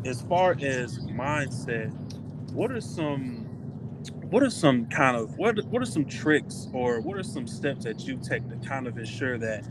as 0.05 0.23
far 0.23 0.53
as 0.61 0.99
mindset, 1.01 1.93
what 2.53 2.71
are 2.71 2.81
some, 2.81 3.47
what 4.31 4.43
are 4.43 4.51
some 4.51 4.87
kind 4.87 5.17
of, 5.17 5.37
what, 5.39 5.65
what 5.67 5.83
are 5.83 5.87
some 5.87 6.05
tricks 6.05 6.69
or 6.73 7.01
what 7.01 7.17
are 7.17 7.23
some 7.23 7.47
steps 7.47 7.85
that 7.85 8.07
you 8.07 8.17
take 8.17 8.49
to 8.49 8.57
kind 8.69 8.87
of 8.87 8.99
ensure 8.99 9.39
that, 9.39 9.67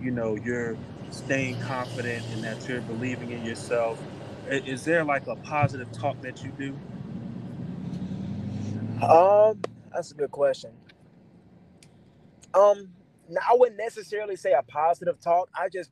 you 0.00 0.10
know, 0.10 0.36
you're 0.36 0.76
staying 1.10 1.60
confident 1.60 2.24
and 2.32 2.44
that 2.44 2.68
you're 2.68 2.82
believing 2.82 3.30
in 3.30 3.44
yourself? 3.44 4.00
Is 4.48 4.84
there 4.84 5.04
like 5.04 5.26
a 5.28 5.36
positive 5.36 5.90
talk 5.92 6.20
that 6.22 6.42
you 6.44 6.52
do? 6.52 6.78
Um, 9.02 9.60
that's 9.92 10.10
a 10.12 10.14
good 10.14 10.30
question. 10.30 10.70
Um, 12.54 12.88
I 13.30 13.54
wouldn't 13.54 13.78
necessarily 13.78 14.36
say 14.36 14.52
a 14.52 14.62
positive 14.62 15.20
talk. 15.20 15.48
I 15.58 15.68
just 15.68 15.90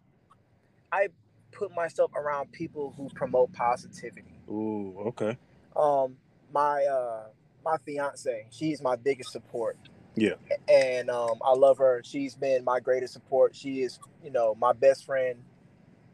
I 0.92 1.08
put 1.52 1.74
myself 1.74 2.12
around 2.14 2.52
people 2.52 2.94
who 2.96 3.08
promote 3.11 3.52
positivity. 3.52 4.34
Ooh, 4.48 4.94
okay. 5.08 5.36
Um, 5.76 6.16
my 6.52 6.84
uh 6.84 7.28
my 7.64 7.76
fiance, 7.84 8.46
she's 8.50 8.82
my 8.82 8.96
biggest 8.96 9.32
support. 9.32 9.76
Yeah. 10.16 10.34
And 10.68 11.11
um, 11.11 11.38
I 11.44 11.52
love 11.52 11.78
her. 11.78 12.02
She's 12.04 12.34
been 12.34 12.64
my 12.64 12.80
greatest 12.80 13.12
support. 13.12 13.54
She 13.54 13.82
is, 13.82 13.98
you 14.24 14.30
know, 14.30 14.54
my 14.58 14.72
best 14.72 15.06
friend. 15.06 15.40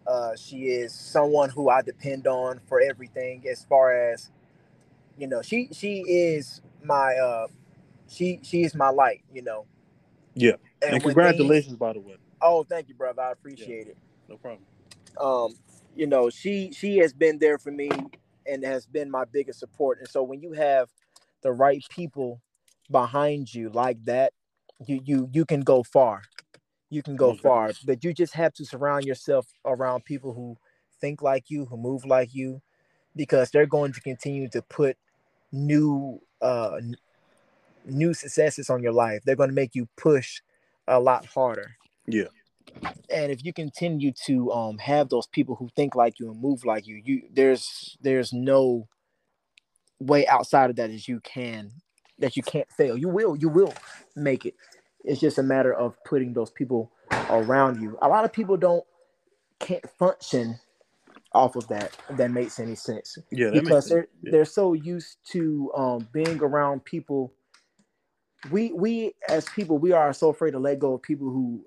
Uh, 0.07 0.37
she 0.37 0.67
is 0.67 0.93
someone 0.93 1.51
who 1.51 1.69
I 1.69 1.83
depend 1.83 2.27
on 2.27 2.61
for 2.69 2.81
everything 2.81 3.45
as 3.49 3.65
far 3.65 4.11
as 4.13 4.31
you 5.17 5.27
know, 5.27 5.43
she 5.43 5.69
she 5.73 6.01
is 6.07 6.61
my 6.85 7.15
uh 7.17 7.49
she 8.09 8.41
she 8.43 8.63
is 8.63 8.75
my 8.75 8.91
light, 8.91 9.23
you 9.33 9.43
know. 9.43 9.67
Yeah. 10.37 10.53
And, 10.83 10.95
And, 10.95 11.03
congratulations, 11.03 11.67
things- 11.67 11.79
by 11.79 11.95
the 11.95 12.01
way. 12.01 12.17
oh, 12.43 12.63
thank 12.63 12.89
you, 12.89 12.95
brother. 12.95 13.23
I 13.23 13.33
appreciate 13.33 13.89
it. 13.89 13.97
No 14.29 14.37
problem. 14.37 14.65
Um, 15.19 15.55
you 15.97 16.07
know, 16.07 16.29
she 16.31 16.73
she 16.73 16.99
has 16.99 17.13
been 17.15 17.39
there 17.39 17.59
for 17.59 17.71
me 17.71 17.89
and 18.47 18.63
has 18.65 18.87
been 18.87 19.11
my 19.11 19.25
biggest 19.25 19.59
support. 19.59 19.99
And 19.99 20.09
so 20.09 20.23
when 20.23 20.41
you 20.43 20.53
have 20.53 20.91
the 21.43 21.53
right 21.53 21.83
people 21.89 22.41
behind 22.91 23.53
you 23.53 23.71
like 23.71 24.05
that, 24.05 24.33
you 24.87 25.01
you 25.05 25.29
you 25.33 25.45
can 25.47 25.63
go 25.63 25.83
far. 25.83 26.23
You 26.91 27.03
can 27.03 27.17
go 27.17 27.31
Okay. 27.31 27.41
far. 27.41 27.73
But 27.85 28.05
you 28.05 28.13
just 28.13 28.35
have 28.35 28.53
to 28.55 28.65
surround 28.67 29.07
yourself 29.07 29.47
around 29.65 30.05
people 30.05 30.35
who 30.35 30.57
think 31.01 31.23
like 31.23 31.51
you, 31.51 31.65
who 31.65 31.77
move 31.79 32.05
like 32.05 32.35
you, 32.35 32.61
because 33.17 33.51
they're 33.51 33.67
going 33.67 33.93
to 33.95 34.01
continue 34.01 34.49
to 34.51 34.61
put 34.63 34.97
new 35.53 36.21
uh 36.43 36.79
new 37.87 38.15
successes 38.15 38.71
on 38.71 38.83
your 38.83 38.93
life. 38.93 39.23
They're 39.25 39.37
going 39.37 39.51
to 39.51 39.55
make 39.55 39.75
you 39.75 39.89
push 39.97 40.41
a 40.89 41.01
lot 41.01 41.27
harder. 41.27 41.77
Yeah. 42.07 42.29
And 43.09 43.33
if 43.33 43.45
you 43.45 43.53
continue 43.53 44.13
to 44.27 44.53
um 44.53 44.79
have 44.79 45.09
those 45.09 45.27
people 45.27 45.55
who 45.55 45.69
think 45.77 45.95
like 45.95 46.19
you 46.19 46.31
and 46.31 46.41
move 46.41 46.65
like 46.65 46.87
you, 46.87 47.01
you 47.05 47.23
there's 47.33 47.97
there's 48.03 48.33
no 48.33 48.89
way 49.99 50.27
outside 50.27 50.71
of 50.71 50.77
that 50.77 50.91
is 50.91 51.09
you 51.09 51.21
can 51.21 51.71
that 52.19 52.37
you 52.37 52.43
can't 52.43 52.71
fail. 52.71 52.97
You 52.97 53.09
will, 53.09 53.37
you 53.37 53.49
will 53.49 53.75
make 54.15 54.47
it. 54.47 54.55
It's 55.05 55.21
just 55.21 55.39
a 55.39 55.43
matter 55.43 55.73
of 55.73 55.97
putting 56.05 56.33
those 56.33 56.51
people 56.51 56.91
around 57.31 57.81
you. 57.81 57.99
A 58.03 58.09
lot 58.09 58.25
of 58.25 58.33
people 58.33 58.57
don't 58.57 58.85
can't 59.59 59.89
function 59.99 60.59
off 61.33 61.57
of 61.57 61.69
that. 61.69 61.97
That 62.11 62.31
makes 62.31 62.59
any 62.59 62.75
sense 62.75 63.19
Yeah, 63.31 63.51
because 63.51 63.85
sense. 63.85 63.89
they're 63.89 64.09
Yeah. 64.23 64.31
they're 64.33 64.45
so 64.45 64.73
used 64.73 65.19
to 65.33 65.73
um, 65.77 66.09
being 66.13 66.41
around 66.41 66.85
people. 66.85 67.33
We 68.51 68.73
we 68.73 69.15
as 69.29 69.47
people 69.49 69.79
we 69.79 69.93
are 69.93 70.13
so 70.13 70.31
afraid 70.31 70.53
to 70.53 70.59
let 70.59 70.79
go 70.79 70.95
of 70.95 71.03
people 71.03 71.31
who 71.31 71.65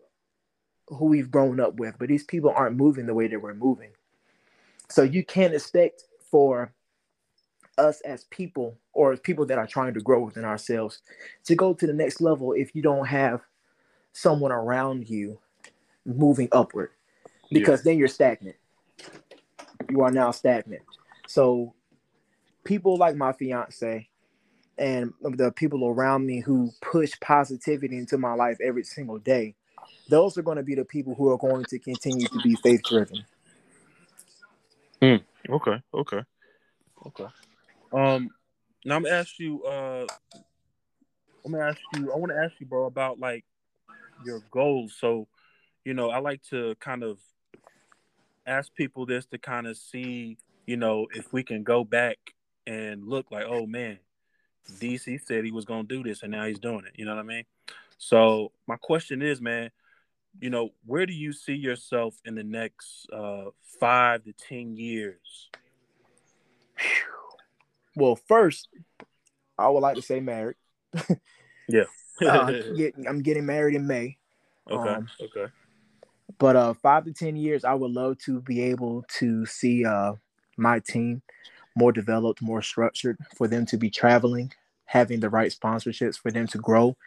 who 0.88 1.05
we've 1.05 1.30
grown 1.32 1.59
up 1.59 1.75
with, 1.75 1.95
but 1.99 2.07
these 2.07 2.23
people 2.23 2.51
aren't 2.55 2.75
moving 2.75 3.05
the 3.05 3.13
way 3.13 3.27
that 3.27 3.41
we're 3.41 3.53
moving. 3.53 3.91
So 4.89 5.03
you 5.03 5.23
can't 5.23 5.53
expect 5.53 6.03
for 6.32 6.73
us 7.77 8.01
as 8.01 8.23
people 8.25 8.77
or 8.93 9.13
as 9.13 9.19
people 9.19 9.45
that 9.45 9.57
are 9.57 9.67
trying 9.67 9.93
to 9.93 10.01
grow 10.01 10.23
within 10.23 10.43
ourselves 10.43 11.01
to 11.45 11.55
go 11.55 11.73
to 11.73 11.88
the 11.88 11.93
next 11.93 12.19
level 12.21 12.53
if 12.53 12.75
you 12.75 12.82
don't 12.82 13.05
have 13.05 13.41
someone 14.11 14.51
around 14.51 15.07
you 15.09 15.39
moving 16.05 16.49
upward 16.51 16.89
Yeah. 17.49 17.59
because 17.59 17.84
then 17.84 17.97
you're 17.97 18.07
stagnant. 18.07 18.57
You 19.89 20.01
are 20.01 20.11
now 20.11 20.32
stagnant. 20.32 20.82
So 21.27 21.73
people 22.63 22.97
like 22.97 23.15
my 23.15 23.32
fiance 23.32 24.09
and 24.80 25.13
the 25.21 25.51
people 25.51 25.86
around 25.86 26.25
me 26.25 26.39
who 26.39 26.71
push 26.82 27.11
positivity 27.19 27.97
into 27.97 28.17
my 28.17 28.34
life 28.34 28.57
every 28.63 28.84
single 28.84 29.19
day, 29.19 29.53
those 30.07 30.38
are 30.38 30.41
going 30.41 30.57
to 30.57 30.63
be 30.63 30.73
the 30.73 30.86
people 30.86 31.13
who 31.13 31.30
are 31.30 31.38
going 31.38 31.65
to 31.65 31.77
continue 31.77 32.27
to 32.27 32.39
be 32.41 32.55
faith 32.55 32.82
driven. 32.84 33.25
Okay, 35.49 35.82
okay, 35.93 36.21
okay. 37.07 37.25
Um, 37.91 38.30
now 38.86 38.95
I'm 38.95 39.03
gonna 39.03 39.15
ask 39.15 39.39
you. 39.39 39.63
Uh, 39.63 40.05
I'm 41.45 41.51
gonna 41.51 41.65
ask 41.65 41.80
you. 41.95 42.11
I 42.13 42.17
want 42.17 42.32
to 42.32 42.38
ask 42.38 42.53
you, 42.59 42.65
bro, 42.65 42.86
about 42.86 43.19
like 43.19 43.45
your 44.25 44.41
goals. 44.51 44.95
So, 44.99 45.27
you 45.86 45.93
know, 45.93 46.09
I 46.09 46.19
like 46.19 46.43
to 46.49 46.75
kind 46.80 47.03
of 47.03 47.17
ask 48.45 48.73
people 48.75 49.05
this 49.05 49.25
to 49.27 49.38
kind 49.38 49.67
of 49.67 49.77
see, 49.77 50.38
you 50.65 50.77
know, 50.77 51.07
if 51.13 51.34
we 51.34 51.43
can 51.43 51.63
go 51.63 51.84
back 51.84 52.17
and 52.67 53.07
look 53.07 53.32
like, 53.32 53.45
oh 53.47 53.65
man, 53.65 53.99
DC 54.74 55.26
said 55.26 55.43
he 55.43 55.51
was 55.51 55.65
gonna 55.65 55.84
do 55.84 56.03
this, 56.03 56.24
and 56.24 56.32
now 56.32 56.45
he's 56.45 56.59
doing 56.59 56.84
it. 56.86 56.93
You 56.95 57.05
know 57.05 57.15
what 57.15 57.22
I 57.22 57.28
mean? 57.28 57.45
So, 57.97 58.51
my 58.67 58.78
question 58.78 59.22
is, 59.22 59.41
man, 59.41 59.72
you 60.39 60.49
know, 60.49 60.70
where 60.86 61.05
do 61.05 61.13
you 61.13 61.34
see 61.34 61.55
yourself 61.55 62.15
in 62.26 62.36
the 62.36 62.43
next 62.43 63.07
uh, 63.11 63.45
five 63.80 64.24
to 64.24 64.34
ten 64.34 64.76
years? 64.76 65.49
Well, 67.95 68.15
first, 68.15 68.70
I 69.57 69.67
would 69.67 69.82
like 69.82 69.95
to 69.95 70.01
say 70.01 70.20
married. 70.20 70.55
Yeah. 71.72 71.84
Uh, 72.28 72.51
get, 72.76 72.95
I'm 73.07 73.22
getting 73.22 73.45
married 73.45 73.76
in 73.76 73.86
May. 73.86 74.17
okay. 74.72 74.89
um, 74.89 75.07
okay. 75.22 75.51
but 76.39 76.55
uh 76.55 76.74
five 76.74 77.05
to 77.05 77.13
ten 77.13 77.36
years 77.36 77.63
i 77.63 77.74
would 77.74 77.91
love 77.91 78.17
to 78.20 78.41
be 78.41 78.61
able 78.61 79.03
to 79.20 79.45
see 79.45 79.86
uh 79.86 80.13
my 80.57 80.80
team 80.80 81.22
more 81.76 81.91
developed, 81.91 82.41
more 82.41 82.61
structured 82.61 83.17
for 83.36 83.47
them 83.47 83.65
to 83.67 83.78
be 83.78 83.89
traveling, 83.89 84.51
having 84.89 85.19
the 85.19 85.29
right 85.29 85.51
sponsorships 85.51 86.17
for 86.17 86.31
them 86.31 86.47
to 86.47 86.57
grow, 86.57 86.97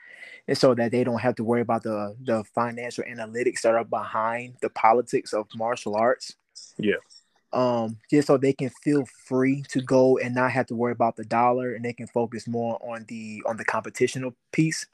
and 0.47 0.57
so 0.57 0.73
that 0.73 0.93
they 0.93 1.03
don't 1.03 1.21
have 1.21 1.35
to 1.35 1.45
worry 1.45 1.63
about 1.63 1.83
the 1.83 2.15
the 2.23 2.45
financial 2.55 3.03
analytics 3.05 3.63
that 3.63 3.75
are 3.75 3.85
behind 3.85 4.55
the 4.63 4.71
politics 4.71 5.33
of 5.33 5.49
martial 5.57 5.97
arts. 5.97 6.37
Yeah. 6.79 7.03
Um, 7.53 7.99
just 8.09 8.29
so 8.29 8.39
they 8.39 8.53
can 8.53 8.71
feel 8.83 9.05
free 9.27 9.63
to 9.71 9.83
go 9.83 10.17
and 10.17 10.35
not 10.35 10.53
have 10.53 10.67
to 10.67 10.77
worry 10.77 10.93
about 10.93 11.17
the 11.17 11.25
dollar, 11.25 11.75
and 11.75 11.85
they 11.85 11.93
can 11.93 12.07
focus 12.07 12.47
more 12.47 12.79
on 12.81 13.05
the 13.09 13.43
on 13.47 13.57
the 13.57 13.65
competitional 13.65 14.33
piece. 14.53 14.87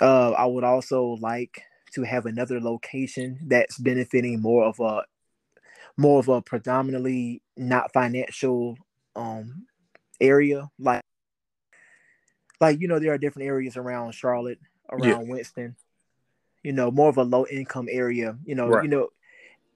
Uh, 0.00 0.32
I 0.32 0.44
would 0.44 0.62
also 0.62 1.16
like 1.20 1.62
to 1.94 2.02
have 2.02 2.26
another 2.26 2.60
location 2.60 3.38
that's 3.46 3.78
benefiting 3.78 4.42
more 4.42 4.66
of 4.66 4.78
a 4.78 5.04
more 5.96 6.20
of 6.20 6.28
a 6.28 6.42
predominantly 6.42 7.40
not 7.56 7.90
financial 7.94 8.76
um 9.16 9.66
area 10.20 10.68
like 10.78 11.00
like 12.60 12.80
you 12.80 12.88
know 12.88 12.98
there 12.98 13.12
are 13.12 13.18
different 13.18 13.48
areas 13.48 13.76
around 13.76 14.12
Charlotte 14.12 14.58
around 14.90 15.08
yeah. 15.08 15.18
Winston 15.18 15.76
you 16.62 16.72
know 16.72 16.90
more 16.90 17.08
of 17.08 17.16
a 17.16 17.22
low 17.22 17.46
income 17.46 17.88
area 17.90 18.36
you 18.44 18.54
know 18.54 18.68
right. 18.68 18.84
you 18.84 18.90
know 18.90 19.08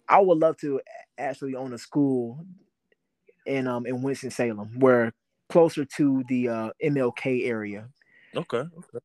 I 0.09 0.21
would 0.21 0.39
love 0.39 0.57
to 0.59 0.81
actually 1.19 1.55
own 1.55 1.73
a 1.73 1.79
school 1.79 2.45
in 3.47 3.67
um 3.67 3.87
in 3.87 4.03
Winston 4.03 4.31
Salem 4.31 4.79
where 4.79 5.13
closer 5.49 5.85
to 5.85 6.25
the 6.29 6.49
uh 6.49 6.71
MLK 6.83 7.47
area 7.47 7.89
okay 8.37 8.59
okay 8.59 8.99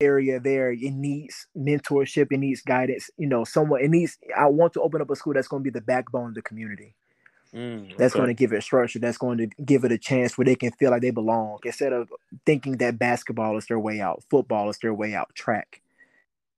area 0.00 0.40
there 0.40 0.72
it 0.72 0.92
needs 0.92 1.46
mentorship 1.56 2.26
it 2.30 2.38
needs 2.38 2.60
guidance 2.62 3.10
you 3.16 3.28
know 3.28 3.44
someone 3.44 3.80
it 3.80 3.88
needs 3.88 4.18
i 4.36 4.44
want 4.44 4.72
to 4.72 4.80
open 4.80 5.00
up 5.00 5.08
a 5.08 5.14
school 5.14 5.32
that's 5.32 5.46
going 5.46 5.62
to 5.62 5.64
be 5.64 5.70
the 5.70 5.80
backbone 5.80 6.30
of 6.30 6.34
the 6.34 6.42
community 6.42 6.96
mm, 7.54 7.84
okay. 7.84 7.94
that's 7.96 8.14
going 8.14 8.28
to 8.28 8.34
give 8.34 8.52
it 8.52 8.62
structure 8.62 8.98
that's 8.98 9.18
going 9.18 9.38
to 9.38 9.46
give 9.64 9.84
it 9.84 9.92
a 9.92 9.98
chance 9.98 10.36
where 10.36 10.44
they 10.44 10.54
can 10.54 10.72
feel 10.72 10.90
like 10.90 11.02
they 11.02 11.10
belong 11.10 11.58
instead 11.64 11.92
of 11.92 12.12
thinking 12.44 12.76
that 12.78 12.98
basketball 12.98 13.56
is 13.56 13.66
their 13.66 13.78
way 13.78 14.00
out 14.00 14.22
football 14.30 14.68
is 14.68 14.78
their 14.78 14.94
way 14.94 15.14
out 15.14 15.34
track 15.34 15.80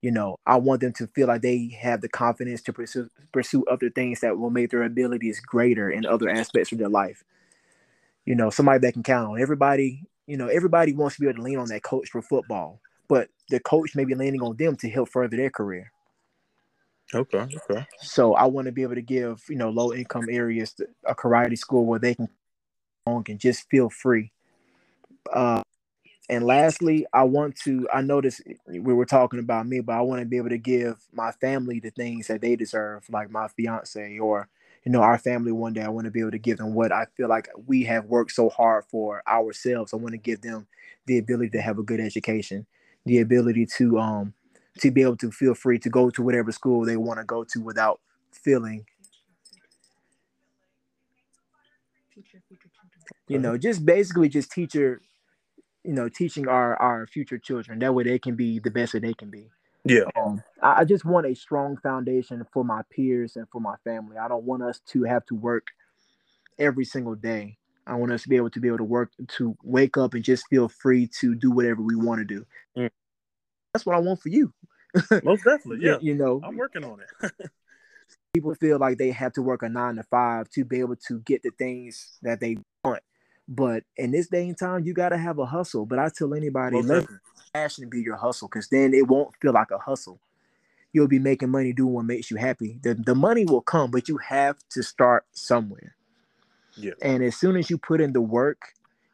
you 0.02 0.10
know 0.10 0.38
i 0.46 0.56
want 0.56 0.80
them 0.80 0.92
to 0.92 1.06
feel 1.08 1.26
like 1.26 1.42
they 1.42 1.76
have 1.80 2.00
the 2.00 2.08
confidence 2.08 2.62
to 2.62 2.72
pursue 2.72 3.08
pursue 3.32 3.64
other 3.70 3.90
things 3.90 4.20
that 4.20 4.38
will 4.38 4.50
make 4.50 4.70
their 4.70 4.84
abilities 4.84 5.40
greater 5.40 5.90
in 5.90 6.06
other 6.06 6.28
aspects 6.28 6.72
of 6.72 6.78
their 6.78 6.88
life 6.88 7.24
you 8.24 8.34
know 8.34 8.50
somebody 8.50 8.78
that 8.78 8.92
can 8.92 9.02
count 9.02 9.28
on 9.28 9.40
everybody 9.40 10.04
you 10.26 10.36
know 10.36 10.48
everybody 10.48 10.92
wants 10.92 11.16
to 11.16 11.20
be 11.20 11.28
able 11.28 11.36
to 11.36 11.42
lean 11.42 11.58
on 11.58 11.68
that 11.68 11.82
coach 11.82 12.10
for 12.10 12.22
football 12.22 12.80
but 13.08 13.28
the 13.48 13.60
coach 13.60 13.94
may 13.94 14.04
be 14.04 14.14
leaning 14.14 14.42
on 14.42 14.56
them 14.56 14.76
to 14.76 14.88
help 14.88 15.08
further 15.08 15.36
their 15.36 15.50
career. 15.50 15.92
Okay. 17.14 17.46
Okay. 17.70 17.86
So 18.02 18.34
I 18.34 18.44
want 18.46 18.66
to 18.66 18.72
be 18.72 18.82
able 18.82 18.94
to 18.94 19.02
give 19.02 19.42
you 19.48 19.56
know 19.56 19.70
low 19.70 19.92
income 19.92 20.28
areas 20.30 20.74
a 21.04 21.14
karate 21.14 21.58
school 21.58 21.86
where 21.86 21.98
they 21.98 22.14
can 22.14 22.28
and 23.06 23.38
just 23.38 23.68
feel 23.70 23.88
free. 23.88 24.32
Uh, 25.32 25.62
and 26.28 26.44
lastly, 26.44 27.06
I 27.12 27.22
want 27.24 27.56
to. 27.64 27.88
I 27.92 28.02
noticed 28.02 28.42
we 28.66 28.80
were 28.80 29.06
talking 29.06 29.38
about 29.38 29.66
me, 29.66 29.80
but 29.80 29.96
I 29.96 30.00
want 30.00 30.20
to 30.20 30.26
be 30.26 30.38
able 30.38 30.48
to 30.48 30.58
give 30.58 30.96
my 31.12 31.30
family 31.32 31.80
the 31.80 31.90
things 31.90 32.26
that 32.26 32.40
they 32.40 32.56
deserve, 32.56 33.08
like 33.10 33.30
my 33.30 33.48
fiance 33.48 34.18
or 34.18 34.48
you 34.84 34.90
know 34.92 35.02
our 35.02 35.18
family. 35.18 35.52
One 35.52 35.72
day, 35.72 35.82
I 35.82 35.88
want 35.88 36.06
to 36.06 36.10
be 36.10 36.20
able 36.20 36.32
to 36.32 36.38
give 36.38 36.58
them 36.58 36.74
what 36.74 36.92
I 36.92 37.06
feel 37.16 37.28
like 37.28 37.48
we 37.66 37.84
have 37.84 38.06
worked 38.06 38.32
so 38.32 38.48
hard 38.48 38.84
for 38.90 39.22
ourselves. 39.28 39.92
I 39.92 39.96
want 39.96 40.12
to 40.12 40.18
give 40.18 40.40
them 40.42 40.66
the 41.06 41.18
ability 41.18 41.50
to 41.50 41.60
have 41.60 41.78
a 41.78 41.84
good 41.84 42.00
education 42.00 42.66
the 43.04 43.20
ability 43.20 43.64
to 43.64 43.98
um 43.98 44.34
to 44.78 44.90
be 44.90 45.02
able 45.02 45.16
to 45.16 45.30
feel 45.30 45.54
free 45.54 45.78
to 45.78 45.90
go 45.90 46.10
to 46.10 46.22
whatever 46.22 46.52
school 46.52 46.84
they 46.84 46.96
want 46.96 47.18
to 47.18 47.24
go 47.24 47.44
to 47.44 47.60
without 47.60 48.00
feeling 48.32 48.84
you 53.28 53.38
know 53.38 53.56
just 53.56 53.84
basically 53.84 54.28
just 54.28 54.50
teacher 54.50 55.00
you 55.84 55.92
know 55.92 56.08
teaching 56.08 56.48
our 56.48 56.76
our 56.76 57.06
future 57.06 57.38
children 57.38 57.78
that 57.78 57.94
way 57.94 58.04
they 58.04 58.18
can 58.18 58.34
be 58.34 58.58
the 58.58 58.70
best 58.70 58.92
that 58.92 59.02
they 59.02 59.14
can 59.14 59.30
be 59.30 59.48
yeah 59.84 60.02
um, 60.16 60.42
I, 60.62 60.80
I 60.80 60.84
just 60.84 61.04
want 61.04 61.26
a 61.26 61.34
strong 61.34 61.76
foundation 61.78 62.44
for 62.52 62.64
my 62.64 62.82
peers 62.90 63.36
and 63.36 63.46
for 63.50 63.60
my 63.60 63.76
family 63.84 64.16
i 64.16 64.28
don't 64.28 64.44
want 64.44 64.62
us 64.62 64.80
to 64.88 65.04
have 65.04 65.24
to 65.26 65.34
work 65.34 65.68
every 66.58 66.84
single 66.84 67.14
day 67.14 67.58
I 67.86 67.94
want 67.94 68.12
us 68.12 68.22
to 68.22 68.28
be 68.28 68.36
able 68.36 68.50
to 68.50 68.60
be 68.60 68.68
able 68.68 68.78
to 68.78 68.84
work 68.84 69.12
to 69.28 69.56
wake 69.62 69.96
up 69.96 70.14
and 70.14 70.24
just 70.24 70.48
feel 70.48 70.68
free 70.68 71.06
to 71.20 71.34
do 71.34 71.50
whatever 71.50 71.82
we 71.82 71.94
want 71.94 72.18
to 72.18 72.24
do. 72.24 72.44
Mm. 72.76 72.90
That's 73.72 73.86
what 73.86 73.94
I 73.94 74.00
want 74.00 74.20
for 74.20 74.28
you. 74.28 74.52
Most 75.24 75.44
definitely, 75.44 75.86
yeah. 75.86 75.98
you, 76.00 76.14
know, 76.14 76.40
I'm 76.44 76.56
working 76.56 76.84
on 76.84 77.00
it. 77.00 77.32
people 78.34 78.54
feel 78.54 78.78
like 78.78 78.98
they 78.98 79.10
have 79.10 79.32
to 79.32 79.42
work 79.42 79.62
a 79.62 79.68
nine 79.68 79.96
to 79.96 80.02
five 80.04 80.48
to 80.50 80.64
be 80.64 80.80
able 80.80 80.96
to 81.08 81.20
get 81.20 81.42
the 81.42 81.50
things 81.58 82.18
that 82.22 82.40
they 82.40 82.58
want. 82.84 83.02
But 83.48 83.84
in 83.96 84.10
this 84.10 84.28
day 84.28 84.46
and 84.48 84.58
time, 84.58 84.84
you 84.84 84.92
got 84.92 85.10
to 85.10 85.18
have 85.18 85.38
a 85.38 85.46
hustle. 85.46 85.86
But 85.86 85.98
I 85.98 86.10
tell 86.14 86.34
anybody, 86.34 86.76
Most 86.76 86.88
let 86.88 87.06
passion 87.54 87.88
be 87.88 88.00
your 88.00 88.16
hustle 88.16 88.48
because 88.48 88.68
then 88.68 88.92
it 88.92 89.06
won't 89.08 89.34
feel 89.40 89.52
like 89.52 89.70
a 89.70 89.78
hustle. 89.78 90.20
You'll 90.92 91.08
be 91.08 91.18
making 91.18 91.50
money 91.50 91.72
doing 91.72 91.92
what 91.92 92.04
makes 92.04 92.30
you 92.30 92.36
happy. 92.36 92.78
The, 92.82 92.94
the 92.94 93.14
money 93.14 93.44
will 93.44 93.60
come, 93.60 93.90
but 93.90 94.08
you 94.08 94.18
have 94.18 94.56
to 94.70 94.82
start 94.82 95.24
somewhere. 95.32 95.94
Yeah. 96.76 96.92
And 97.02 97.22
as 97.22 97.36
soon 97.36 97.56
as 97.56 97.70
you 97.70 97.78
put 97.78 98.00
in 98.00 98.12
the 98.12 98.20
work, 98.20 98.60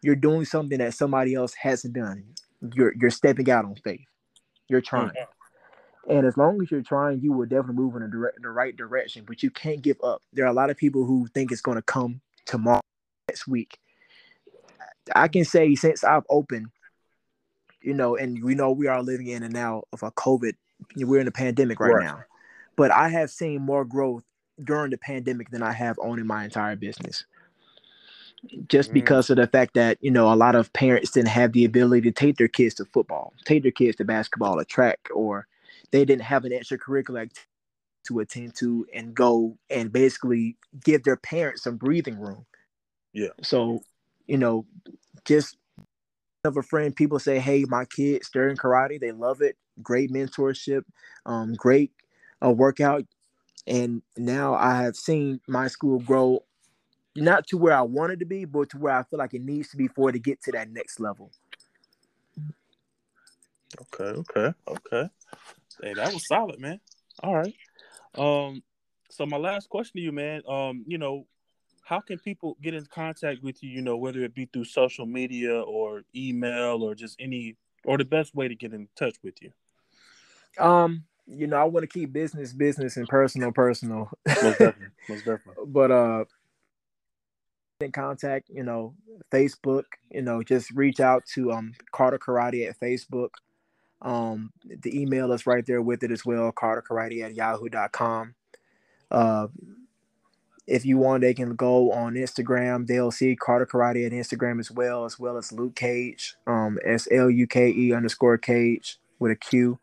you're 0.02 0.16
doing 0.16 0.44
something 0.44 0.78
that 0.78 0.94
somebody 0.94 1.34
else 1.34 1.54
hasn't 1.54 1.94
done. 1.94 2.24
You're 2.74 2.94
you're 2.98 3.10
stepping 3.10 3.50
out 3.50 3.64
on 3.64 3.76
faith. 3.76 4.06
You're 4.68 4.80
trying. 4.80 5.08
Mm-hmm. 5.08 5.41
And 6.08 6.26
as 6.26 6.36
long 6.36 6.60
as 6.60 6.70
you're 6.70 6.82
trying, 6.82 7.20
you 7.20 7.32
will 7.32 7.46
definitely 7.46 7.76
move 7.76 7.96
in 7.96 8.02
the, 8.02 8.32
the 8.40 8.50
right 8.50 8.76
direction. 8.76 9.24
But 9.26 9.42
you 9.42 9.50
can't 9.50 9.82
give 9.82 9.98
up. 10.02 10.22
There 10.32 10.44
are 10.44 10.48
a 10.48 10.54
lot 10.54 10.70
of 10.70 10.76
people 10.76 11.04
who 11.04 11.26
think 11.28 11.52
it's 11.52 11.60
going 11.60 11.76
to 11.76 11.82
come 11.82 12.20
tomorrow, 12.44 12.80
next 13.28 13.46
week. 13.46 13.78
I 15.14 15.28
can 15.28 15.44
say 15.44 15.74
since 15.74 16.04
I've 16.04 16.26
opened, 16.28 16.68
you 17.80 17.94
know, 17.94 18.16
and 18.16 18.42
we 18.42 18.54
know 18.54 18.72
we 18.72 18.88
are 18.88 19.02
living 19.02 19.28
in 19.28 19.42
and 19.42 19.52
now 19.52 19.84
of 19.92 20.02
a 20.02 20.10
COVID. 20.12 20.54
We're 20.96 21.20
in 21.20 21.28
a 21.28 21.32
pandemic 21.32 21.78
right, 21.78 21.92
right. 21.92 22.04
now, 22.04 22.24
but 22.76 22.90
I 22.90 23.08
have 23.08 23.30
seen 23.30 23.62
more 23.62 23.84
growth 23.84 24.24
during 24.62 24.90
the 24.90 24.98
pandemic 24.98 25.50
than 25.50 25.62
I 25.62 25.72
have 25.72 25.96
owning 26.00 26.26
my 26.26 26.44
entire 26.44 26.74
business 26.74 27.24
just 28.68 28.90
mm. 28.90 28.94
because 28.94 29.30
of 29.30 29.36
the 29.36 29.46
fact 29.46 29.74
that 29.74 29.98
you 30.00 30.10
know 30.10 30.32
a 30.32 30.34
lot 30.34 30.54
of 30.54 30.72
parents 30.72 31.10
didn't 31.12 31.28
have 31.28 31.52
the 31.52 31.64
ability 31.64 32.02
to 32.02 32.12
take 32.12 32.36
their 32.36 32.48
kids 32.48 32.74
to 32.74 32.84
football, 32.86 33.32
take 33.44 33.62
their 33.62 33.72
kids 33.72 33.96
to 33.96 34.04
basketball 34.04 34.58
or 34.58 34.64
track, 34.64 34.98
or 35.14 35.46
they 35.92 36.04
didn't 36.04 36.22
have 36.22 36.44
an 36.44 36.52
extracurricular 36.52 37.22
activity 37.22 37.46
to 38.06 38.18
attend 38.20 38.54
to 38.56 38.84
and 38.92 39.14
go 39.14 39.56
and 39.70 39.92
basically 39.92 40.56
give 40.84 41.04
their 41.04 41.16
parents 41.16 41.62
some 41.62 41.76
breathing 41.76 42.18
room. 42.18 42.44
Yeah. 43.12 43.28
So, 43.42 43.82
you 44.26 44.38
know, 44.38 44.66
just 45.24 45.56
of 46.44 46.56
a 46.56 46.62
friend, 46.62 46.96
people 46.96 47.20
say, 47.20 47.38
"Hey, 47.38 47.64
my 47.68 47.84
kids, 47.84 48.30
they're 48.32 48.48
in 48.48 48.56
karate. 48.56 48.98
They 48.98 49.12
love 49.12 49.40
it. 49.42 49.56
Great 49.80 50.10
mentorship, 50.10 50.82
um, 51.24 51.54
great 51.54 51.92
uh, 52.44 52.50
workout." 52.50 53.04
And 53.66 54.02
now 54.16 54.54
I 54.54 54.82
have 54.82 54.96
seen 54.96 55.40
my 55.46 55.68
school 55.68 56.00
grow 56.00 56.44
not 57.14 57.46
to 57.48 57.58
where 57.58 57.74
I 57.74 57.82
wanted 57.82 58.18
to 58.20 58.26
be, 58.26 58.44
but 58.44 58.70
to 58.70 58.78
where 58.78 58.94
I 58.94 59.04
feel 59.04 59.18
like 59.18 59.34
it 59.34 59.42
needs 59.42 59.68
to 59.70 59.76
be 59.76 59.86
for 59.86 60.08
it 60.08 60.12
to 60.14 60.18
get 60.18 60.42
to 60.42 60.52
that 60.52 60.70
next 60.70 60.98
level. 60.98 61.30
Okay, 63.80 64.20
okay, 64.20 64.54
okay. 64.66 65.10
Hey, 65.82 65.94
that 65.94 66.14
was 66.14 66.26
solid, 66.26 66.60
man. 66.60 66.80
All 67.22 67.34
right. 67.34 67.54
Um, 68.16 68.62
so 69.10 69.26
my 69.26 69.36
last 69.36 69.68
question 69.68 69.94
to 69.96 70.00
you, 70.00 70.12
man, 70.12 70.42
um, 70.48 70.84
you 70.86 70.96
know, 70.96 71.26
how 71.82 72.00
can 72.00 72.18
people 72.18 72.56
get 72.62 72.74
in 72.74 72.86
contact 72.86 73.42
with 73.42 73.62
you, 73.62 73.70
you 73.70 73.82
know, 73.82 73.96
whether 73.96 74.22
it 74.22 74.34
be 74.34 74.46
through 74.46 74.64
social 74.64 75.04
media 75.06 75.60
or 75.60 76.02
email 76.14 76.82
or 76.82 76.94
just 76.94 77.16
any 77.20 77.56
or 77.84 77.98
the 77.98 78.04
best 78.04 78.34
way 78.34 78.46
to 78.48 78.54
get 78.54 78.72
in 78.72 78.88
touch 78.96 79.16
with 79.24 79.34
you? 79.42 79.52
Um, 80.62 81.04
you 81.26 81.46
know, 81.46 81.56
I 81.56 81.64
want 81.64 81.82
to 81.82 81.88
keep 81.88 82.12
business 82.12 82.52
business 82.52 82.96
and 82.96 83.08
personal 83.08 83.52
personal. 83.52 84.10
Most 84.26 84.58
definitely. 84.58 84.86
Most 85.08 85.24
definitely. 85.24 85.64
but 85.66 85.90
uh 85.90 86.24
in 87.80 87.90
contact, 87.90 88.48
you 88.48 88.62
know, 88.62 88.94
Facebook, 89.32 89.84
you 90.10 90.22
know, 90.22 90.42
just 90.42 90.70
reach 90.70 91.00
out 91.00 91.24
to 91.34 91.52
um 91.52 91.72
Carter 91.90 92.18
Karate 92.18 92.68
at 92.68 92.78
Facebook. 92.78 93.30
Um, 94.02 94.52
the 94.64 95.00
email 95.00 95.32
is 95.32 95.46
right 95.46 95.64
there 95.64 95.80
with 95.80 96.02
it 96.02 96.10
as 96.10 96.26
well, 96.26 96.50
Carter 96.52 96.82
Karate 96.86 97.22
at 97.22 97.34
yahoo.com. 97.34 98.34
Uh, 99.10 99.46
if 100.66 100.84
you 100.84 100.98
want, 100.98 101.22
they 101.22 101.34
can 101.34 101.54
go 101.54 101.92
on 101.92 102.14
Instagram. 102.14 102.86
They'll 102.86 103.10
see 103.10 103.36
Carter 103.36 103.66
Karate 103.66 104.06
at 104.06 104.12
Instagram 104.12 104.60
as 104.60 104.70
well, 104.70 105.04
as 105.04 105.18
well 105.18 105.36
as 105.36 105.52
Luke 105.52 105.76
Cage, 105.76 106.34
um, 106.46 106.78
S 106.84 107.08
L 107.10 107.30
U 107.30 107.46
K 107.46 107.70
E 107.70 107.92
underscore 107.92 108.38
Cage 108.38 108.98
with 109.18 109.32
a 109.32 109.36
Q. 109.36 109.78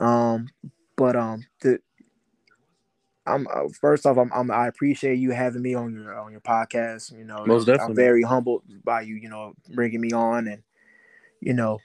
Um, 0.00 0.48
but 0.96 1.16
um, 1.16 1.46
the 1.62 1.80
I'm 3.26 3.46
uh, 3.52 3.68
first 3.80 4.06
off, 4.06 4.18
I'm, 4.18 4.30
I'm, 4.32 4.50
i 4.50 4.68
appreciate 4.68 5.18
you 5.18 5.32
having 5.32 5.62
me 5.62 5.74
on 5.74 5.92
your 5.92 6.18
on 6.18 6.30
your 6.30 6.40
podcast. 6.40 7.16
You 7.16 7.24
know, 7.24 7.44
most 7.46 7.64
definitely. 7.64 7.92
I'm 7.92 7.96
very 7.96 8.22
humbled 8.22 8.62
by 8.84 9.02
you. 9.02 9.16
You 9.16 9.28
know, 9.28 9.54
bringing 9.74 10.00
me 10.00 10.12
on, 10.12 10.46
and 10.46 10.62
you 11.40 11.52
know, 11.52 11.78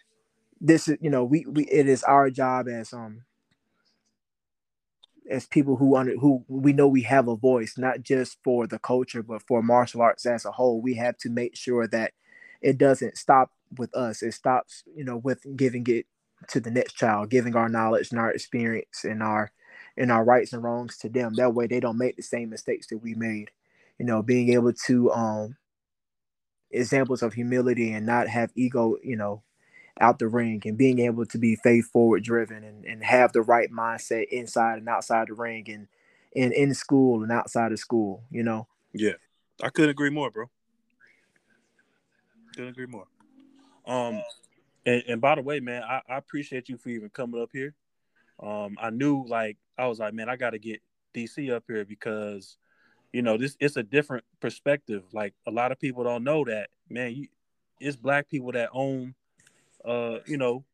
this 0.62 0.88
is 0.90 1.00
you 1.02 1.12
know 1.12 1.26
we 1.26 1.46
we 1.48 1.66
it 1.66 1.88
is 1.90 2.04
our 2.06 2.32
job 2.32 2.70
as 2.70 2.94
um 2.94 3.24
as 5.30 5.46
people 5.46 5.78
who 5.78 5.96
under 5.96 6.16
who 6.18 6.44
we 6.48 6.74
know 6.74 6.88
we 6.88 7.04
have 7.04 7.28
a 7.28 7.36
voice, 7.36 7.78
not 7.78 8.02
just 8.02 8.38
for 8.44 8.68
the 8.68 8.80
culture, 8.80 9.24
but 9.24 9.42
for 9.48 9.62
martial 9.62 10.02
arts 10.02 10.26
as 10.26 10.46
a 10.46 10.52
whole. 10.52 10.82
We 10.82 10.96
have 10.96 11.18
to 11.20 11.30
make 11.30 11.56
sure 11.56 11.88
that 11.88 12.14
it 12.62 12.78
doesn't 12.78 13.18
stop 13.18 13.52
with 13.78 13.96
us. 13.96 14.22
It 14.22 14.34
stops, 14.34 14.84
you 14.96 15.04
know, 15.04 15.18
with 15.18 15.46
giving 15.56 15.86
it 15.88 16.06
to 16.50 16.60
the 16.60 16.72
next 16.72 16.94
child, 16.94 17.30
giving 17.30 17.56
our 17.56 17.70
knowledge 17.70 18.12
and 18.12 18.20
our 18.20 18.32
experience 18.32 19.04
and 19.04 19.22
our 19.22 19.52
and 19.98 20.12
our 20.12 20.24
rights 20.24 20.54
and 20.54 20.64
wrongs 20.64 20.98
to 21.00 21.10
them. 21.10 21.34
That 21.36 21.54
way 21.54 21.68
they 21.68 21.80
don't 21.80 21.98
make 21.98 22.16
the 22.16 22.24
same 22.24 22.50
mistakes 22.50 22.88
that 22.88 22.98
we 22.98 23.14
made. 23.14 23.52
You 24.00 24.06
know, 24.06 24.22
being 24.24 24.50
able 24.54 24.74
to 24.88 25.12
um 25.12 25.58
examples 26.72 27.22
of 27.22 27.34
humility 27.34 27.92
and 27.94 28.06
not 28.06 28.28
have 28.28 28.52
ego, 28.56 28.98
you 29.04 29.16
know, 29.16 29.44
out 30.00 30.20
the 30.20 30.28
ring 30.28 30.62
and 30.66 30.78
being 30.78 31.00
able 31.00 31.26
to 31.26 31.38
be 31.38 31.56
faith 31.56 31.90
forward 31.92 32.24
driven 32.24 32.64
and, 32.64 32.86
and 32.86 33.04
have 33.04 33.34
the 33.34 33.42
right 33.42 33.72
mindset 33.72 34.28
inside 34.30 34.78
and 34.78 34.88
outside 34.88 35.28
the 35.28 35.34
ring 35.34 35.66
and, 35.70 35.88
and 36.36 36.54
in 36.54 36.74
school 36.74 37.24
and 37.24 37.32
outside 37.32 37.72
of 37.72 37.80
school, 37.80 38.24
you 38.32 38.44
know? 38.44 38.68
Yeah. 38.94 39.14
I 39.62 39.70
couldn't 39.70 39.92
agree 39.92 40.10
more, 40.10 40.32
bro. 40.32 40.50
Couldn't 42.56 42.70
agree 42.70 42.88
more. 42.88 43.06
Um 43.86 44.22
and, 44.86 45.04
and 45.08 45.22
by 45.22 45.36
the 45.36 45.42
way, 45.42 45.60
man, 45.60 45.84
I, 45.84 46.02
I 46.10 46.18
appreciate 46.18 46.70
you 46.70 46.78
for 46.78 46.90
even 46.90 47.10
coming 47.10 47.42
up 47.42 47.50
here. 47.52 47.76
Um, 48.42 48.78
I 48.82 48.90
knew 48.90 49.26
like 49.28 49.58
I 49.78 49.88
was 49.88 50.00
like, 50.00 50.14
man, 50.14 50.30
I 50.30 50.36
gotta 50.36 50.58
get 50.58 50.82
DC 51.14 51.52
up 51.52 51.64
here 51.68 51.86
because 51.86 52.58
you 53.14 53.22
know 53.22 53.38
this 53.38 53.56
it's 53.60 53.78
a 53.78 53.84
different 53.84 54.24
perspective. 54.40 55.04
Like 55.14 55.34
a 55.46 55.52
lot 55.52 55.72
of 55.72 55.80
people 55.80 56.04
don't 56.04 56.24
know 56.24 56.44
that, 56.46 56.70
man, 56.90 57.14
you, 57.14 57.28
it's 57.80 57.96
black 57.96 58.30
people 58.30 58.52
that 58.54 58.70
own 58.74 59.14
uh, 59.86 60.20
you 60.26 60.38
know, 60.38 60.66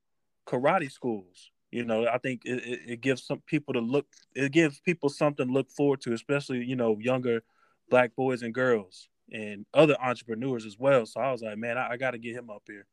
karate 0.48 0.92
schools. 0.92 1.52
You 1.72 1.84
know, 1.84 2.08
I 2.08 2.18
think 2.18 2.44
it, 2.46 2.64
it, 2.66 2.80
it 2.88 3.02
gives 3.02 3.26
some 3.26 3.42
people 3.46 3.74
to 3.74 3.82
look. 3.82 4.06
It 4.34 4.52
gives 4.52 4.80
people 4.80 5.10
something 5.10 5.48
to 5.48 5.54
look 5.54 5.70
forward 5.70 6.02
to, 6.02 6.14
especially 6.14 6.64
you 6.64 6.76
know 6.76 6.98
younger 7.00 7.44
black 7.90 8.16
boys 8.16 8.42
and 8.42 8.54
girls 8.54 9.10
and 9.32 9.66
other 9.74 9.96
entrepreneurs 10.02 10.66
as 10.66 10.78
well. 10.80 11.06
So 11.06 11.20
I 11.20 11.32
was 11.32 11.42
like, 11.42 11.58
man, 11.58 11.78
I, 11.78 11.92
I 11.92 11.98
got 11.98 12.12
to 12.12 12.18
get 12.18 12.36
him 12.36 12.50
up 12.50 12.64
here. 12.68 12.86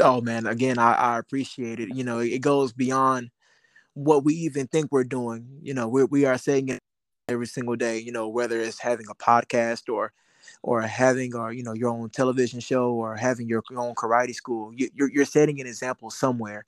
Oh 0.00 0.20
man, 0.20 0.46
again, 0.46 0.78
I, 0.78 0.94
I 0.94 1.18
appreciate 1.18 1.78
it. 1.78 1.94
You 1.94 2.02
know, 2.02 2.18
it 2.18 2.40
goes 2.40 2.72
beyond 2.72 3.30
what 3.94 4.24
we 4.24 4.34
even 4.34 4.66
think 4.66 4.90
we're 4.90 5.04
doing. 5.04 5.46
You 5.62 5.74
know, 5.74 5.86
we 5.86 6.04
we 6.04 6.24
are 6.24 6.38
saying 6.38 6.68
it 6.68 6.80
every 7.28 7.46
single 7.46 7.76
day. 7.76 7.98
You 7.98 8.10
know, 8.10 8.28
whether 8.28 8.60
it's 8.60 8.80
having 8.80 9.06
a 9.08 9.14
podcast 9.14 9.92
or 9.92 10.12
or 10.64 10.80
having 10.80 11.36
or 11.36 11.52
you 11.52 11.62
know 11.62 11.74
your 11.74 11.90
own 11.90 12.08
television 12.08 12.58
show 12.58 12.90
or 12.94 13.16
having 13.16 13.46
your 13.46 13.62
own 13.76 13.94
karate 13.94 14.34
school 14.34 14.72
you, 14.74 14.88
are 14.98 15.10
you're 15.10 15.26
setting 15.26 15.60
an 15.60 15.66
example 15.66 16.10
somewhere. 16.10 16.64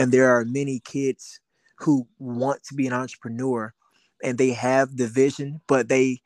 And 0.00 0.12
there 0.12 0.30
are 0.30 0.44
many 0.44 0.78
kids 0.78 1.40
who 1.78 2.06
want 2.20 2.62
to 2.62 2.74
be 2.74 2.86
an 2.86 2.92
entrepreneur 2.92 3.74
and 4.22 4.38
they 4.38 4.50
have 4.50 4.96
the 4.96 5.08
vision 5.08 5.60
but 5.66 5.88
they 5.88 6.20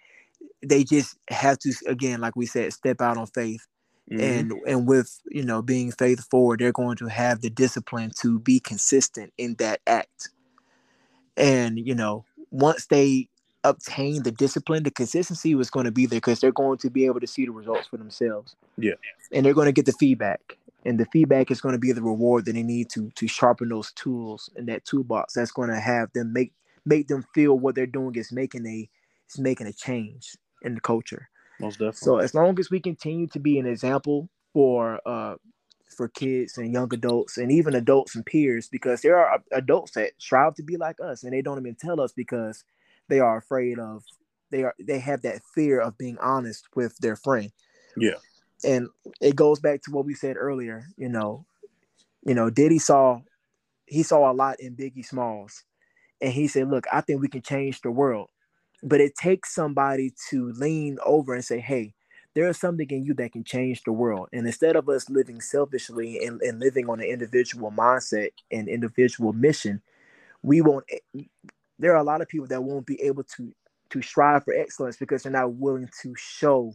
they 0.63 0.85
just 0.85 1.17
have 1.31 1.59
to 1.61 1.73
again 1.87 2.21
like 2.21 2.37
we 2.37 2.45
said 2.45 2.73
step 2.75 3.01
out 3.01 3.17
on 3.17 3.27
faith. 3.27 3.67
Mm-hmm. 4.13 4.23
and 4.23 4.53
and 4.69 4.87
with 4.87 5.19
you 5.31 5.43
know 5.43 5.63
being 5.63 5.91
faith 5.91 6.23
forward 6.31 6.61
they're 6.61 6.71
going 6.71 6.97
to 6.99 7.07
have 7.07 7.41
the 7.41 7.51
discipline 7.51 8.13
to 8.21 8.39
be 8.39 8.61
consistent 8.61 9.33
in 9.39 9.55
that 9.55 9.81
act. 9.87 10.29
And 11.39 11.79
you 11.79 11.95
know 11.95 12.27
once 12.51 12.87
they 12.87 13.31
obtain 13.69 14.23
the 14.23 14.31
discipline, 14.31 14.83
the 14.83 14.91
consistency 14.91 15.55
was 15.55 15.71
going 15.71 15.85
to 15.85 15.91
be 15.91 16.07
there 16.07 16.19
because 16.19 16.41
they're 16.41 16.53
going 16.53 16.79
to 16.79 16.91
be 16.91 17.07
able 17.07 17.21
to 17.21 17.27
see 17.27 17.45
the 17.45 17.53
results 17.53 17.87
for 17.89 17.97
themselves. 17.97 18.57
Yeah. 18.79 18.95
And 19.33 19.45
they're 19.45 19.55
going 19.55 19.67
to 19.67 19.73
get 19.73 19.87
the 19.87 19.93
feedback. 19.93 20.59
And 20.85 21.01
the 21.01 21.07
feedback 21.07 21.51
is 21.51 21.61
going 21.61 21.75
to 21.75 21.81
be 21.81 21.93
the 21.93 22.03
reward 22.03 22.45
that 22.45 22.53
they 22.53 22.63
need 22.63 22.89
to 22.91 23.11
to 23.17 23.27
sharpen 23.27 23.69
those 23.69 23.91
tools 23.93 24.51
in 24.55 24.67
that 24.67 24.85
toolbox. 24.85 25.35
That's 25.35 25.51
going 25.51 25.71
to 25.71 25.81
have 25.81 26.13
them 26.13 26.33
make 26.33 26.53
make 26.85 27.09
them 27.09 27.25
feel 27.35 27.59
what 27.59 27.75
they're 27.75 27.87
doing 27.87 28.15
is 28.15 28.31
making 28.31 28.67
a 28.67 28.89
is 29.29 29.39
making 29.39 29.67
a 29.67 29.73
change 29.73 30.37
in 30.63 30.77
the 30.77 30.81
culture. 30.81 31.29
Most 31.59 31.75
definitely. 31.75 31.97
So 31.97 32.19
as 32.19 32.35
long 32.35 32.59
as 32.61 32.71
we 32.71 32.79
continue 32.79 33.27
to 33.29 33.41
be 33.41 33.59
an 33.59 33.67
example 33.67 34.29
for 34.53 35.01
uh 35.05 35.35
for 35.89 36.09
kids 36.09 36.59
and 36.59 36.73
young 36.73 36.93
adults 36.93 37.39
and 37.39 37.51
even 37.51 37.75
adults 37.75 38.15
and 38.15 38.27
peers 38.27 38.69
because 38.69 39.03
there 39.03 39.17
are 39.19 39.43
adults 39.53 39.93
that 39.93 40.13
strive 40.19 40.55
to 40.55 40.63
be 40.63 40.77
like 40.77 40.97
us 41.01 41.23
and 41.23 41.33
they 41.33 41.43
don't 41.43 41.59
even 41.59 41.75
tell 41.75 42.01
us 42.01 42.13
because 42.13 42.65
they 43.09 43.21
are 43.21 43.39
afraid 43.39 43.79
of 43.79 44.05
they 44.51 44.65
are 44.65 44.75
they 44.79 44.99
have 44.99 45.23
that 45.23 45.43
fear 45.55 45.81
of 45.81 45.99
being 45.99 46.19
honest 46.19 46.67
with 46.75 46.97
their 46.99 47.17
friend. 47.17 47.51
Yeah. 47.97 48.15
And 48.65 48.89
it 49.21 49.37
goes 49.37 49.61
back 49.61 49.83
to 49.83 49.91
what 49.91 50.07
we 50.07 50.15
said 50.15 50.37
earlier, 50.37 50.87
you 50.97 51.09
know, 51.09 51.45
you 52.25 52.35
know, 52.35 52.51
Diddy 52.51 52.79
saw 52.79 53.21
he 53.87 54.03
saw 54.03 54.31
a 54.31 54.35
lot 54.35 54.61
in 54.61 54.77
Biggie 54.77 55.07
Smalls. 55.07 55.65
And 56.21 56.33
he 56.33 56.49
said, 56.49 56.69
Look, 56.69 56.87
I 56.93 57.01
think 57.01 57.21
we 57.21 57.29
can 57.29 57.43
change 57.43 57.81
the 57.81 57.91
world. 57.91 58.31
But 58.83 59.01
it 59.01 59.15
takes 59.15 59.55
somebody 59.55 60.13
to 60.31 60.53
lean 60.53 60.99
over 61.05 61.35
and 61.35 61.45
say, 61.45 61.61
Hey, 61.61 61.95
there 62.35 62.49
is 62.49 62.59
something 62.59 62.89
in 62.91 63.05
you 63.05 63.15
that 63.15 63.33
can 63.33 63.45
change 63.45 63.83
the 63.85 63.93
world. 63.93 64.29
And 64.33 64.47
instead 64.47 64.77
of 64.77 64.89
us 64.89 65.09
living 65.09 65.41
selfishly 65.41 66.25
and, 66.25 66.41
and 66.43 66.61
living 66.61 66.89
on 66.89 67.01
an 67.01 67.07
individual 67.07 67.71
mindset 67.71 68.31
and 68.51 68.69
individual 68.69 69.33
mission, 69.33 69.81
we 70.43 70.61
won't 70.61 70.85
there 71.79 71.93
are 71.93 72.01
a 72.01 72.05
lot 72.05 72.21
of 72.21 72.29
people 72.29 72.47
that 72.49 72.63
won't 72.63 72.87
be 72.87 73.01
able 73.03 73.25
to 73.37 73.53
to 73.91 74.03
strive 74.03 74.45
for 74.45 74.55
excellence 74.55 74.97
because 74.97 75.23
they're 75.23 75.33
not 75.33 75.55
willing 75.55 75.89
to 76.03 76.13
show 76.17 76.75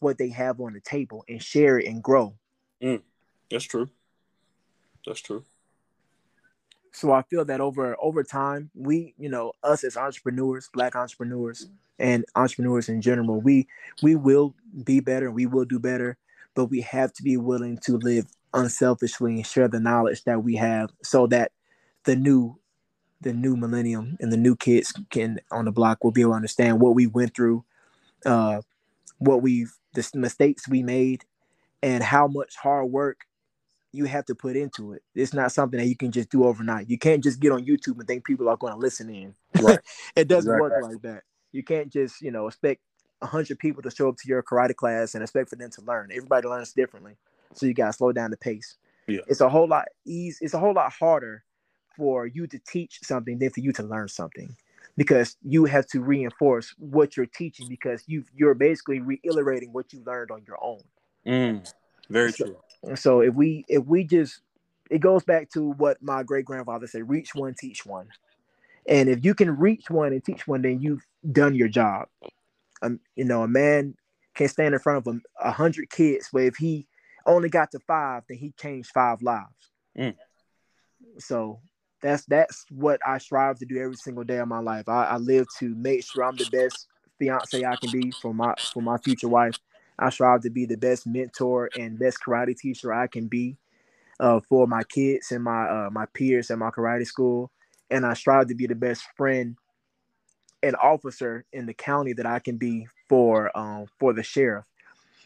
what 0.00 0.18
they 0.18 0.28
have 0.28 0.60
on 0.60 0.74
the 0.74 0.80
table 0.80 1.24
and 1.28 1.42
share 1.42 1.78
it 1.78 1.86
and 1.86 2.02
grow. 2.02 2.34
Mm, 2.82 3.00
that's 3.50 3.64
true. 3.64 3.88
That's 5.06 5.20
true. 5.20 5.44
So 6.92 7.12
I 7.12 7.22
feel 7.22 7.44
that 7.46 7.60
over 7.60 7.96
over 8.00 8.22
time, 8.22 8.70
we, 8.74 9.14
you 9.16 9.30
know, 9.30 9.52
us 9.62 9.82
as 9.82 9.96
entrepreneurs, 9.96 10.68
black 10.74 10.94
entrepreneurs, 10.94 11.68
and 11.98 12.24
entrepreneurs 12.34 12.88
in 12.88 13.00
general, 13.00 13.40
we 13.40 13.66
we 14.02 14.14
will 14.14 14.54
be 14.84 15.00
better, 15.00 15.30
we 15.30 15.46
will 15.46 15.64
do 15.64 15.78
better, 15.78 16.18
but 16.54 16.66
we 16.66 16.82
have 16.82 17.12
to 17.14 17.22
be 17.22 17.36
willing 17.38 17.78
to 17.84 17.96
live 17.96 18.26
unselfishly 18.52 19.36
and 19.36 19.46
share 19.46 19.68
the 19.68 19.80
knowledge 19.80 20.24
that 20.24 20.44
we 20.44 20.56
have 20.56 20.90
so 21.02 21.26
that 21.28 21.52
the 22.04 22.16
new 22.16 22.58
the 23.22 23.32
new 23.32 23.56
millennium 23.56 24.16
and 24.20 24.32
the 24.32 24.36
new 24.36 24.56
kids 24.56 24.92
can 25.10 25.40
on 25.50 25.64
the 25.64 25.72
block 25.72 26.02
will 26.02 26.10
be 26.10 26.20
able 26.20 26.32
to 26.32 26.36
understand 26.36 26.80
what 26.80 26.94
we 26.94 27.06
went 27.06 27.34
through, 27.34 27.64
uh, 28.26 28.60
what 29.18 29.42
we've 29.42 29.72
the 29.94 30.08
mistakes 30.14 30.68
we 30.68 30.82
made, 30.82 31.24
and 31.82 32.02
how 32.02 32.26
much 32.26 32.56
hard 32.56 32.90
work 32.90 33.26
you 33.92 34.06
have 34.06 34.24
to 34.24 34.34
put 34.34 34.56
into 34.56 34.92
it. 34.92 35.02
It's 35.14 35.34
not 35.34 35.52
something 35.52 35.78
that 35.78 35.86
you 35.86 35.96
can 35.96 36.10
just 36.10 36.30
do 36.30 36.44
overnight. 36.44 36.88
You 36.88 36.98
can't 36.98 37.22
just 37.22 37.40
get 37.40 37.52
on 37.52 37.64
YouTube 37.64 37.98
and 37.98 38.06
think 38.06 38.24
people 38.24 38.48
are 38.48 38.56
going 38.56 38.72
to 38.72 38.78
listen 38.78 39.10
in. 39.10 39.34
Right. 39.62 39.78
it 40.16 40.28
doesn't 40.28 40.58
work 40.58 40.72
like 40.82 41.02
that. 41.02 41.22
You 41.52 41.62
can't 41.62 41.92
just 41.92 42.20
you 42.20 42.30
know 42.30 42.48
expect 42.48 42.80
hundred 43.22 43.58
people 43.60 43.82
to 43.82 43.90
show 43.90 44.08
up 44.08 44.16
to 44.16 44.28
your 44.28 44.42
karate 44.42 44.74
class 44.74 45.14
and 45.14 45.22
expect 45.22 45.50
for 45.50 45.56
them 45.56 45.70
to 45.70 45.82
learn. 45.82 46.10
Everybody 46.10 46.48
learns 46.48 46.72
differently, 46.72 47.16
so 47.54 47.66
you 47.66 47.74
got 47.74 47.88
to 47.88 47.92
slow 47.92 48.12
down 48.12 48.30
the 48.30 48.36
pace. 48.36 48.76
Yeah. 49.06 49.20
It's 49.28 49.40
a 49.40 49.48
whole 49.48 49.68
lot 49.68 49.86
easy. 50.04 50.44
It's 50.44 50.54
a 50.54 50.58
whole 50.58 50.74
lot 50.74 50.92
harder 50.92 51.44
for 51.96 52.26
you 52.26 52.46
to 52.46 52.58
teach 52.58 53.00
something 53.02 53.38
than 53.38 53.50
for 53.50 53.60
you 53.60 53.72
to 53.72 53.82
learn 53.82 54.08
something 54.08 54.56
because 54.96 55.36
you 55.42 55.64
have 55.64 55.86
to 55.88 56.00
reinforce 56.00 56.74
what 56.78 57.16
you're 57.16 57.26
teaching 57.26 57.68
because 57.68 58.02
you 58.06 58.24
you're 58.34 58.54
basically 58.54 59.00
reiterating 59.00 59.72
what 59.72 59.92
you 59.92 60.02
learned 60.04 60.30
on 60.30 60.42
your 60.46 60.58
own. 60.62 60.82
Mm, 61.26 61.72
very 62.10 62.32
so, 62.32 62.44
true. 62.44 62.96
So 62.96 63.20
if 63.20 63.34
we 63.34 63.64
if 63.68 63.84
we 63.84 64.04
just 64.04 64.40
it 64.90 65.00
goes 65.00 65.24
back 65.24 65.50
to 65.50 65.72
what 65.72 66.02
my 66.02 66.22
great 66.22 66.44
grandfather 66.44 66.86
said: 66.86 67.08
reach 67.08 67.34
one, 67.34 67.54
teach 67.54 67.86
one. 67.86 68.08
And 68.88 69.08
if 69.08 69.24
you 69.24 69.34
can 69.34 69.56
reach 69.56 69.88
one 69.90 70.12
and 70.12 70.24
teach 70.24 70.46
one, 70.46 70.62
then 70.62 70.80
you've 70.80 71.06
done 71.30 71.54
your 71.54 71.68
job. 71.68 72.08
Um, 72.82 72.98
you 73.14 73.24
know, 73.24 73.44
a 73.44 73.48
man 73.48 73.94
can 74.34 74.48
stand 74.48 74.74
in 74.74 74.80
front 74.80 75.06
of 75.06 75.14
a, 75.14 75.48
a 75.48 75.52
hundred 75.52 75.88
kids, 75.88 76.28
but 76.32 76.42
if 76.42 76.56
he 76.56 76.88
only 77.24 77.48
got 77.48 77.70
to 77.70 77.78
five, 77.86 78.24
then 78.28 78.38
he 78.38 78.52
changed 78.60 78.90
five 78.92 79.22
lives. 79.22 79.70
Mm. 79.96 80.16
So 81.18 81.60
that's 82.02 82.24
that's 82.26 82.66
what 82.70 83.00
I 83.06 83.18
strive 83.18 83.58
to 83.58 83.66
do 83.66 83.78
every 83.78 83.96
single 83.96 84.24
day 84.24 84.38
of 84.38 84.48
my 84.48 84.58
life. 84.58 84.88
I, 84.88 85.04
I 85.04 85.16
live 85.16 85.46
to 85.60 85.74
make 85.74 86.04
sure 86.04 86.24
I'm 86.24 86.36
the 86.36 86.46
best 86.46 86.88
fiance 87.18 87.64
I 87.64 87.76
can 87.76 87.90
be 87.90 88.12
for 88.20 88.34
my 88.34 88.54
for 88.72 88.82
my 88.82 88.98
future 88.98 89.28
wife. 89.28 89.54
I 89.98 90.10
strive 90.10 90.42
to 90.42 90.50
be 90.50 90.66
the 90.66 90.76
best 90.76 91.06
mentor 91.06 91.70
and 91.76 91.98
best 91.98 92.18
karate 92.26 92.56
teacher 92.56 92.92
I 92.92 93.06
can 93.06 93.28
be 93.28 93.56
uh, 94.18 94.40
for 94.48 94.66
my 94.66 94.82
kids 94.84 95.30
and 95.32 95.44
my 95.44 95.64
uh, 95.68 95.90
my 95.90 96.06
peers 96.06 96.50
at 96.50 96.58
my 96.58 96.70
karate 96.70 97.06
school, 97.06 97.50
and 97.90 98.04
I 98.04 98.14
strive 98.14 98.48
to 98.48 98.54
be 98.54 98.66
the 98.66 98.74
best 98.74 99.04
friend 99.16 99.56
and 100.62 100.76
officer 100.76 101.44
in 101.52 101.66
the 101.66 101.74
county 101.74 102.12
that 102.14 102.26
I 102.26 102.38
can 102.38 102.56
be 102.56 102.86
for 103.08 103.56
um, 103.56 103.86
for 103.98 104.12
the 104.12 104.22
sheriff. 104.22 104.64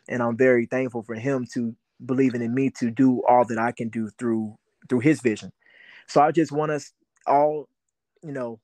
And 0.09 0.23
I'm 0.23 0.37
very 0.37 0.67
thankful 0.67 1.03
for 1.03 1.15
him 1.15 1.47
to 1.55 1.75
believing 2.05 2.43
in 2.43 2.55
me 2.55 2.71
to 2.79 2.91
do 2.91 3.23
all 3.27 3.45
that 3.47 3.59
I 3.59 3.73
can 3.73 3.89
do 3.89 4.11
through 4.19 4.57
through 4.89 5.01
his 5.01 5.21
vision. 5.21 5.53
So 6.07 6.21
I 6.21 6.33
just 6.33 6.53
want 6.53 6.73
us 6.73 6.93
all, 7.27 7.69
you 8.23 8.33
know, 8.33 8.61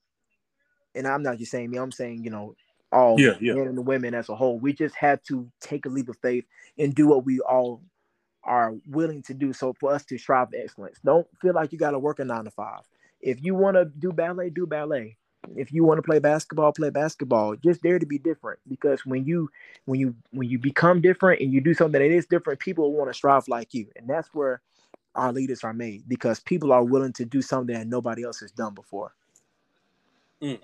and 0.95 1.07
I'm 1.07 1.23
not 1.23 1.37
just 1.37 1.51
saying 1.51 1.69
me, 1.71 1.77
I'm 1.77 1.91
saying, 1.91 2.23
you 2.23 2.29
know, 2.29 2.55
all 2.91 3.19
yeah, 3.19 3.33
yeah. 3.41 3.53
men 3.53 3.67
and 3.67 3.77
the 3.77 3.81
women 3.81 4.13
as 4.13 4.29
a 4.29 4.35
whole. 4.35 4.59
We 4.59 4.73
just 4.73 4.95
have 4.95 5.21
to 5.23 5.49
take 5.59 5.85
a 5.85 5.89
leap 5.89 6.09
of 6.09 6.17
faith 6.21 6.45
and 6.77 6.93
do 6.93 7.07
what 7.07 7.25
we 7.25 7.39
all 7.39 7.81
are 8.43 8.73
willing 8.87 9.23
to 9.23 9.33
do. 9.33 9.53
So 9.53 9.73
for 9.79 9.93
us 9.93 10.05
to 10.05 10.17
strive 10.17 10.49
for 10.49 10.57
excellence, 10.57 10.99
don't 11.03 11.27
feel 11.41 11.53
like 11.53 11.71
you 11.71 11.79
got 11.79 11.91
to 11.91 11.99
work 11.99 12.19
a 12.19 12.25
nine 12.25 12.45
to 12.45 12.51
five. 12.51 12.81
If 13.21 13.43
you 13.43 13.55
want 13.55 13.77
to 13.77 13.85
do 13.85 14.11
ballet, 14.11 14.49
do 14.49 14.67
ballet. 14.67 15.17
if 15.55 15.73
you 15.73 15.83
want 15.83 15.97
to 15.97 16.01
play 16.03 16.19
basketball, 16.19 16.71
play 16.71 16.89
basketball. 16.89 17.55
Just 17.55 17.81
dare 17.81 17.99
to 17.99 18.05
be 18.05 18.17
different 18.17 18.59
because 18.67 19.05
when 19.05 19.25
you 19.25 19.49
when 19.85 19.99
you 19.99 20.15
when 20.31 20.49
you 20.49 20.59
become 20.59 21.01
different 21.01 21.41
and 21.41 21.51
you 21.51 21.61
do 21.61 21.73
something 21.73 21.99
that 21.99 22.13
is 22.13 22.25
different, 22.25 22.59
people 22.59 22.93
want 22.93 23.09
to 23.09 23.13
strive 23.13 23.47
like 23.47 23.73
you, 23.73 23.87
and 23.95 24.07
that's 24.07 24.29
where 24.33 24.61
our 25.15 25.31
leaders 25.31 25.63
are 25.63 25.73
made 25.73 26.03
because 26.07 26.39
people 26.39 26.71
are 26.71 26.83
willing 26.83 27.13
to 27.13 27.25
do 27.25 27.41
something 27.41 27.75
that 27.75 27.87
nobody 27.87 28.23
else 28.23 28.39
has 28.39 28.51
done 28.51 28.73
before. 28.73 29.13
Mm. 30.41 30.59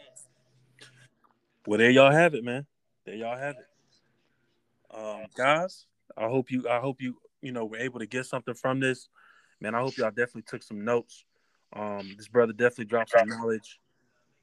Well, 1.68 1.78
there 1.78 1.92
y'all 1.92 2.12
have 2.12 2.34
it, 2.34 2.44
man. 2.44 2.66
There 3.06 3.16
y'all 3.16 3.38
have 3.38 3.56
it. 3.56 3.68
Um, 4.92 5.26
guys, 5.36 5.86
I 6.18 6.28
hope 6.28 6.52
you 6.52 6.68
I 6.68 6.80
hope 6.80 7.02
you 7.02 7.18
you 7.42 7.52
know 7.52 7.66
were 7.66 7.78
able 7.78 8.00
to 8.00 8.06
get 8.06 8.26
something 8.26 8.56
from 8.56 8.80
this. 8.80 9.08
Man, 9.62 9.76
I 9.76 9.82
hope 9.82 9.98
y'all 9.98 10.10
definitely 10.10 10.44
took 10.44 10.64
some 10.64 10.84
notes. 10.84 11.26
Um, 11.74 12.16
this 12.18 12.28
brother 12.28 12.54
definitely 12.54 12.86
dropped 12.86 13.12
some 13.12 13.30
knowledge. 13.30 13.80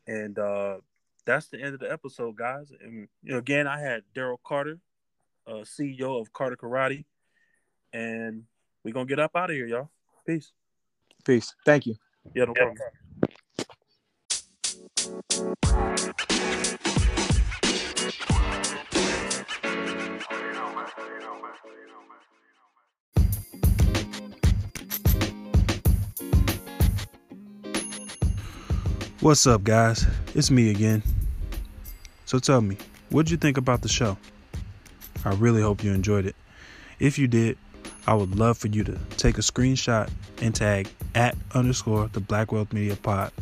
And 0.07 0.39
uh 0.39 0.77
that's 1.25 1.49
the 1.49 1.61
end 1.61 1.75
of 1.75 1.81
the 1.81 1.91
episode, 1.91 2.37
guys. 2.37 2.73
And 2.81 3.09
you 3.23 3.33
know, 3.33 3.39
again, 3.39 3.67
I 3.67 3.81
had 3.81 4.03
Daryl 4.15 4.37
Carter, 4.45 4.79
uh, 5.47 5.65
CEO 5.65 6.21
of 6.21 6.33
Carter 6.33 6.57
Karate, 6.57 7.05
and 7.93 8.45
we're 8.85 8.95
gonna 8.95 9.07
get 9.07 9.19
up 9.19 9.35
out 9.35 9.51
of 9.51 9.57
here, 9.57 9.67
y'all. 9.67 9.91
Peace. 10.27 10.51
Peace. 11.25 11.55
Thank 11.65 11.87
you. 11.87 11.95
Yeah, 12.35 12.47
no 12.47 12.53
problem. 12.53 12.77
What's 29.21 29.47
up, 29.47 29.63
guys? 29.63 30.07
It's 30.35 30.51
me 30.51 30.71
again. 30.71 31.05
So 32.25 32.41
tell 32.41 32.61
me, 32.61 32.77
what 33.11 33.27
did 33.27 33.31
you 33.31 33.37
think 33.37 33.59
about 33.59 33.83
the 33.83 33.89
show? 33.89 34.19
I 35.25 35.35
really 35.35 35.63
hope 35.63 35.85
you 35.85 35.93
enjoyed 35.93 36.27
it. 36.27 36.35
If 36.99 37.17
you 37.17 37.29
did, 37.29 37.59
I 38.07 38.15
would 38.15 38.39
love 38.39 38.57
for 38.57 38.69
you 38.69 38.85
to 38.85 38.97
take 39.17 39.37
a 39.37 39.41
screenshot 39.41 40.09
and 40.41 40.55
tag 40.55 40.89
at 41.15 41.37
underscore 41.55 42.09
the 42.09 42.21
Black 42.21 42.53
Wealth 42.53 42.73
Media 42.73 42.95
Pod 42.95 43.33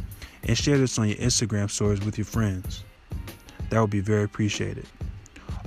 and 0.44 0.56
share 0.56 0.78
this 0.78 0.98
on 0.98 1.08
your 1.08 1.18
Instagram 1.18 1.70
stories 1.70 2.02
with 2.02 2.16
your 2.16 2.24
friends. 2.24 2.82
That 3.68 3.80
would 3.80 3.90
be 3.90 4.00
very 4.00 4.24
appreciated. 4.24 4.86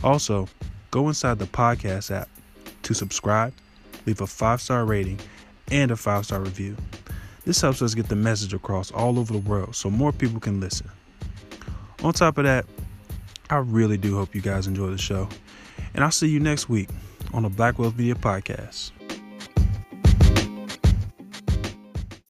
Also, 0.04 0.48
go 0.89 1.08
inside 1.08 1.38
the 1.38 1.45
podcast 1.45 2.10
app 2.10 2.28
to 2.84 2.93
subscribe, 2.95 3.54
leave 4.06 4.22
a 4.22 4.28
five 4.28 4.62
star 4.62 4.86
rating, 4.86 5.20
and 5.70 5.91
a 5.91 5.95
five 5.95 6.26
star 6.26 6.39
review. 6.39 6.76
This 7.45 7.62
helps 7.62 7.82
us 7.82 7.93
get 7.93 8.10
the 8.10 8.16
message 8.16 8.54
across 8.54 8.91
all 8.91 9.20
over 9.20 9.32
the 9.32 9.39
world 9.39 9.76
so 9.76 9.89
more 9.89 10.12
people 10.12 10.39
can 10.39 10.60
listen. 10.60 10.89
On 12.04 12.14
top 12.14 12.38
of 12.38 12.45
that, 12.45 12.66
I 13.50 13.58
really 13.58 13.98
do 13.98 14.16
hope 14.16 14.36
you 14.36 14.41
guys 14.41 14.68
enjoy 14.68 14.89
the 14.89 14.98
show. 14.98 15.30
And 15.93 16.04
I'll 16.04 16.12
see 16.12 16.28
you 16.28 16.39
next 16.39 16.68
week 16.68 16.89
on 17.34 17.44
the 17.44 17.50
Black 17.50 17.80
Wealth 17.80 17.98
Media 17.98 18.16
Podcast. 18.16 18.92